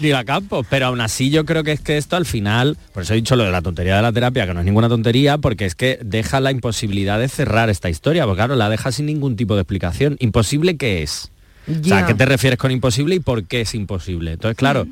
Ni 0.04 0.10
la 0.10 0.26
campo, 0.26 0.66
pero 0.70 0.88
aún 0.88 1.00
así 1.00 1.30
yo 1.30 1.46
creo 1.46 1.64
que 1.64 1.72
es 1.72 1.80
que 1.80 1.98
esto 1.98 2.18
al 2.18 2.26
final, 2.26 2.78
por 2.94 3.04
eso 3.04 3.14
he 3.14 3.16
dicho 3.16 3.38
lo 3.38 3.46
de 3.46 3.52
la 3.52 3.62
tontería 3.62 3.96
de 3.96 4.02
la 4.02 4.12
terapia, 4.12 4.46
que 4.46 4.54
no 4.54 4.60
es 4.60 4.66
ninguna 4.66 4.90
tontería, 4.90 5.38
porque 5.38 5.66
es 5.66 5.76
que 5.76 5.98
deja 6.04 6.42
la 6.42 6.52
imposibilidad 6.52 7.18
de 7.20 7.30
cerrar 7.30 7.70
esta 7.70 7.90
historia, 7.90 8.26
porque 8.26 8.40
claro, 8.40 8.56
la 8.58 8.70
deja 8.70 8.92
sin 8.92 9.06
ningún 9.06 9.38
tipo 9.38 9.56
de 9.56 9.62
explicación. 9.62 10.18
¿Imposible 10.20 10.76
qué 10.76 11.04
es? 11.04 11.32
O 11.70 11.72
sea, 11.72 11.82
Ya. 11.82 11.98
¿a 12.00 12.06
qué 12.06 12.14
te 12.16 12.26
refieres 12.26 12.60
con 12.60 12.70
imposible 12.72 13.16
y 13.16 13.22
por 13.22 13.46
qué 13.46 13.62
es 13.62 13.74
imposible? 13.76 14.34
Entonces, 14.34 14.58
claro, 14.58 14.86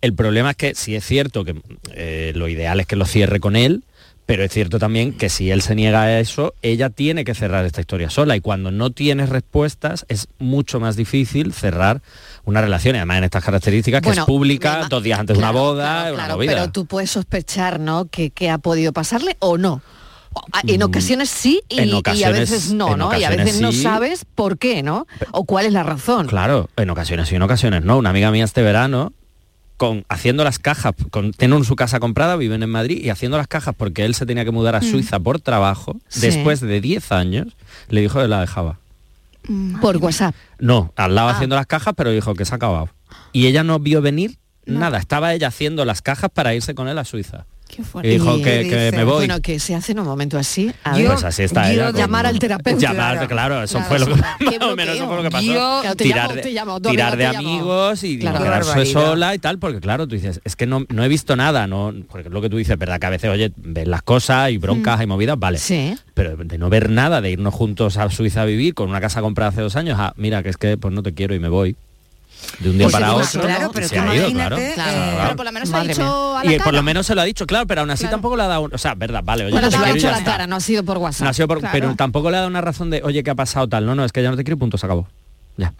el 0.00 0.14
problema 0.14 0.52
es 0.52 0.56
que 0.56 0.74
si 0.74 0.94
es 0.96 1.04
cierto 1.04 1.44
que 1.44 1.54
eh, 1.92 2.32
lo 2.34 2.48
ideal 2.48 2.80
es 2.80 2.86
que 2.86 2.96
lo 2.96 3.04
cierre 3.04 3.40
con 3.40 3.56
él, 3.56 3.82
pero 4.26 4.42
es 4.44 4.52
cierto 4.52 4.78
también 4.80 5.12
que 5.12 5.28
si 5.28 5.50
él 5.50 5.62
se 5.62 5.74
niega 5.76 6.02
a 6.02 6.18
eso, 6.20 6.54
ella 6.60 6.90
tiene 6.90 7.24
que 7.24 7.34
cerrar 7.34 7.64
esta 7.64 7.80
historia 7.80 8.10
sola 8.10 8.36
y 8.36 8.40
cuando 8.40 8.70
no 8.72 8.90
tienes 8.90 9.28
respuestas 9.28 10.04
es 10.08 10.26
mucho 10.38 10.80
más 10.80 10.96
difícil 10.96 11.52
cerrar 11.52 12.02
una 12.44 12.60
relación, 12.60 12.96
y 12.96 12.98
además 12.98 13.18
en 13.18 13.24
estas 13.24 13.44
características 13.44 14.00
que 14.02 14.08
Bueno, 14.08 14.22
es 14.22 14.26
pública, 14.26 14.86
dos 14.90 15.02
días 15.02 15.18
antes 15.20 15.36
de 15.36 15.38
una 15.42 15.52
boda, 15.52 15.84
claro, 15.84 16.14
una 16.14 16.24
claro, 16.24 16.34
movida. 16.34 16.52
pero 16.52 16.70
tú 16.72 16.86
puedes 16.86 17.10
sospechar, 17.10 17.80
¿no? 17.80 18.06
Que, 18.06 18.30
que 18.30 18.50
ha 18.50 18.58
podido 18.58 18.92
pasarle 18.92 19.36
o 19.38 19.58
no. 19.58 19.80
En 20.66 20.82
ocasiones 20.82 21.30
sí 21.30 21.62
y, 21.68 21.80
Mm. 21.80 22.02
A 22.24 22.30
veces 22.30 22.72
no, 22.72 22.96
¿no? 22.96 23.16
Y 23.18 23.24
a 23.24 23.30
veces 23.30 23.60
no 23.60 23.72
sabes 23.72 24.24
por 24.34 24.58
qué, 24.58 24.82
¿no? 24.82 25.06
O 25.30 25.44
cuál 25.44 25.66
es 25.66 25.72
la 25.72 25.82
razón. 25.82 26.26
Claro, 26.26 26.68
en 26.76 26.90
ocasiones 26.90 27.28
sí, 27.28 27.36
en 27.36 27.42
ocasiones 27.42 27.84
no. 27.84 27.96
Una 27.96 28.10
amiga 28.10 28.30
mía 28.30 28.44
este 28.44 28.62
verano, 28.62 29.12
con, 29.76 30.04
haciendo 30.08 30.42
las 30.44 30.58
cajas, 30.58 30.94
con, 31.10 31.32
tienen 31.32 31.64
su 31.64 31.76
casa 31.76 32.00
comprada, 32.00 32.36
viven 32.36 32.62
en 32.62 32.70
Madrid, 32.70 33.00
y 33.04 33.10
haciendo 33.10 33.36
las 33.36 33.46
cajas 33.48 33.74
porque 33.76 34.04
él 34.04 34.14
se 34.14 34.24
tenía 34.26 34.44
que 34.44 34.50
mudar 34.50 34.74
a 34.74 34.80
Mm. 34.80 34.90
Suiza 34.90 35.18
por 35.20 35.40
trabajo, 35.40 35.96
Sí. 36.08 36.20
después 36.20 36.60
de 36.60 36.80
10 36.80 37.12
años, 37.12 37.48
le 37.88 38.00
dijo 38.00 38.20
que 38.20 38.28
la 38.28 38.40
dejaba. 38.40 38.78
Por 39.80 39.98
WhatsApp. 39.98 40.34
No, 40.58 40.92
al 40.96 41.14
lado 41.14 41.28
Ah. 41.28 41.32
haciendo 41.32 41.54
las 41.56 41.66
cajas, 41.66 41.94
pero 41.96 42.10
dijo 42.10 42.34
que 42.34 42.44
se 42.44 42.54
ha 42.54 42.56
acabado. 42.56 42.88
Y 43.32 43.46
ella 43.46 43.62
no 43.62 43.78
vio 43.78 44.02
venir 44.02 44.38
nada, 44.64 44.98
estaba 44.98 45.32
ella 45.34 45.48
haciendo 45.48 45.84
las 45.84 46.02
cajas 46.02 46.30
para 46.32 46.54
irse 46.54 46.74
con 46.74 46.88
él 46.88 46.98
a 46.98 47.04
Suiza. 47.04 47.44
Y 48.02 48.08
dijo 48.08 48.36
que, 48.36 48.68
que 48.68 48.92
me 48.96 49.04
voy. 49.04 49.16
Bueno, 49.26 49.40
que 49.40 49.58
se 49.58 49.74
hace 49.74 49.92
en 49.92 49.98
un 50.00 50.06
momento 50.06 50.38
así. 50.38 50.72
A 50.84 50.98
Yo- 50.98 51.08
pues 51.08 51.24
así 51.24 51.42
está 51.42 51.70
ella. 51.70 51.86
con- 51.92 51.96
llamar 52.00 52.26
al 52.26 52.38
terapeuta. 52.38 52.80
Llamar, 52.80 53.28
claro, 53.28 53.62
eso 53.62 53.78
Claro, 53.78 53.88
fue 53.88 53.98
lo 53.98 54.06
que, 54.06 54.58
o 54.64 54.76
menos 54.76 54.96
eso 54.96 55.06
fue 55.06 55.16
lo 55.16 55.22
que 55.22 55.30
pasó. 55.30 55.44
Yo- 55.46 55.78
Claro, 55.82 55.96
te 55.96 56.04
tirar 56.04 56.28
llamo, 56.30 56.42
de, 56.42 56.52
llamo, 56.52 56.80
tirar 56.80 57.22
amigos 57.22 58.02
y 58.04 58.18
Claro. 58.18 58.42
quedarse 58.42 58.74
Qué 58.80 58.86
sola 58.86 59.34
y 59.34 59.38
tal, 59.38 59.58
porque 59.58 59.80
claro, 59.80 60.06
tú 60.06 60.14
dices, 60.14 60.40
es 60.44 60.56
que 60.56 60.66
no, 60.66 60.84
no 60.88 61.04
he 61.04 61.08
visto 61.08 61.36
nada, 61.36 61.66
no, 61.66 61.92
porque 62.10 62.28
es 62.28 62.32
lo 62.34 62.40
que 62.40 62.48
tú 62.48 62.56
dices, 62.56 62.78
verdad 62.78 62.98
que 62.98 63.06
a 63.06 63.10
veces, 63.10 63.30
oye, 63.30 63.52
ves 63.56 63.86
las 63.88 64.02
cosas 64.02 64.50
y 64.50 64.58
broncas 64.58 64.98
Mm. 64.98 65.02
y 65.02 65.06
movidas, 65.06 65.38
vale. 65.38 65.58
Sí. 65.58 65.94
Pero 66.14 66.36
de 66.36 66.58
no 66.58 66.70
ver 66.70 66.88
nada, 66.90 67.20
de 67.20 67.30
irnos 67.32 67.52
juntos 67.54 67.96
a 67.98 68.08
Suiza 68.10 68.42
a 68.42 68.44
vivir 68.46 68.74
con 68.74 68.88
una 68.88 69.00
casa 69.00 69.20
comprada 69.20 69.50
hace 69.50 69.60
dos 69.60 69.76
años, 69.76 69.98
a, 70.00 70.14
mira, 70.16 70.42
que 70.42 70.48
es 70.50 70.56
que 70.56 70.76
pues 70.78 70.94
no 70.94 71.02
te 71.02 71.12
quiero 71.14 71.34
y 71.34 71.40
me 71.40 71.48
voy. 71.48 71.76
De 72.60 72.70
un 72.70 72.78
día 72.78 72.86
Pues 72.86 72.92
para 72.94 73.14
otro. 73.14 73.40
claro, 73.42 73.66
y 73.70 73.74
pero 73.74 73.88
se 73.88 73.98
ha 73.98 74.14
ido, 74.14 74.30
claro. 74.30 74.56
claro. 74.56 74.74
Claro. 74.74 75.18
Pero 75.24 75.36
por 75.36 75.44
lo 75.46 75.52
menos 75.52 75.68
se 75.68 75.74
ha 75.74 75.78
Madre 75.78 75.92
dicho 75.94 76.36
a 76.36 76.44
la 76.44 76.46
Y 76.46 76.52
cara. 76.56 76.64
por 76.64 76.74
lo 76.74 76.82
menos 76.82 77.06
se 77.06 77.14
lo 77.14 77.20
ha 77.20 77.24
dicho, 77.24 77.46
claro, 77.46 77.66
pero 77.66 77.80
aún 77.82 77.90
así 77.90 78.06
tampoco 78.06 78.36
le 78.36 78.42
ha 78.44 78.46
dado, 78.46 78.68
o 78.72 78.78
sea, 78.78 78.94
verdad, 78.94 79.20
vale, 79.24 79.44
oye, 79.44 79.52
Bueno, 79.52 79.68
te 79.68 79.76
lo 79.78 79.84
ha 79.84 79.88
a 79.88 79.92
la 79.92 79.96
está. 80.18 80.24
cara, 80.24 80.46
no 80.46 80.56
ha 80.56 80.60
sido 80.60 80.82
por 80.84 80.98
WhatsApp. 80.98 81.24
No 81.24 81.30
ha 81.30 81.32
sido 81.34 81.48
por- 81.48 81.58
Claro. 81.60 81.72
pero 81.72 81.94
tampoco 81.96 82.30
le 82.30 82.36
ha 82.36 82.40
dado 82.40 82.50
una 82.50 82.60
razón 82.60 82.90
de, 82.90 83.02
oye, 83.04 83.22
¿qué 83.22 83.30
ha 83.30 83.34
pasado 83.34 83.68
tal? 83.68 83.84
No, 83.86 83.94
no, 83.94 84.04
es 84.04 84.12
que 84.12 84.22
ya 84.22 84.30
no 84.30 84.36
te 84.36 84.44
quiero, 84.44 84.56
punto, 84.58 84.78
se 84.78 84.86
acabó. 84.86 85.08
Ya. 85.56 85.72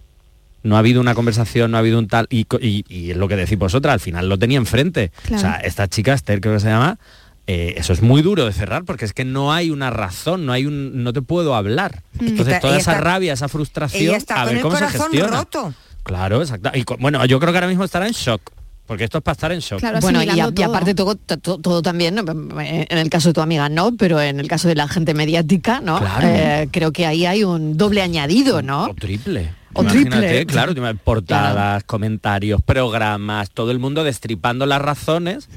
No 0.63 0.77
ha 0.77 0.81
habido 0.81 1.01
una 1.01 1.15
conversación, 1.15 1.71
no 1.71 1.77
ha 1.77 1.81
habido 1.81 1.99
un 1.99 2.09
tal, 2.09 2.27
y, 2.29 2.45
co- 2.45 2.59
y, 2.61 2.85
y 2.89 3.13
es 3.13 3.17
lo 3.17 3.29
que 3.29 3.37
decís 3.37 3.57
vosotras, 3.59 3.93
al 3.95 4.01
final 4.01 4.29
lo 4.29 4.39
tenía 4.39 4.59
enfrente. 4.59 5.13
Claro. 5.23 5.37
O 5.37 5.39
sea, 5.41 5.55
esta 5.61 5.87
chica, 5.89 6.13
Esther 6.13 6.41
creo 6.41 6.55
que 6.55 6.61
se 6.61 6.69
llama, 6.69 6.99
eh, 7.47 7.75
eso 7.77 7.93
es 7.93 8.03
muy 8.03 8.21
duro 8.23 8.45
de 8.45 8.53
cerrar 8.53 8.85
porque 8.85 9.05
es 9.05 9.13
que 9.13 9.25
no 9.25 9.53
hay 9.53 9.71
una 9.71 9.91
razón, 9.91 10.45
no 10.45 10.53
hay 10.53 10.67
un, 10.67 11.05
no 11.05 11.13
te 11.13 11.23
puedo 11.23 11.55
hablar. 11.55 12.03
Mm. 12.15 12.27
Entonces 12.27 12.55
Está- 12.55 12.61
toda 12.69 12.79
esa 12.79 12.93
está- 12.93 13.05
rabia, 13.05 13.33
esa 13.35 13.49
frustración, 13.49 14.03
Ella 14.03 14.17
está 14.17 14.35
a 14.35 14.39
con 14.39 14.47
ver 14.49 14.57
el 14.57 14.63
cómo 14.63 14.77
se 14.77 14.89
gestiona. 14.89 15.37
roto. 15.39 15.75
Claro, 16.07 16.41
exacto. 16.41 16.71
Y 16.75 16.85
bueno, 17.01 17.25
yo 17.27 17.39
creo 17.41 17.53
que 17.53 17.59
ahora 17.59 17.69
mismo 17.69 17.85
estará 17.85 18.07
en 18.07 18.13
shock. 18.13 18.41
Porque 18.87 19.03
esto 19.03 19.19
es 19.19 19.25
para 19.25 19.33
estar 19.33 19.51
en 19.51 19.59
shock. 19.59 19.81
bueno, 20.01 20.23
y, 20.23 20.29
a- 20.31 20.49
y 20.57 20.63
aparte 20.63 20.95
todo, 20.95 21.17
to- 21.17 21.59
todo, 21.59 21.83
también, 21.83 22.17
en 22.21 22.99
el 22.99 23.11
caso 23.11 23.31
de 23.31 23.33
tu 23.33 23.41
amiga 23.41 23.69
no, 23.69 23.97
pero 23.97 24.21
en 24.21 24.39
el 24.39 24.47
caso 24.47 24.69
de 24.69 24.77
la 24.77 24.87
gente 24.87 25.13
mediática, 25.13 25.81
¿no? 25.81 25.99
Claro. 25.99 26.29
Eh, 26.29 26.69
creo 26.71 26.93
que 26.93 27.05
ahí 27.05 27.27
hay 27.27 27.43
un 27.43 27.77
doble 27.77 28.01
añadido, 28.01 28.63
¿no? 28.63 28.85
O 28.85 28.95
triple. 28.95 29.53
O 29.77 29.83
Imagínate, 29.83 30.27
triple. 30.29 30.47
claro, 30.47 30.73
portadas, 31.05 31.85
comentarios, 31.85 32.61
programas, 32.63 33.51
todo 33.51 33.71
el 33.71 33.79
mundo 33.79 34.05
destripando 34.05 34.67
las 34.67 34.81
razones 34.81 35.49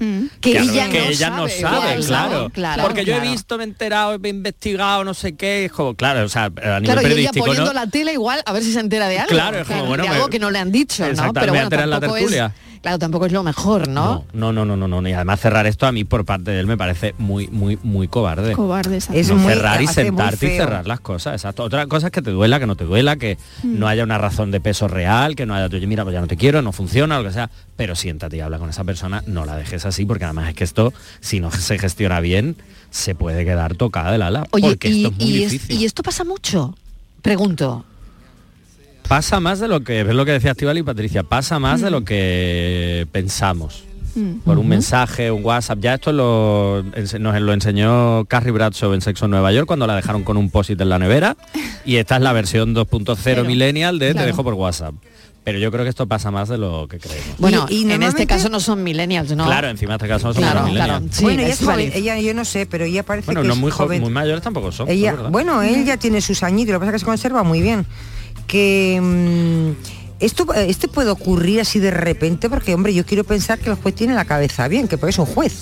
Que 0.42 0.60
ella 0.60 0.90
que 0.90 1.00
no 1.00 1.06
ella 1.06 1.30
no 1.30 1.48
sabe, 1.48 1.96
claro, 2.06 2.06
claro. 2.06 2.50
claro, 2.52 2.84
Porque 2.84 3.06
yo 3.06 3.16
he 3.16 3.20
visto, 3.22 3.58
me 3.58 3.64
he 3.64 3.68
enterado, 3.68 4.20
he 4.22 4.30
investigado, 4.30 5.04
no 5.04 5.14
sé 5.14 5.36
qué, 5.36 5.66
es 5.66 5.72
como, 5.72 5.96
claro, 5.96 6.24
o 6.26 6.30
sea, 6.30 6.46
a 6.46 6.50
nivel 6.50 6.84
Claro, 6.84 7.02
y 7.02 7.06
ella 7.06 7.10
periodístico, 7.10 7.46
poniendo 7.46 7.74
¿no? 7.74 7.80
la 7.80 7.88
tele 7.88 8.14
igual 8.14 8.42
a 8.46 8.52
ver 8.54 8.64
si 8.64 8.74
se 8.74 8.80
entera 8.80 9.08
de 9.08 9.20
algo. 9.20 9.30
Claro, 9.30 9.60
es 9.60 9.68
como, 9.68 9.86
bueno, 9.86 10.04
de 10.04 10.10
me- 10.10 10.16
algo 10.16 10.28
que 10.30 10.40
no 10.40 10.52
le 10.52 10.60
han 10.60 10.72
dicho, 10.72 11.04
¿no? 11.14 11.34
Pero 11.34 11.54
bueno, 11.54 11.70
en 11.72 11.90
la 11.90 11.96
es, 11.98 12.02
tertulia. 12.02 12.54
Claro, 12.82 13.00
tampoco 13.00 13.26
es 13.26 13.32
lo 13.32 13.44
mejor, 13.44 13.88
¿no? 13.88 14.26
No, 14.34 14.52
no, 14.54 14.66
no, 14.66 14.76
no, 14.76 14.88
no, 14.88 15.02
no. 15.02 15.08
Y 15.10 15.14
además 15.14 15.40
cerrar 15.40 15.66
esto 15.68 15.86
a 15.88 15.92
mí 15.92 16.04
por 16.04 16.26
parte 16.26 16.52
de 16.52 16.60
él 16.60 16.66
me 16.68 16.78
parece 16.78 17.14
muy, 17.18 17.48
muy, 17.48 17.78
muy 17.84 18.08
cobarde. 18.08 18.54
Cobarde, 18.54 18.96
exacto. 18.96 19.20
Es 19.20 19.30
no 19.30 19.36
muy- 19.36 19.54
cerrar 19.54 19.82
y 19.82 19.88
sentarte 19.88 20.54
y 20.54 20.58
cerrar 20.58 20.88
las 20.88 21.00
cosas. 21.00 21.34
Exacto. 21.36 21.64
Otra 21.64 21.86
cosa 21.88 22.08
es 22.08 22.12
que 22.14 22.22
te 22.22 22.32
duela, 22.32 22.60
que 22.60 22.68
no 22.68 22.76
te 22.76 22.86
duela, 22.86 23.16
que 23.18 23.38
Mm. 23.64 23.80
no 23.80 23.88
haya 23.88 24.04
una 24.04 24.18
razón 24.18 24.52
de 24.52 24.60
peso 24.62 24.88
real, 24.88 25.36
que 25.36 25.46
no 25.46 25.54
haya, 25.56 25.66
oye, 25.66 25.88
mira, 25.88 26.04
pues 26.04 26.14
ya 26.14 26.22
no 26.22 26.28
te 26.28 26.38
quiero, 26.38 26.62
no 26.62 26.72
funciona, 26.72 27.18
lo 27.20 27.24
que 27.26 27.34
sea. 27.34 27.50
Pero 27.76 27.96
siéntate 27.96 28.38
y 28.38 28.40
habla 28.42 28.60
con 28.60 28.70
esa 28.70 28.84
persona, 28.84 29.24
no 29.28 29.46
la 29.46 29.56
dejes 29.56 29.86
así, 29.86 30.06
porque 30.06 30.26
además 30.26 30.50
es 30.50 30.56
que 30.56 30.64
esto, 30.64 30.94
si 31.20 31.40
no 31.40 31.52
se 31.52 31.78
gestiona 31.80 32.20
bien, 32.20 32.56
se 32.92 33.16
puede 33.16 33.46
quedar 33.46 33.76
tocada 33.76 34.12
del 34.12 34.22
ala. 34.22 34.48
Oye, 34.52 34.70
porque 34.70 34.90
y, 34.90 35.06
esto 35.06 35.10
es 35.10 35.18
muy 35.26 35.26
y 35.38 35.44
es- 35.44 35.52
difícil. 35.52 35.82
y 35.82 35.86
esto 35.86 36.04
pasa 36.04 36.24
mucho. 36.24 36.76
Pregunto. 37.22 37.86
Pasa 39.10 39.40
más 39.40 39.60
de 39.60 39.68
lo 39.68 39.82
que, 39.84 40.02
es 40.02 40.08
lo 40.08 40.24
que 40.24 40.32
decía 40.34 40.52
Estivali 40.52 40.82
y 40.82 40.84
Patricia, 40.84 41.24
pasa 41.24 41.58
más 41.60 41.82
Mm. 41.82 41.84
de 41.84 41.92
lo 41.92 42.04
que 42.06 43.08
pensamos. 43.12 43.84
por 44.44 44.58
un 44.58 44.68
mensaje, 44.68 45.32
un 45.32 45.46
WhatsApp. 45.46 45.80
Ya 45.82 45.94
esto 45.94 46.12
lo, 46.12 46.84
nos 47.20 47.42
lo 47.42 47.54
enseñó 47.54 48.26
Carrie 48.26 48.52
Bradshaw 48.52 48.94
en 48.94 49.02
Sexo 49.02 49.26
en 49.26 49.32
Nueva 49.32 49.54
York 49.54 49.66
cuando 49.68 49.88
la 49.88 49.96
dejaron 49.96 50.24
con 50.24 50.36
un 50.36 50.50
posit 50.50 50.82
en 50.82 50.90
la 50.90 51.00
nevera 51.00 51.38
y 51.86 51.96
esta 51.98 52.16
es 52.18 52.22
la 52.22 52.34
versión 52.34 52.74
2.0 52.76 53.46
millennial 53.46 53.98
de 53.98 54.14
te 54.14 54.26
dejo 54.26 54.44
por 54.44 54.56
WhatsApp. 54.56 54.94
Pero 55.46 55.58
yo 55.60 55.72
creo 55.72 55.84
que 55.86 55.90
esto 55.90 56.06
pasa 56.08 56.32
más 56.32 56.50
de 56.50 56.58
lo 56.58 56.88
que 56.90 56.98
creemos. 57.00 57.38
Bueno, 57.38 57.66
Y- 57.70 57.86
y 57.88 57.92
en 57.92 58.04
este 58.04 58.28
caso 58.28 58.50
no 58.50 58.60
son 58.60 58.84
millennials, 58.84 59.32
¿no? 59.36 59.46
Claro, 59.46 59.70
encima 59.70 59.94
en 59.94 59.98
este 59.98 60.08
caso 60.10 60.28
no 60.28 60.34
son 60.34 60.44
Claro, 60.44 60.62
millennials. 60.66 60.86
claro. 60.90 61.06
Sí, 61.12 61.24
bueno, 61.24 61.42
ella 61.44 61.54
es 61.54 61.60
joven, 61.64 61.92
ella 61.96 62.20
yo 62.20 62.34
no 62.34 62.44
sé, 62.46 62.66
pero 62.66 62.84
ella 62.86 63.04
parece 63.04 63.28
Bueno, 63.28 63.42
que 63.44 63.48
no 63.48 63.54
es 63.54 63.60
muy, 63.60 63.72
jo- 63.72 63.78
joven. 63.84 64.02
muy 64.02 64.12
mayores 64.12 64.42
tampoco 64.44 64.72
son. 64.74 64.90
Ella, 64.90 65.14
bueno, 65.30 65.62
él 65.62 65.86
ya 65.86 65.96
tiene 65.98 66.20
sus 66.20 66.44
añitos, 66.44 66.74
lo 66.74 66.80
que 66.80 66.86
pasa 66.88 66.90
es 66.90 66.94
que 66.96 67.00
se 67.00 67.06
conserva 67.06 67.44
muy 67.44 67.62
bien. 67.62 67.86
Que 68.50 69.00
mm, 69.00 70.00
esto, 70.20 70.52
este 70.54 70.88
puede 70.88 71.12
ocurrir 71.12 71.62
así 71.62 71.80
de 71.80 71.92
repente, 71.92 72.50
porque 72.50 72.74
hombre, 72.74 72.94
yo 72.94 73.06
quiero 73.06 73.24
pensar 73.24 73.60
que 73.60 73.70
el 73.70 73.76
juez 73.76 73.96
tiene 73.96 74.16
la 74.16 74.26
cabeza 74.26 74.68
bien, 74.68 74.88
que 74.88 74.98
porque 74.98 75.12
es 75.12 75.20
un 75.20 75.26
juez. 75.26 75.54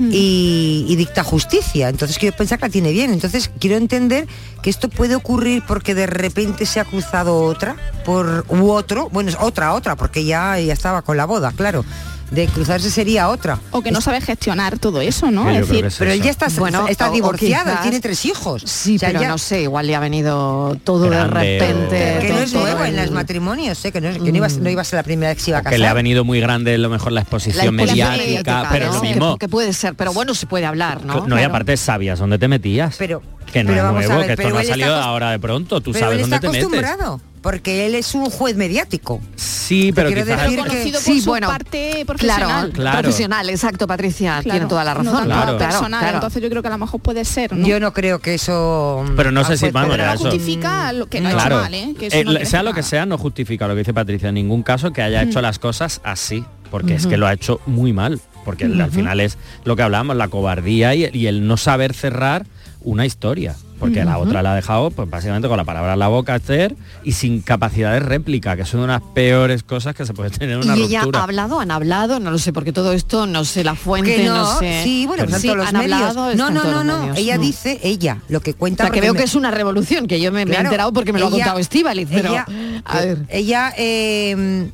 Y, 0.00 0.86
y 0.88 0.96
dicta 0.96 1.22
justicia, 1.22 1.90
entonces 1.90 2.18
quiero 2.18 2.34
pensar 2.34 2.58
que 2.58 2.64
la 2.64 2.70
tiene 2.70 2.90
bien, 2.90 3.12
entonces 3.12 3.52
quiero 3.60 3.76
entender 3.76 4.26
que 4.62 4.70
esto 4.70 4.88
puede 4.88 5.14
ocurrir 5.14 5.62
porque 5.68 5.94
de 5.94 6.06
repente 6.06 6.64
se 6.66 6.80
ha 6.80 6.84
cruzado 6.84 7.44
otra 7.44 7.76
por 8.04 8.46
u 8.48 8.70
otro, 8.70 9.10
bueno 9.10 9.28
es 9.28 9.36
otra 9.38 9.74
otra, 9.74 9.94
porque 9.94 10.24
ya, 10.24 10.58
ya 10.58 10.72
estaba 10.72 11.02
con 11.02 11.18
la 11.18 11.26
boda, 11.26 11.52
claro, 11.52 11.84
de 12.32 12.46
cruzarse 12.48 12.90
sería 12.90 13.28
otra. 13.28 13.58
O 13.70 13.82
que 13.82 13.90
no 13.92 14.00
sabe 14.00 14.20
gestionar 14.20 14.78
todo 14.78 15.00
eso, 15.00 15.30
¿no? 15.30 15.50
Es 15.50 15.68
decir, 15.68 15.84
es 15.84 15.96
Pero 15.98 16.12
él 16.12 16.22
ya 16.22 16.30
está, 16.30 16.48
Bueno, 16.58 16.88
está 16.88 17.10
quizás- 17.12 17.82
tiene 17.82 18.00
tres 18.00 18.24
hijos. 18.24 18.62
Sí, 18.66 18.96
O 18.96 18.98
sea, 18.98 19.08
pero 19.10 19.20
ya- 19.20 19.28
no 19.28 19.38
sé, 19.38 19.62
igual 19.62 19.86
le 19.86 19.94
ha 19.94 20.00
venido 20.00 20.76
todo 20.84 21.08
Grande, 21.10 21.40
de 21.40 21.58
repente. 21.58 22.18
que 22.26 22.32
no 22.32 22.38
es 22.38 22.52
nuevo 22.54 22.84
en 22.84 22.96
los 22.96 23.10
matrimonios, 23.10 23.84
¿eh? 23.84 23.92
que, 23.92 24.00
no, 24.00 24.12
que 24.12 24.30
no, 24.32 24.36
iba, 24.38 24.46
a 24.46 24.50
ser- 24.50 24.62
no 24.62 24.70
iba 24.70 24.80
a 24.82 24.84
ser 24.84 24.96
la 24.98 25.02
primera 25.02 25.28
vez 25.30 25.38
que 25.38 25.44
se 25.44 25.50
iba 25.50 25.58
a 25.58 25.62
casar. 25.62 25.72
que 25.74 25.78
le 25.78 25.86
ha 25.88 25.92
venido 25.94 26.24
muy 26.24 26.40
grande 26.40 26.74
a 26.74 26.78
lo 26.78 26.88
mejor 26.88 27.12
la 27.12 27.20
exposición 27.20 27.76
la 27.76 27.82
exposición 27.82 28.10
mediática, 28.16 28.68
pero 28.72 28.86
¿no? 28.86 28.94
lo 28.94 29.00
Que- 29.02 29.08
mismo. 29.08 29.38
Que, 29.38 29.48
puede 29.48 29.72
ser, 29.72 29.94
pero 29.94 30.12
bueno, 30.12 30.34
se 30.34 30.46
puede 30.46 30.64
hablar, 30.66 31.04
¿no? 31.04 31.26
No, 31.26 31.38
y 31.38 31.42
aparte 31.42 31.76
sabías 31.76 32.18
dónde 32.18 32.38
te 32.38 32.48
metías. 32.48 32.96
Pero, 32.98 33.22
que 33.52 33.62
no 33.64 33.68
pero 33.72 33.86
es 33.86 33.92
nuevo, 34.08 34.16
ver, 34.18 34.26
que 34.26 34.32
esto 34.32 34.42
pero 34.42 34.54
no 34.54 34.60
ha 34.60 34.64
salido 34.64 34.94
ahora 34.96 35.30
de 35.30 35.38
pronto, 35.38 35.80
tú 35.80 35.92
pero 35.92 36.06
sabes 36.06 36.16
él 36.18 36.22
dónde 36.22 36.40
te 36.40 36.46
metes. 36.48 36.62
acostumbrado, 36.64 37.20
porque 37.42 37.86
él 37.86 37.94
es 37.94 38.14
un 38.14 38.30
juez 38.30 38.56
mediático. 38.56 39.20
Sí, 39.36 39.92
pero 39.94 40.08
quiero 40.08 40.24
quizás... 40.24 40.42
decir 40.42 40.58
que- 40.62 40.68
conocido 40.68 40.92
por 41.00 41.02
Sí, 41.02 41.20
su 41.20 41.30
bueno, 41.30 41.46
parte 41.48 42.04
profesional. 42.06 42.46
Claro, 42.48 42.72
Claro. 42.72 42.98
profesional, 43.02 43.50
exacto, 43.50 43.86
Patricia, 43.86 44.40
Claro, 44.42 44.50
tiene 44.50 44.66
toda 44.66 44.84
la 44.84 44.94
razón. 44.94 45.28
No 45.28 45.34
tanto 45.34 45.58
personal, 45.58 46.00
claro. 46.00 46.16
entonces 46.16 46.42
yo 46.42 46.48
creo 46.50 46.62
que 46.62 46.68
a 46.68 46.72
lo 46.72 46.78
mejor 46.78 47.00
puede 47.00 47.24
ser, 47.24 47.52
¿no? 47.56 47.66
Yo 47.66 47.78
no 47.80 47.92
creo 47.92 48.18
que 48.20 48.34
eso... 48.34 49.04
Pero 49.16 49.30
no 49.32 49.44
sé 49.44 49.56
si, 49.56 49.70
vamos, 49.70 49.90
Pero 49.90 50.02
ya 50.04 50.08
no 50.10 50.14
eso- 50.14 50.24
justifica 50.30 50.92
lo 50.92 51.06
que 51.06 51.20
no 51.20 51.28
ha 51.28 51.32
hecho 51.32 51.48
mal, 51.50 51.74
¿eh? 51.74 51.94
Que 51.98 52.06
eso 52.06 52.16
Eh, 52.16 52.24
no 52.24 52.44
sea 52.46 52.62
lo 52.62 52.72
que 52.74 52.82
sea, 52.82 53.06
no 53.06 53.18
justifica 53.18 53.66
lo 53.68 53.74
que 53.74 53.78
dice 53.80 53.94
Patricia 53.94 54.28
en 54.30 54.34
ningún 54.36 54.62
caso 54.62 54.92
que 54.92 55.02
haya 55.02 55.22
hecho 55.22 55.40
Mm. 55.40 55.42
las 55.42 55.58
cosas 55.58 56.00
así, 56.04 56.44
porque 56.70 56.94
es 56.94 57.06
que 57.06 57.16
lo 57.16 57.26
ha 57.26 57.32
hecho 57.32 57.60
muy 57.66 57.92
mal, 57.92 58.20
porque 58.44 58.64
al 58.64 58.90
final 58.90 59.20
es 59.20 59.36
lo 59.64 59.76
que 59.76 59.82
hablamos, 59.82 60.16
la 60.16 60.28
cobardía 60.28 60.94
y, 60.94 61.08
y 61.12 61.26
el 61.26 61.46
no 61.46 61.56
saber 61.56 61.92
cerrar 61.94 62.46
una 62.84 63.06
historia, 63.06 63.54
porque 63.78 64.04
la 64.04 64.18
otra 64.18 64.42
la 64.42 64.52
ha 64.52 64.54
dejado 64.54 64.90
pues 64.90 65.10
básicamente 65.10 65.48
con 65.48 65.56
la 65.56 65.64
palabra 65.64 65.94
en 65.94 65.98
la 65.98 66.08
boca 66.08 66.36
Esther 66.36 66.76
y 67.02 67.12
sin 67.12 67.40
capacidad 67.42 67.92
de 67.92 68.00
réplica, 68.00 68.54
que 68.56 68.62
es 68.62 68.74
una 68.74 68.82
de 68.82 68.88
las 68.88 69.02
peores 69.14 69.62
cosas 69.64 69.94
que 69.94 70.06
se 70.06 70.14
puede 70.14 70.30
tener 70.30 70.50
en 70.56 70.64
una 70.64 70.76
y 70.76 70.82
ella 70.82 71.00
ruptura. 71.00 71.20
ha 71.20 71.22
hablado, 71.24 71.58
han 71.60 71.70
hablado, 71.70 72.20
no 72.20 72.30
lo 72.30 72.38
sé, 72.38 72.52
porque 72.52 72.72
todo 72.72 72.92
esto 72.92 73.26
no 73.26 73.44
sé 73.44 73.64
la 73.64 73.74
fuente, 73.74 74.24
no, 74.24 74.36
no, 74.36 74.58
sé. 74.58 74.82
sí, 74.84 75.06
bueno, 75.06 75.24
pues 75.26 75.40
Sí, 75.42 75.48
los 75.48 75.66
han 75.66 75.76
medios. 75.78 76.00
hablado, 76.00 76.34
no, 76.36 76.50
no, 76.50 76.64
no, 76.64 76.84
no. 76.84 76.98
medios. 77.00 77.18
Ella 77.18 77.38
Mm. 77.38 77.40
dice, 77.40 77.80
ella, 77.82 78.18
lo 78.28 78.40
que 78.40 78.52
O 78.52 78.56
cuenta. 78.56 78.84
sea, 78.84 78.92
que 78.92 79.00
veo 79.00 79.12
me- 79.14 79.18
que 79.18 79.24
es 79.24 79.34
una 79.34 79.50
revolución, 79.50 80.06
que 80.06 80.20
yo 80.20 80.30
me, 80.30 80.44
me 80.44 80.52
he 80.52 80.54
Claro, 80.54 80.64
enterado 80.68 80.92
porque 80.92 81.12
me 81.12 81.18
lo 81.18 81.26
ha 81.26 81.30
contado 81.30 81.58
Estíbaliz, 81.58 82.08
pero 82.10 82.28
ella, 82.30 82.46
a 82.84 83.00
ver. 83.00 83.18
ella 83.28 83.72
eh, 83.76 84.68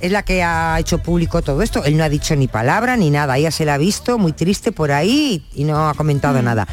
es 0.00 0.10
la 0.12 0.24
que 0.24 0.42
ha 0.42 0.78
hecho 0.80 0.98
público 0.98 1.42
todo 1.42 1.62
esto. 1.62 1.84
Él 1.84 1.96
no 1.96 2.02
ha 2.04 2.08
dicho 2.08 2.34
ni 2.36 2.48
palabra 2.48 2.96
ni 2.96 3.10
nada. 3.10 3.38
Ella 3.38 3.50
se 3.52 3.64
la 3.64 3.74
ha 3.74 3.78
visto 3.78 4.18
muy 4.18 4.32
triste 4.32 4.72
por 4.72 4.90
ahí 4.92 5.44
y, 5.54 5.62
y 5.62 5.64
no 5.64 5.88
ha 5.88 5.94
comentado 5.94 6.40
Mm. 6.40 6.44
nada. 6.44 6.66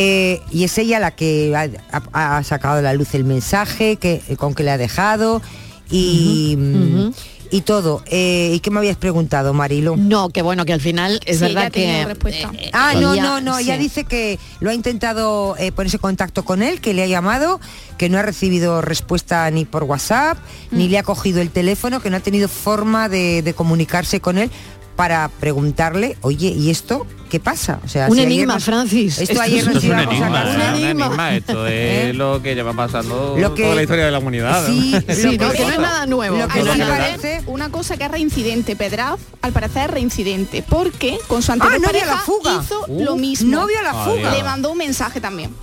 Eh, 0.00 0.40
y 0.52 0.62
es 0.62 0.78
ella 0.78 1.00
la 1.00 1.10
que 1.10 1.52
ha, 1.56 1.68
ha- 2.12 2.36
ha 2.38 2.42
sacado 2.44 2.78
a 2.78 2.82
la 2.82 2.92
luz 2.94 3.14
el 3.14 3.24
mensaje 3.24 3.96
que, 3.96 4.22
con 4.38 4.54
que 4.54 4.62
le 4.62 4.70
ha 4.70 4.78
dejado 4.78 5.42
y, 5.90 6.54
mm, 6.56 7.10
y 7.50 7.62
todo. 7.62 8.04
Eh, 8.06 8.52
¿Y 8.54 8.60
qué 8.60 8.70
me 8.70 8.78
habías 8.78 8.96
preguntado, 8.96 9.52
Marilo? 9.54 9.96
No, 9.96 10.28
que 10.28 10.42
bueno, 10.42 10.64
que 10.64 10.72
al 10.72 10.80
final 10.80 11.18
es 11.26 11.38
Sí, 11.38 11.42
verdad 11.46 11.62
ella 11.64 11.66
ha 11.66 11.70
tenido 11.70 11.98
que... 12.00 12.04
respuesta. 12.06 12.50
eh, 12.54 12.70
Ah, 12.72 12.94
no, 13.00 13.16
no, 13.16 13.40
no, 13.40 13.58
ella 13.58 13.74
sí. 13.76 13.82
dice 13.82 14.04
que 14.04 14.38
lo 14.60 14.70
ha 14.70 14.74
intentado 14.74 15.56
eh, 15.58 15.72
ponerse 15.72 15.96
en 15.96 16.02
contacto 16.02 16.44
con 16.44 16.62
él, 16.62 16.80
que 16.80 16.94
le 16.94 17.02
ha 17.02 17.06
llamado, 17.06 17.58
que 17.96 18.08
no 18.08 18.18
ha 18.18 18.22
recibido 18.22 18.80
respuesta 18.82 19.50
ni 19.50 19.64
por 19.64 19.82
WhatsApp, 19.82 20.38
ni 20.70 20.88
le 20.88 20.98
ha 20.98 21.02
cogido 21.02 21.40
el 21.40 21.50
teléfono, 21.50 22.00
que 22.00 22.10
no 22.10 22.18
ha 22.18 22.20
tenido 22.20 22.46
forma 22.48 23.08
de, 23.08 23.42
de 23.42 23.52
comunicarse 23.54 24.20
con 24.20 24.38
él 24.38 24.50
para 24.98 25.28
preguntarle, 25.28 26.16
oye, 26.22 26.48
¿y 26.48 26.70
esto 26.70 27.06
qué 27.30 27.38
pasa? 27.38 27.78
O 27.84 27.88
sea, 27.88 28.08
Un 28.08 28.16
si 28.16 28.22
enigma, 28.24 28.54
nos- 28.54 28.64
Francis. 28.64 29.18
Esto 29.20 29.34
Esto 29.34 29.42
ayer 29.44 29.58
es 29.60 29.66
nos 29.74 29.84
un 29.84 29.92
a. 29.92 30.02
¿eh? 30.02 30.06
Un 30.08 30.60
enigma. 30.60 31.04
enigma. 31.06 31.34
Esto 31.36 31.66
es 31.68 31.72
¿Eh? 32.08 32.12
lo 32.14 32.42
que 32.42 32.56
lleva 32.56 32.72
pasando 32.72 33.36
Lo 33.38 33.54
que- 33.54 33.62
toda 33.62 33.76
la 33.76 33.82
historia 33.82 34.06
de 34.06 34.10
la 34.10 34.18
humanidad. 34.18 34.66
Sí, 34.66 34.90
¿no? 35.06 35.14
sí, 35.14 35.20
Sí, 35.22 35.38
no, 35.38 35.52
que 35.52 35.60
no 35.64 35.70
es 35.70 35.78
nada 35.78 36.04
nuevo. 36.06 36.36
Lo 36.36 36.48
que 36.48 36.58
Al 36.58 36.78
parecer, 36.80 37.42
una 37.46 37.70
cosa 37.70 37.96
que 37.96 38.06
es 38.06 38.10
reincidente, 38.10 38.74
Pedraz, 38.74 39.20
al 39.40 39.52
parecer 39.52 39.84
es 39.84 39.90
reincidente, 39.92 40.64
porque 40.68 41.16
con 41.28 41.42
su 41.42 41.52
anterior 41.52 41.78
Ah, 41.80 41.86
pareja 41.86 42.06
la 42.06 42.16
fuga. 42.18 42.60
hizo 42.64 42.84
Uh, 42.88 43.04
lo 43.04 43.14
mismo. 43.14 43.52
novio 43.56 43.78
a 43.78 43.82
la 43.84 43.94
fuga. 44.04 44.32
Le 44.32 44.42
mandó 44.42 44.72
un 44.72 44.78
mensaje 44.78 45.20
también. 45.20 45.54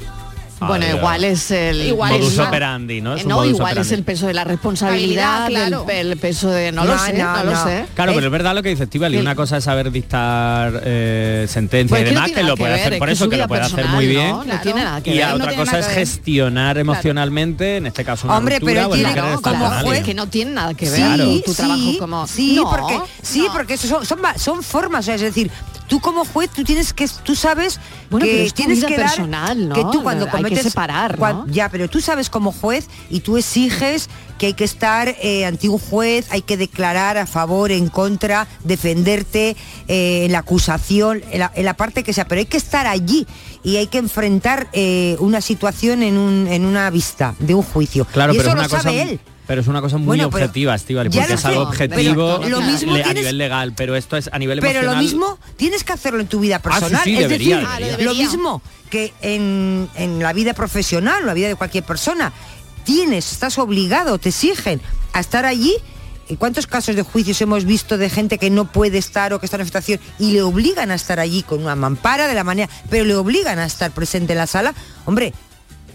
Bueno, 0.59 0.85
Adiós. 0.85 0.97
igual 0.99 1.23
es 1.25 1.51
el... 1.51 1.81
Igual 1.81 2.13
es 2.13 2.19
modus 2.21 2.35
la- 2.37 2.47
operandi, 2.47 3.01
¿no? 3.01 3.15
Es 3.15 3.25
no, 3.25 3.35
modus 3.35 3.49
igual 3.51 3.77
es 3.77 3.91
el 3.91 4.03
peso 4.03 4.25
de 4.27 4.33
la 4.33 4.43
responsabilidad, 4.45 5.47
Claro. 5.49 5.85
el, 5.89 6.11
el 6.11 6.17
peso 6.17 6.49
de... 6.49 6.71
No, 6.71 6.85
lo 6.85 6.95
No, 6.95 7.05
sé, 7.05 7.13
no, 7.13 7.35
no, 7.37 7.43
lo 7.43 7.63
sé. 7.63 7.85
Claro, 7.93 8.11
Es- 8.11 8.15
pero 8.15 8.27
es 8.27 8.31
verdad 8.31 8.55
lo 8.55 8.63
que 8.63 8.69
dice 8.69 8.83
Estivali, 8.83 9.15
Sí. 9.17 9.21
una 9.21 9.35
cosa 9.35 9.57
es 9.57 9.63
saber 9.65 9.91
dictar 9.91 10.81
eh, 10.85 11.45
sentencia 11.49 11.97
Pues 11.97 12.09
y 12.09 12.13
demás, 12.13 12.31
que 12.31 12.43
lo 12.43 12.55
puede 12.55 12.71
ver, 12.73 12.79
hacer 12.87 12.99
por 12.99 13.09
eso, 13.09 13.29
que 13.29 13.37
lo 13.37 13.47
puede 13.47 13.61
hacer 13.63 13.85
muy 13.87 14.07
bien. 14.07 14.29
No 14.31 14.43
Claro. 14.43 14.61
tiene 14.63 14.83
nada 14.83 15.01
que 15.01 15.11
Y 15.13 15.17
ver. 15.17 15.23
a 15.25 15.29
no 15.29 15.35
otra 15.35 15.55
cosa 15.55 15.79
es 15.79 15.87
gestionar 15.87 16.77
emocionalmente, 16.77 17.77
en 17.77 17.87
este 17.87 18.05
caso 18.05 18.27
una 18.27 18.37
Hombre, 18.37 18.59
pero 18.61 18.89
querer 18.89 19.21
como 19.41 19.65
juez- 19.81 20.03
que 20.03 20.13
no 20.13 20.27
tiene 20.27 20.51
nada 20.51 20.73
que 20.73 20.89
ver 20.89 21.41
tu 21.45 21.53
trabajo 21.53 21.97
como... 21.99 22.27
sí, 22.27 22.59
porque 22.63 22.99
sí, 23.21 23.47
porque 23.53 23.73
eso 23.75 24.05
son, 24.05 24.63
formas, 24.63 25.01
o 25.01 25.03
sea, 25.03 25.15
es 25.15 25.21
decir, 25.21 25.51
tú 25.87 25.99
como 25.99 26.25
juez 26.25 26.49
tú 26.49 26.63
tienes 26.63 26.93
que 26.93 27.07
tú 27.23 27.35
sabes 27.35 27.79
Bueno, 28.09 28.25
que 28.25 28.31
pero 28.31 28.43
es 28.43 28.53
tu 28.53 28.55
tienes 28.57 28.77
vida 28.79 28.87
que 28.87 28.97
dar- 28.97 29.07
personal, 29.09 29.69
¿no? 29.69 29.75
que 29.75 29.81
tú 29.91 30.01
cuando 30.03 30.25
Hay 30.25 30.31
que 30.31 30.37
cometes 30.37 30.63
separar, 30.63 31.17
cuan- 31.17 31.45
¿no? 31.45 31.47
ya, 31.47 31.69
pero 31.69 31.89
tú 31.89 32.01
sabes 32.01 32.29
como 32.29 32.51
juez 32.51 32.87
y 33.09 33.19
tú 33.21 33.37
exiges 33.37 34.09
que 34.37 34.47
hay 34.47 34.53
que 34.53 34.63
estar 34.65 35.15
eh, 35.21 35.45
ante 35.45 35.69
un 35.69 35.79
juez, 35.79 36.27
hay 36.31 36.41
que 36.41 36.57
declarar 36.57 37.17
a 37.17 37.25
favor, 37.25 37.71
en 37.71 37.87
contra, 37.87 38.47
defenderte 38.63 39.55
eh, 39.87 40.25
en 40.25 40.31
la 40.31 40.39
acusación, 40.39 41.23
en 41.31 41.39
la, 41.39 41.51
en 41.55 41.65
la 41.65 41.75
parte 41.75 42.03
que 42.03 42.11
sea, 42.13 42.27
pero 42.27 42.39
hay 42.39 42.45
que 42.45 42.57
estar 42.57 42.85
allí 42.87 43.25
y 43.63 43.77
hay 43.77 43.87
que 43.87 43.97
enfrentar 43.97 44.67
eh, 44.73 45.15
una 45.19 45.39
situación 45.41 46.03
en, 46.03 46.17
un, 46.17 46.47
en 46.47 46.65
una 46.65 46.89
vista 46.89 47.33
de 47.39 47.53
un 47.55 47.63
juicio. 47.63 48.05
Claro, 48.05 48.33
y 48.33 48.37
pero 48.37 48.49
eso 48.49 48.57
es 48.61 48.67
una 48.71 48.77
lo 48.77 48.83
sabe 48.83 49.01
él. 49.03 49.19
Pero 49.47 49.61
es 49.61 49.67
una 49.67 49.81
cosa 49.81 49.97
muy 49.97 50.07
Bueno, 50.07 50.29
pero- 50.29 50.45
objetiva, 50.45 50.73
Estivali, 50.75 51.09
Ya 51.09 51.21
porque 51.21 51.33
lo 51.33 51.39
es 51.39 51.45
algo 51.45 51.61
objetivo 51.63 52.39
pero 52.41 52.49
lo 52.49 52.61
mismo 52.61 52.93
le- 52.95 53.03
a 53.03 53.13
nivel 53.13 53.37
legal, 53.37 53.73
pero 53.75 53.95
esto 53.95 54.17
es 54.17 54.29
a 54.33 54.39
nivel 54.39 54.59
Pero 54.59 54.71
emocional. 54.79 54.95
lo 54.95 55.01
mismo 55.01 55.39
tienes 55.55 55.83
que 55.83 55.93
hacerlo 55.93 56.19
en 56.19 56.27
tu 56.27 56.39
vida 56.39 56.59
personal. 56.59 56.95
Ah, 56.95 57.03
sí, 57.03 57.11
sí, 57.11 57.15
es 57.15 57.21
debería, 57.23 57.57
decir, 57.59 57.69
debería. 57.85 57.95
Ah, 57.95 58.03
lo 58.03 58.15
mismo 58.15 58.61
que 58.89 59.13
en, 59.21 59.89
en 59.95 60.19
la 60.19 60.33
vida 60.33 60.53
profesional, 60.53 61.23
o 61.23 61.25
la 61.25 61.33
vida 61.33 61.47
de 61.47 61.55
cualquier 61.55 61.83
persona. 61.83 62.31
Tienes, 62.83 63.31
estás 63.31 63.57
obligado, 63.57 64.17
te 64.19 64.29
exigen 64.29 64.79
a 65.13 65.19
estar 65.19 65.45
allí. 65.45 65.73
¿Y 66.27 66.37
cuántos 66.37 66.65
casos 66.65 66.95
de 66.95 67.03
juicios 67.03 67.39
hemos 67.41 67.65
visto 67.65 67.99
de 67.99 68.09
gente 68.09 68.39
que 68.39 68.49
no 68.49 68.65
puede 68.71 68.97
estar 68.97 69.31
o 69.33 69.39
que 69.39 69.45
está 69.45 69.57
en 69.57 69.65
situación 69.65 69.99
y 70.17 70.31
le 70.31 70.41
obligan 70.41 70.89
a 70.89 70.95
estar 70.95 71.19
allí 71.19 71.43
con 71.43 71.61
una 71.61 71.75
mampara 71.75 72.27
de 72.27 72.33
la 72.33 72.43
manera, 72.43 72.67
pero 72.89 73.05
le 73.05 73.15
obligan 73.15 73.59
a 73.59 73.65
estar 73.65 73.91
presente 73.91 74.33
en 74.33 74.39
la 74.39 74.47
sala? 74.47 74.73
Hombre, 75.05 75.33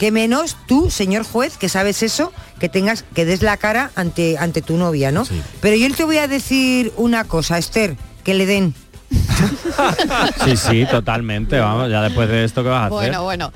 que 0.00 0.10
menos 0.10 0.56
tú, 0.66 0.90
señor 0.90 1.24
juez, 1.24 1.58
que 1.58 1.68
sabes 1.68 2.02
eso, 2.02 2.32
que 2.58 2.70
tengas, 2.70 3.04
que 3.14 3.26
des 3.26 3.42
la 3.42 3.58
cara 3.58 3.90
ante, 3.96 4.38
ante 4.38 4.62
tu 4.62 4.78
novia, 4.78 5.12
¿no? 5.12 5.24
Pero 5.60 5.76
yo 5.76 5.94
te 5.94 6.04
voy 6.04 6.16
a 6.16 6.26
decir 6.26 6.90
una 6.96 7.24
cosa, 7.24 7.58
Esther, 7.58 7.98
que 8.24 8.32
le 8.32 8.46
den. 8.46 8.74
Sí, 10.44 10.56
sí, 10.56 10.86
totalmente, 10.90 11.58
vamos, 11.58 11.90
ya 11.90 12.00
después 12.00 12.28
de 12.30 12.44
esto 12.44 12.62
que 12.62 12.70
vas 12.70 12.84
a 12.84 12.86
hacer. 12.86 12.96
Bueno, 12.96 13.24
bueno. 13.24 13.52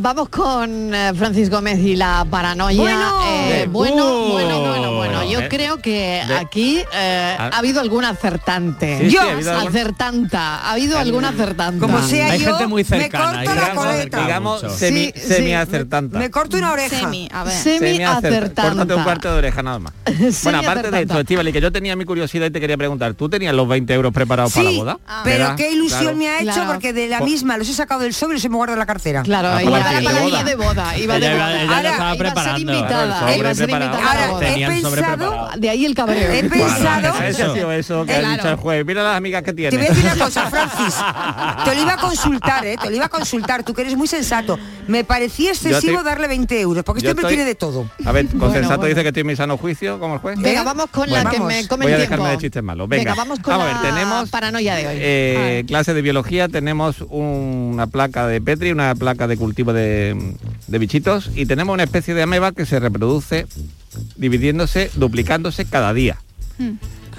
Vamos 0.00 0.28
con 0.28 0.94
eh, 0.94 1.12
Francis 1.16 1.50
Gómez 1.50 1.78
y 1.80 1.96
la 1.96 2.24
paranoia. 2.30 2.80
Bueno. 2.80 3.20
Eh, 3.26 3.64
Uh. 3.68 3.70
bueno, 3.70 4.28
bueno, 4.28 4.60
bueno, 4.60 4.94
bueno. 4.94 5.24
Yo 5.28 5.40
De- 5.40 5.48
creo 5.48 5.78
que 5.78 6.22
de- 6.26 6.34
aquí 6.36 6.78
eh, 6.94 7.36
Ah. 7.38 7.50
ha 7.52 7.58
habido 7.58 7.80
algún 7.80 8.04
acertante. 8.04 8.98
Sí, 9.00 9.10
sí, 9.10 9.14
Yo, 9.16 9.22
ha 9.22 9.32
habido 9.32 9.58
acertanta. 9.58 10.58
Ha 10.60 10.72
habido 10.72 10.98
algún 10.98 11.24
acertante. 11.24 11.80
Como 11.80 12.00
sea 12.02 12.30
Hay 12.32 12.38
yo, 12.40 12.50
gente 12.50 12.66
muy 12.68 12.82
me 12.84 12.88
cercana. 13.00 13.24
corto 13.44 13.50
hay 13.50 13.56
la 13.58 13.74
coleta. 13.74 14.20
digamos 14.22 14.60
semi, 14.76 15.12
Sí, 15.14 15.20
semi 15.20 15.54
acertanta. 15.54 16.18
Me 16.18 16.30
corto 16.30 16.56
una 16.56 16.72
oreja. 16.72 16.96
Semi, 17.00 17.28
a 17.32 17.42
ver. 17.44 17.54
Semi 17.54 18.04
acertanta. 18.04 18.62
Córtate 18.70 18.94
un 18.94 19.02
cuarto 19.02 19.32
de 19.32 19.38
oreja 19.38 19.62
nada 19.62 19.78
más. 19.80 19.92
bueno, 20.44 20.58
aparte 20.60 20.82
de 20.82 20.86
esto, 20.88 20.94
acertanta. 20.96 21.20
Estivali, 21.20 21.52
que 21.52 21.60
yo 21.60 21.72
tenía 21.72 21.96
mi 21.96 22.04
curiosidad 22.04 22.46
y 22.46 22.50
te 22.50 22.60
quería 22.60 22.76
preguntar, 22.76 23.14
¿tú 23.14 23.28
tenías 23.28 23.54
los 23.54 23.66
20 23.66 23.92
euros 23.94 24.12
preparados 24.12 24.52
para 24.52 24.70
la 24.70 24.78
boda? 24.78 24.98
Ah. 25.08 25.22
Pero 25.24 25.56
qué 25.56 25.72
ilusión 25.72 26.00
claro. 26.02 26.16
me 26.16 26.28
ha 26.28 26.40
hecho 26.40 26.52
Claro. 26.52 26.70
porque 26.72 26.92
de 26.92 27.08
la 27.08 27.18
Por- 27.18 27.28
misma 27.28 27.58
los 27.58 27.68
he 27.68 27.74
sacado 27.74 28.00
del 28.02 28.14
sobre 28.14 28.36
y 28.38 28.40
se 28.40 28.48
me 28.48 28.56
guarda 28.56 28.74
en 28.74 28.78
la 28.78 28.86
cartera. 28.86 29.22
Claro, 29.22 29.48
Para 29.88 30.44
de 30.44 30.54
boda. 30.54 30.92
de 30.92 30.98
iba 31.02 31.16
Ella 31.16 31.32
boda. 31.32 31.62
ella 31.62 31.76
Ahora, 31.76 31.90
estaba 31.90 32.14
iba 32.16 32.28
a 32.28 32.44
ser 32.44 32.58
invitada, 32.60 33.36
iba 33.36 33.50
a 33.50 33.54
ser 33.54 33.72
Ahora, 33.72 34.48
he 34.56 34.66
pensado. 34.66 35.48
De 35.56 35.70
ahí 35.70 35.84
el 35.84 35.94
cabreo. 35.94 36.32
he 36.32 36.44
pensado, 36.44 37.22
eso 37.72 38.04
que 38.04 38.14
ha 38.14 38.18
Claro. 38.18 38.34
dicho 38.36 38.48
el 38.50 38.56
juez. 38.56 38.84
Mira 38.86 39.02
las 39.02 39.16
amigas 39.16 39.42
que 39.42 39.52
tiene. 39.52 39.70
Te 39.70 39.76
voy 39.76 39.86
a 39.86 39.88
decir 39.90 40.04
una 40.04 40.24
cosa, 40.24 40.50
Francis. 40.50 40.94
Te 41.64 41.74
lo 41.74 41.82
iba 41.82 41.94
a 41.94 41.96
consultar, 41.96 42.64
¿eh? 42.66 42.76
Te 42.80 42.90
lo 42.90 42.96
iba 42.96 43.06
a 43.06 43.08
consultar. 43.08 43.62
Tú 43.64 43.74
que 43.74 43.82
eres 43.82 43.96
muy 43.96 44.06
sensato. 44.08 44.58
Me 44.86 45.04
parecía 45.04 45.50
excesivo 45.50 45.98
te- 45.98 46.04
darle 46.04 46.28
20 46.28 46.60
euros, 46.60 46.84
porque 46.84 46.98
este 47.00 47.08
Yo 47.08 47.10
hombre 47.12 47.22
estoy- 47.24 47.36
tiene 47.36 47.44
de 47.48 47.54
todo. 47.54 47.88
A 48.04 48.12
ver, 48.12 48.26
con 48.28 48.38
Bueno, 48.38 48.54
sensato 48.54 48.78
bueno. 48.78 48.88
dice 48.94 49.02
que 49.02 49.08
estoy 49.08 49.20
en 49.22 49.26
mi 49.26 49.36
sano 49.36 49.56
juicio, 49.58 49.98
como 50.00 50.14
el 50.14 50.20
juez. 50.20 50.38
Venga, 50.38 50.62
vamos 50.62 50.86
con 50.90 51.10
la 51.10 51.24
que 51.30 51.40
me 51.40 51.66
come 51.68 51.84
Voy 51.84 51.92
a 51.92 51.96
el 51.96 52.00
dejarme 52.02 52.24
tiempo. 52.24 52.38
de 52.40 52.46
chistes 52.46 52.62
malos. 52.62 52.88
Venga, 52.88 53.14
vamos 53.14 53.38
con 53.40 53.58
la 53.58 53.80
tenemos, 53.82 54.28
paranoia 54.30 54.74
de 54.76 54.86
hoy. 54.86 54.96
Eh, 54.98 55.64
clase 55.66 55.94
de 55.94 56.02
biología 56.02 56.48
tenemos 56.48 56.96
una 57.08 57.86
placa 57.86 58.26
de 58.26 58.40
Petri, 58.40 58.70
una 58.72 58.94
placa 58.94 59.26
de 59.26 59.36
cultivo 59.36 59.72
de, 59.72 59.77
de 59.78 60.78
bichitos 60.78 61.30
y 61.34 61.46
tenemos 61.46 61.74
una 61.74 61.84
especie 61.84 62.14
de 62.14 62.22
ameba 62.22 62.52
que 62.52 62.66
se 62.66 62.80
reproduce 62.80 63.46
dividiéndose, 64.16 64.90
duplicándose 64.96 65.64
cada 65.64 65.92
día. 65.92 66.18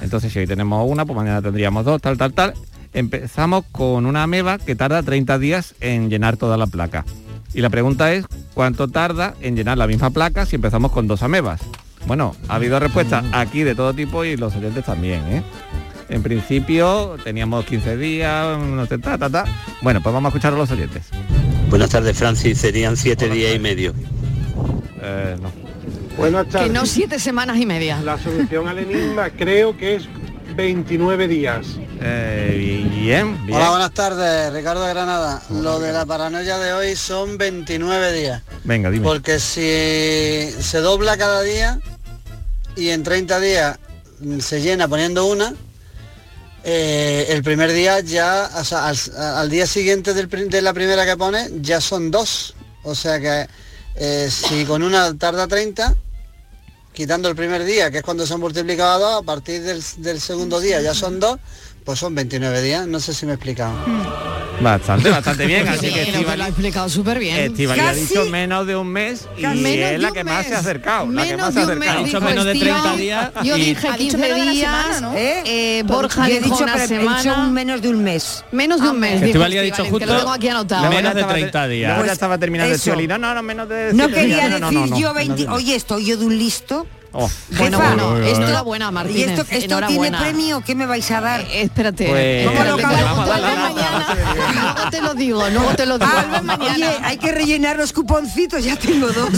Entonces 0.01 0.31
si 0.31 0.39
hoy 0.39 0.47
tenemos 0.47 0.89
una, 0.89 1.05
pues 1.05 1.15
mañana 1.15 1.41
tendríamos 1.41 1.85
dos, 1.85 2.01
tal, 2.01 2.17
tal, 2.17 2.33
tal. 2.33 2.53
Empezamos 2.93 3.65
con 3.71 4.05
una 4.05 4.23
ameba 4.23 4.57
que 4.57 4.75
tarda 4.75 5.03
30 5.03 5.37
días 5.39 5.75
en 5.79 6.09
llenar 6.09 6.37
toda 6.37 6.57
la 6.57 6.67
placa. 6.67 7.05
Y 7.53 7.61
la 7.61 7.69
pregunta 7.69 8.13
es, 8.13 8.25
¿cuánto 8.53 8.87
tarda 8.87 9.35
en 9.41 9.55
llenar 9.55 9.77
la 9.77 9.87
misma 9.87 10.09
placa 10.11 10.45
si 10.45 10.55
empezamos 10.55 10.91
con 10.91 11.07
dos 11.07 11.23
amebas? 11.23 11.61
Bueno, 12.07 12.35
ha 12.47 12.55
habido 12.55 12.79
respuestas 12.79 13.25
aquí 13.33 13.63
de 13.63 13.75
todo 13.75 13.93
tipo 13.93 14.23
y 14.23 14.37
los 14.37 14.55
oyentes 14.55 14.85
también, 14.85 15.21
¿eh? 15.27 15.43
En 16.09 16.23
principio 16.23 17.17
teníamos 17.23 17.65
15 17.65 17.97
días, 17.97 18.57
no 18.57 18.85
sé, 18.87 18.97
ta, 18.97 19.17
ta, 19.17 19.29
ta. 19.29 19.45
Bueno, 19.81 20.01
pues 20.01 20.13
vamos 20.13 20.29
a 20.29 20.29
escuchar 20.29 20.53
a 20.53 20.57
los 20.57 20.71
oyentes. 20.71 21.09
Buenas 21.69 21.89
tardes, 21.91 22.17
Francis. 22.17 22.57
Serían 22.59 22.97
siete 22.97 23.29
días 23.29 23.55
y 23.55 23.59
medio. 23.59 23.93
Eh, 25.01 25.37
no. 25.41 25.51
Buenas 26.17 26.45
Que 26.47 26.51
tardes. 26.51 26.71
no 26.71 26.85
siete 26.85 27.19
semanas 27.19 27.57
y 27.57 27.65
media. 27.65 28.01
La 28.01 28.17
solución 28.17 28.67
al 28.67 28.79
enigma 28.79 29.29
creo 29.29 29.77
que 29.77 29.95
es 29.95 30.03
29 30.55 31.27
días. 31.27 31.67
Eh, 32.01 32.87
bien, 33.01 33.45
bien. 33.45 33.57
Hola, 33.57 33.69
buenas 33.69 33.91
tardes, 33.93 34.51
Ricardo 34.51 34.83
de 34.83 34.89
Granada. 34.93 35.41
Lo 35.49 35.79
de 35.79 35.93
la 35.93 36.05
paranoia 36.05 36.57
de 36.57 36.73
hoy 36.73 36.95
son 36.95 37.37
29 37.37 38.13
días. 38.13 38.41
Venga, 38.63 38.89
dime. 38.89 39.03
Porque 39.05 39.39
si 39.39 40.51
se 40.61 40.79
dobla 40.79 41.17
cada 41.17 41.41
día 41.43 41.79
y 42.75 42.89
en 42.89 43.03
30 43.03 43.39
días 43.39 43.79
se 44.39 44.61
llena 44.61 44.87
poniendo 44.87 45.25
una, 45.27 45.53
eh, 46.63 47.27
el 47.29 47.43
primer 47.43 47.71
día 47.71 47.99
ya, 48.01 48.49
o 48.55 48.63
sea, 48.63 48.87
al, 48.87 48.97
al 49.17 49.49
día 49.49 49.65
siguiente 49.65 50.13
del 50.13 50.29
de 50.49 50.61
la 50.61 50.73
primera 50.73 51.05
que 51.05 51.15
pone, 51.17 51.49
ya 51.61 51.81
son 51.81 52.11
dos. 52.11 52.55
O 52.83 52.95
sea 52.95 53.19
que 53.19 53.47
eh, 53.95 54.29
si 54.31 54.65
con 54.65 54.83
una 54.83 55.17
tarda 55.17 55.47
30, 55.47 55.95
quitando 56.93 57.29
el 57.29 57.35
primer 57.35 57.63
día, 57.63 57.91
que 57.91 57.99
es 57.99 58.03
cuando 58.03 58.25
se 58.25 58.33
han 58.33 58.39
multiplicado 58.39 58.91
a 58.91 58.97
dos, 58.97 59.23
a 59.23 59.25
partir 59.25 59.61
del, 59.61 59.83
del 59.97 60.21
segundo 60.21 60.59
día 60.59 60.81
ya 60.81 60.93
son 60.93 61.19
dos, 61.19 61.39
pues 61.83 61.99
son 61.99 62.15
29 62.15 62.61
días. 62.61 62.87
No 62.87 62.99
sé 62.99 63.13
si 63.13 63.25
me 63.25 63.33
he 63.33 63.35
explicado. 63.35 64.38
Bastante, 64.61 65.09
bastante 65.09 65.45
bien. 65.45 65.65
Así 65.67 65.87
Sí, 65.87 65.93
que 65.93 66.01
creo 66.01 66.05
que 66.05 66.11
lo 66.11 66.17
ha 66.17 66.19
Estivali, 66.21 66.41
explicado 66.49 66.89
súper 66.89 67.17
bien. 67.19 67.37
Estivali 67.37 67.79
ha 67.79 67.83
Casi 67.85 68.01
dicho 68.01 68.25
menos 68.25 68.67
de 68.67 68.75
un 68.75 68.87
mes 68.87 69.25
y 69.37 69.45
es 69.45 69.99
la 70.01 70.11
que 70.11 70.23
más 70.25 70.45
se 70.45 70.47
ha 70.47 70.57
mes. 70.57 70.59
acercado. 70.59 71.09
La 71.11 71.23
que 71.23 71.29
Menos 71.31 71.45
más 71.45 71.53
se 71.53 71.59
ha 71.61 71.65
de 71.65 71.73
un 71.73 71.79
mes, 71.79 71.87
acercado. 71.89 72.05
dijo 72.05 72.21
menos 72.21 72.45
de 72.45 72.51
Estíbal. 72.51 72.81
30 72.81 72.97
días 72.97 73.31
Yo 73.43 73.57
y- 73.57 73.59
dije 73.65 73.87
Ha 73.87 73.91
dicho 73.97 74.17
15 74.17 74.17
menos 74.17 74.35
de 74.37 74.41
una 74.43 74.51
días. 74.51 74.85
semana, 74.85 74.99
¿no? 75.01 75.17
¿Eh? 75.17 75.43
eh, 75.45 75.83
Borja 75.85 76.27
Yo 76.27 76.33
he 76.35 76.39
dijo 76.41 76.43
dicho, 76.55 76.63
una 76.63 76.73
dicho 76.75 76.87
semana. 76.87 77.33
un 77.45 77.53
menos 77.53 77.81
de 77.81 77.89
un 77.89 78.03
mes. 78.03 78.43
Menos 78.51 78.81
de 78.81 78.89
un 78.89 78.99
mes. 78.99 79.13
dijo 79.13 79.25
Estivali 79.27 79.57
ha 79.57 79.61
dicho 79.61 79.85
justo 79.85 80.05
lo 80.05 80.17
tengo 80.17 80.31
aquí 80.33 80.47
anotado. 80.49 80.81
Luego 80.81 80.95
menos 80.95 81.13
de 81.15 81.19
estaba 81.21 81.33
30 81.39 81.67
días. 81.69 81.91
Ya 81.93 81.99
Pues 81.99 82.11
estaba 82.11 82.37
terminando. 82.37 82.75
Estivali. 82.75 83.07
No, 83.07 83.17
no, 83.17 83.33
no, 83.33 83.43
menos 83.43 83.69
de 83.69 83.93
No 83.93 84.09
quería 84.09 84.49
decir 84.49 84.59
yo 84.99 85.07
no, 85.09 85.13
20... 85.13 85.43
no, 85.45 85.49
no. 85.51 85.55
Oye, 85.55 85.75
estoy 85.75 86.05
yo 86.05 86.17
de 86.17 86.25
un 86.25 86.37
listo. 86.37 86.85
Oh. 87.11 87.29
Bueno, 87.57 87.77
Jefa, 87.79 87.93
bueno, 87.95 88.17
esto- 88.17 88.41
enhorabuena, 88.43 88.89
¿Y 88.89 88.91
Martínez. 88.91 89.29
esto, 89.39 89.45
esto 89.49 89.81
tiene 89.87 90.11
premio? 90.17 90.61
¿Qué 90.61 90.75
me 90.75 90.85
vais 90.85 91.09
a 91.09 91.21
dar? 91.21 91.41
Eh, 91.41 91.63
espérate. 91.63 92.07
Pues- 92.07 92.47
¿Cómo 92.47 92.59
lo 92.63 92.77
luego 92.77 92.89
te-. 92.89 92.95
Luego 94.91 95.01
lo 95.01 95.13
digo, 95.15 95.49
luego 95.49 95.75
te 95.75 95.85
lo 95.85 95.97
digo. 95.97 96.11
Ah, 96.13 96.57
oye, 96.59 96.89
hay 97.03 97.17
que 97.17 97.31
rellenar 97.31 97.77
los 97.77 97.93
cuponcitos, 97.93 98.63
ya 98.63 98.75
tengo 98.75 99.07
dos. 99.07 99.29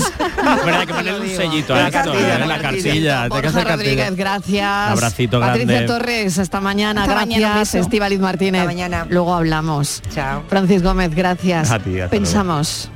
Pero 0.65 0.77
hay 0.79 0.85
que 0.87 0.93
ponerle 0.93 1.19
un 1.21 1.29
sellito 1.35 1.73
a 1.73 1.77
La 1.79 1.87
esto, 1.87 2.13
en 2.13 2.39
la 2.39 2.45
la 2.45 2.59
cartilla. 2.61 3.27
Borja 3.29 3.63
Rodríguez, 3.63 4.15
gracias. 4.15 4.91
Abracito 4.91 5.39
Patricia 5.39 5.65
grande. 5.67 5.87
Torres, 5.87 6.39
hasta 6.39 6.59
mañana, 6.61 7.03
Hasta 7.03 7.15
mañana, 7.15 7.47
gracias. 7.55 7.73
beso. 7.73 7.83
Estíbaliz 7.85 8.19
Martínez. 8.19 8.61
Hasta 8.61 8.71
mañana. 8.73 9.05
Luego 9.09 9.33
hablamos. 9.35 10.01
Chao. 10.13 10.43
Francis 10.49 10.83
Gómez, 10.83 11.13
gracias. 11.15 11.71
A 11.71 11.79
ti, 11.79 11.95
Pensamos. 12.09 12.89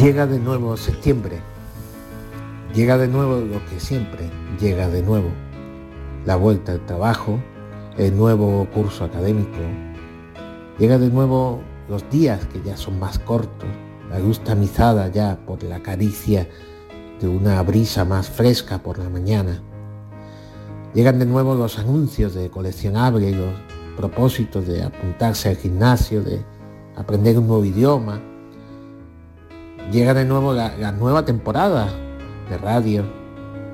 Llega 0.00 0.26
de 0.26 0.38
nuevo 0.38 0.78
septiembre. 0.78 1.42
Llega 2.74 2.96
de 2.96 3.06
nuevo 3.06 3.36
lo 3.40 3.62
que 3.66 3.78
siempre 3.78 4.30
llega 4.58 4.88
de 4.88 5.02
nuevo. 5.02 5.28
La 6.24 6.36
vuelta 6.36 6.72
al 6.72 6.86
trabajo, 6.86 7.38
el 7.98 8.16
nuevo 8.16 8.66
curso 8.72 9.04
académico. 9.04 9.58
Llega 10.78 10.96
de 10.96 11.10
nuevo 11.10 11.60
los 11.86 12.08
días 12.08 12.46
que 12.46 12.62
ya 12.62 12.78
son 12.78 12.98
más 12.98 13.18
cortos, 13.18 13.68
la 14.08 14.18
luz 14.18 14.40
tamizada 14.40 15.08
ya 15.08 15.38
por 15.44 15.62
la 15.64 15.82
caricia 15.82 16.48
de 17.20 17.28
una 17.28 17.62
brisa 17.62 18.06
más 18.06 18.30
fresca 18.30 18.78
por 18.78 18.96
la 18.98 19.10
mañana. 19.10 19.62
Llegan 20.94 21.18
de 21.18 21.26
nuevo 21.26 21.54
los 21.54 21.78
anuncios 21.78 22.32
de 22.32 22.48
coleccionables, 22.48 23.36
los 23.36 23.52
propósitos 23.98 24.66
de 24.66 24.82
apuntarse 24.82 25.50
al 25.50 25.56
gimnasio, 25.56 26.22
de 26.22 26.42
aprender 26.96 27.38
un 27.38 27.48
nuevo 27.48 27.66
idioma, 27.66 28.29
llega 29.90 30.14
de 30.14 30.24
nuevo 30.24 30.52
la, 30.52 30.92
nueva 30.92 31.24
temporada 31.24 31.88
de 32.48 32.58
radio, 32.58 33.04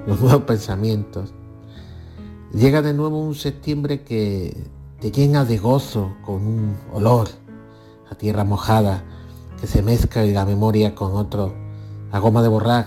los 0.07 0.21
nuevos 0.21 0.43
pensamientos. 0.43 1.35
Llega 2.53 2.81
de 2.81 2.95
nuevo 2.95 3.21
un 3.21 3.35
septiembre 3.35 4.03
que 4.03 4.57
te 5.01 5.11
llena 5.11 5.45
de 5.45 5.59
gozo 5.59 6.17
con 6.25 6.47
un 6.47 6.77
olor 6.93 7.29
a 8.11 8.15
tierra 8.15 8.45
mojada 8.45 9.05
que 9.61 9.67
se 9.67 9.83
mezcla 9.83 10.25
en 10.25 10.35
la 10.35 10.47
memoria 10.47 10.95
con 10.95 11.15
otro, 11.17 11.55
a 12.13 12.19
goma 12.19 12.43
de 12.43 12.49
borrar, 12.49 12.87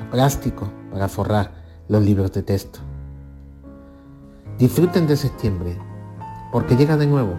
a 0.00 0.10
plástico 0.10 0.68
para 0.90 1.08
forrar 1.08 1.52
los 1.88 2.02
libros 2.02 2.32
de 2.32 2.42
texto. 2.42 2.80
Disfruten 4.58 5.06
de 5.06 5.16
septiembre, 5.16 5.78
porque 6.52 6.76
llega 6.76 6.96
de 6.96 7.06
nuevo. 7.06 7.38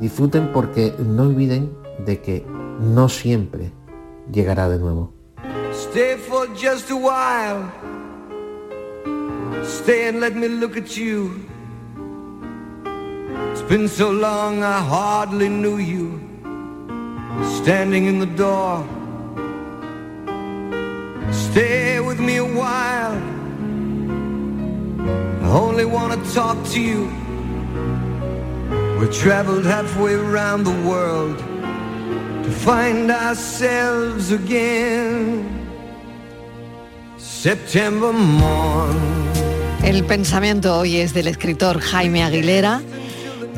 Disfruten 0.00 0.52
porque 0.52 0.94
no 0.98 1.22
olviden 1.22 1.72
de 2.04 2.20
que 2.20 2.46
no 2.80 3.08
siempre 3.08 3.72
llegará 4.32 4.68
de 4.68 4.78
nuevo. 4.78 5.12
Stay 5.72 6.16
for 6.16 6.46
just 6.54 6.90
a 6.90 6.96
while. 6.96 7.70
Stay 9.64 10.08
and 10.08 10.20
let 10.20 10.34
me 10.34 10.48
look 10.48 10.76
at 10.76 10.96
you. 10.96 11.44
It's 13.52 13.62
been 13.62 13.88
so 13.88 14.10
long 14.10 14.62
I 14.62 14.80
hardly 14.80 15.48
knew 15.48 15.78
you. 15.78 16.20
Standing 17.62 18.06
in 18.06 18.18
the 18.18 18.26
door. 18.26 18.86
Stay 21.32 22.00
with 22.00 22.20
me 22.20 22.36
a 22.36 22.44
while. 22.44 23.16
I 25.42 25.48
only 25.50 25.84
want 25.84 26.12
to 26.12 26.34
talk 26.34 26.56
to 26.72 26.80
you. 26.80 27.10
We 29.00 29.08
traveled 29.08 29.64
halfway 29.64 30.14
around 30.14 30.64
the 30.64 30.88
world 30.88 31.42
find 32.50 33.10
ourselves 33.10 34.32
again. 34.32 35.44
September. 37.18 38.12
El 39.82 40.04
pensamiento 40.04 40.78
hoy 40.78 40.96
es 40.96 41.14
del 41.14 41.28
escritor 41.28 41.80
Jaime 41.80 42.24
Aguilera 42.24 42.82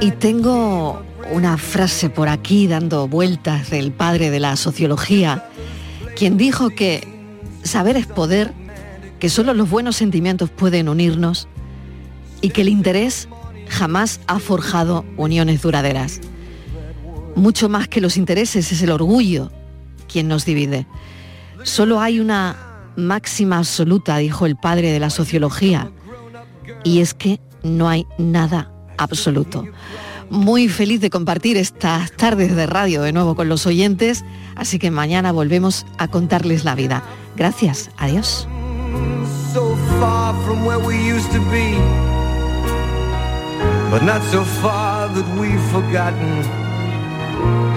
y 0.01 0.11
tengo 0.11 1.03
una 1.33 1.57
frase 1.59 2.11
por 2.11 2.29
aquí 2.29 2.67
dando 2.67 3.09
vueltas 3.09 3.71
del 3.71 3.93
padre 3.93 4.31
de 4.31 4.41
la 4.41 4.57
sociología, 4.57 5.49
quien 6.17 6.37
dijo 6.37 6.71
que 6.71 7.07
saber 7.63 7.97
es 7.97 8.07
poder, 8.07 8.53
que 9.19 9.29
solo 9.29 9.55
los 9.55 9.71
buenos 9.71 9.97
sentimientos 9.97 10.51
pueden 10.51 10.89
unirnos 10.89 11.49
y 12.41 12.51
que 12.51 12.63
el 12.63 12.69
interés 12.69 13.29
jamás 13.69 14.21
ha 14.27 14.39
forjado 14.39 15.05
uniones 15.17 15.63
duraderas. 15.63 16.21
Mucho 17.39 17.69
más 17.69 17.87
que 17.87 18.01
los 18.01 18.17
intereses 18.17 18.73
es 18.73 18.83
el 18.83 18.91
orgullo 18.91 19.53
quien 20.09 20.27
nos 20.27 20.45
divide. 20.45 20.87
Solo 21.63 22.01
hay 22.01 22.19
una 22.19 22.57
máxima 22.97 23.59
absoluta, 23.59 24.17
dijo 24.17 24.45
el 24.45 24.57
padre 24.57 24.91
de 24.91 24.99
la 24.99 25.09
sociología, 25.09 25.93
y 26.83 27.01
es 27.01 27.15
que 27.15 27.41
no 27.63 27.89
hay 27.89 28.07
nada 28.19 28.73
absoluto. 28.97 29.65
muy 30.31 30.69
feliz 30.69 31.01
de 31.01 31.09
compartir 31.09 31.57
estas 31.57 32.13
tardes 32.13 32.55
de 32.55 32.67
radio 32.67 33.01
de 33.01 33.13
nuevo 33.13 33.35
con 33.35 33.49
los 33.49 33.67
oyentes, 33.67 34.27
así 34.57 34.79
que 34.79 34.91
mañana 34.91 35.33
volvemos 35.33 35.87
a 35.97 36.09
contarles 36.09 36.65
la 36.65 36.75
vida. 36.75 37.03
Gracias, 37.35 37.91
adiós. 37.97 38.47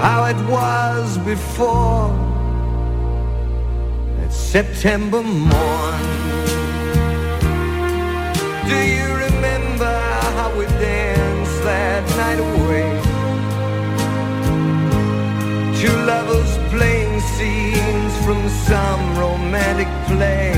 How 0.02 0.26
it 0.26 0.41
was 0.49 1.20
before 1.20 2.10
that 4.18 4.34
September 4.34 5.22
morn. 5.22 6.02
Do 8.68 8.78
you 8.95 9.08
remember 9.26 9.93
how 10.38 10.49
we 10.58 10.66
danced 10.66 11.60
that 11.70 12.04
night 12.22 12.39
away? 12.49 12.89
Two 15.80 15.97
lovers 16.14 16.52
playing 16.74 17.20
scenes 17.36 18.14
from 18.26 18.41
some 18.70 19.04
romantic 19.20 19.91
play. 20.10 20.54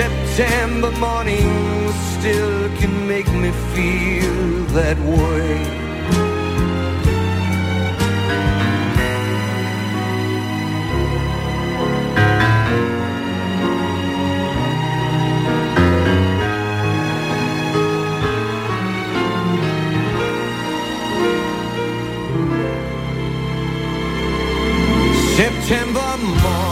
September 0.00 0.90
morning 0.92 1.92
still 2.14 2.74
can 2.78 3.06
make 3.06 3.30
me 3.42 3.50
feel 3.74 4.64
that 4.78 4.98
way. 4.98 5.81
September 25.42 26.18
morning. 26.18 26.71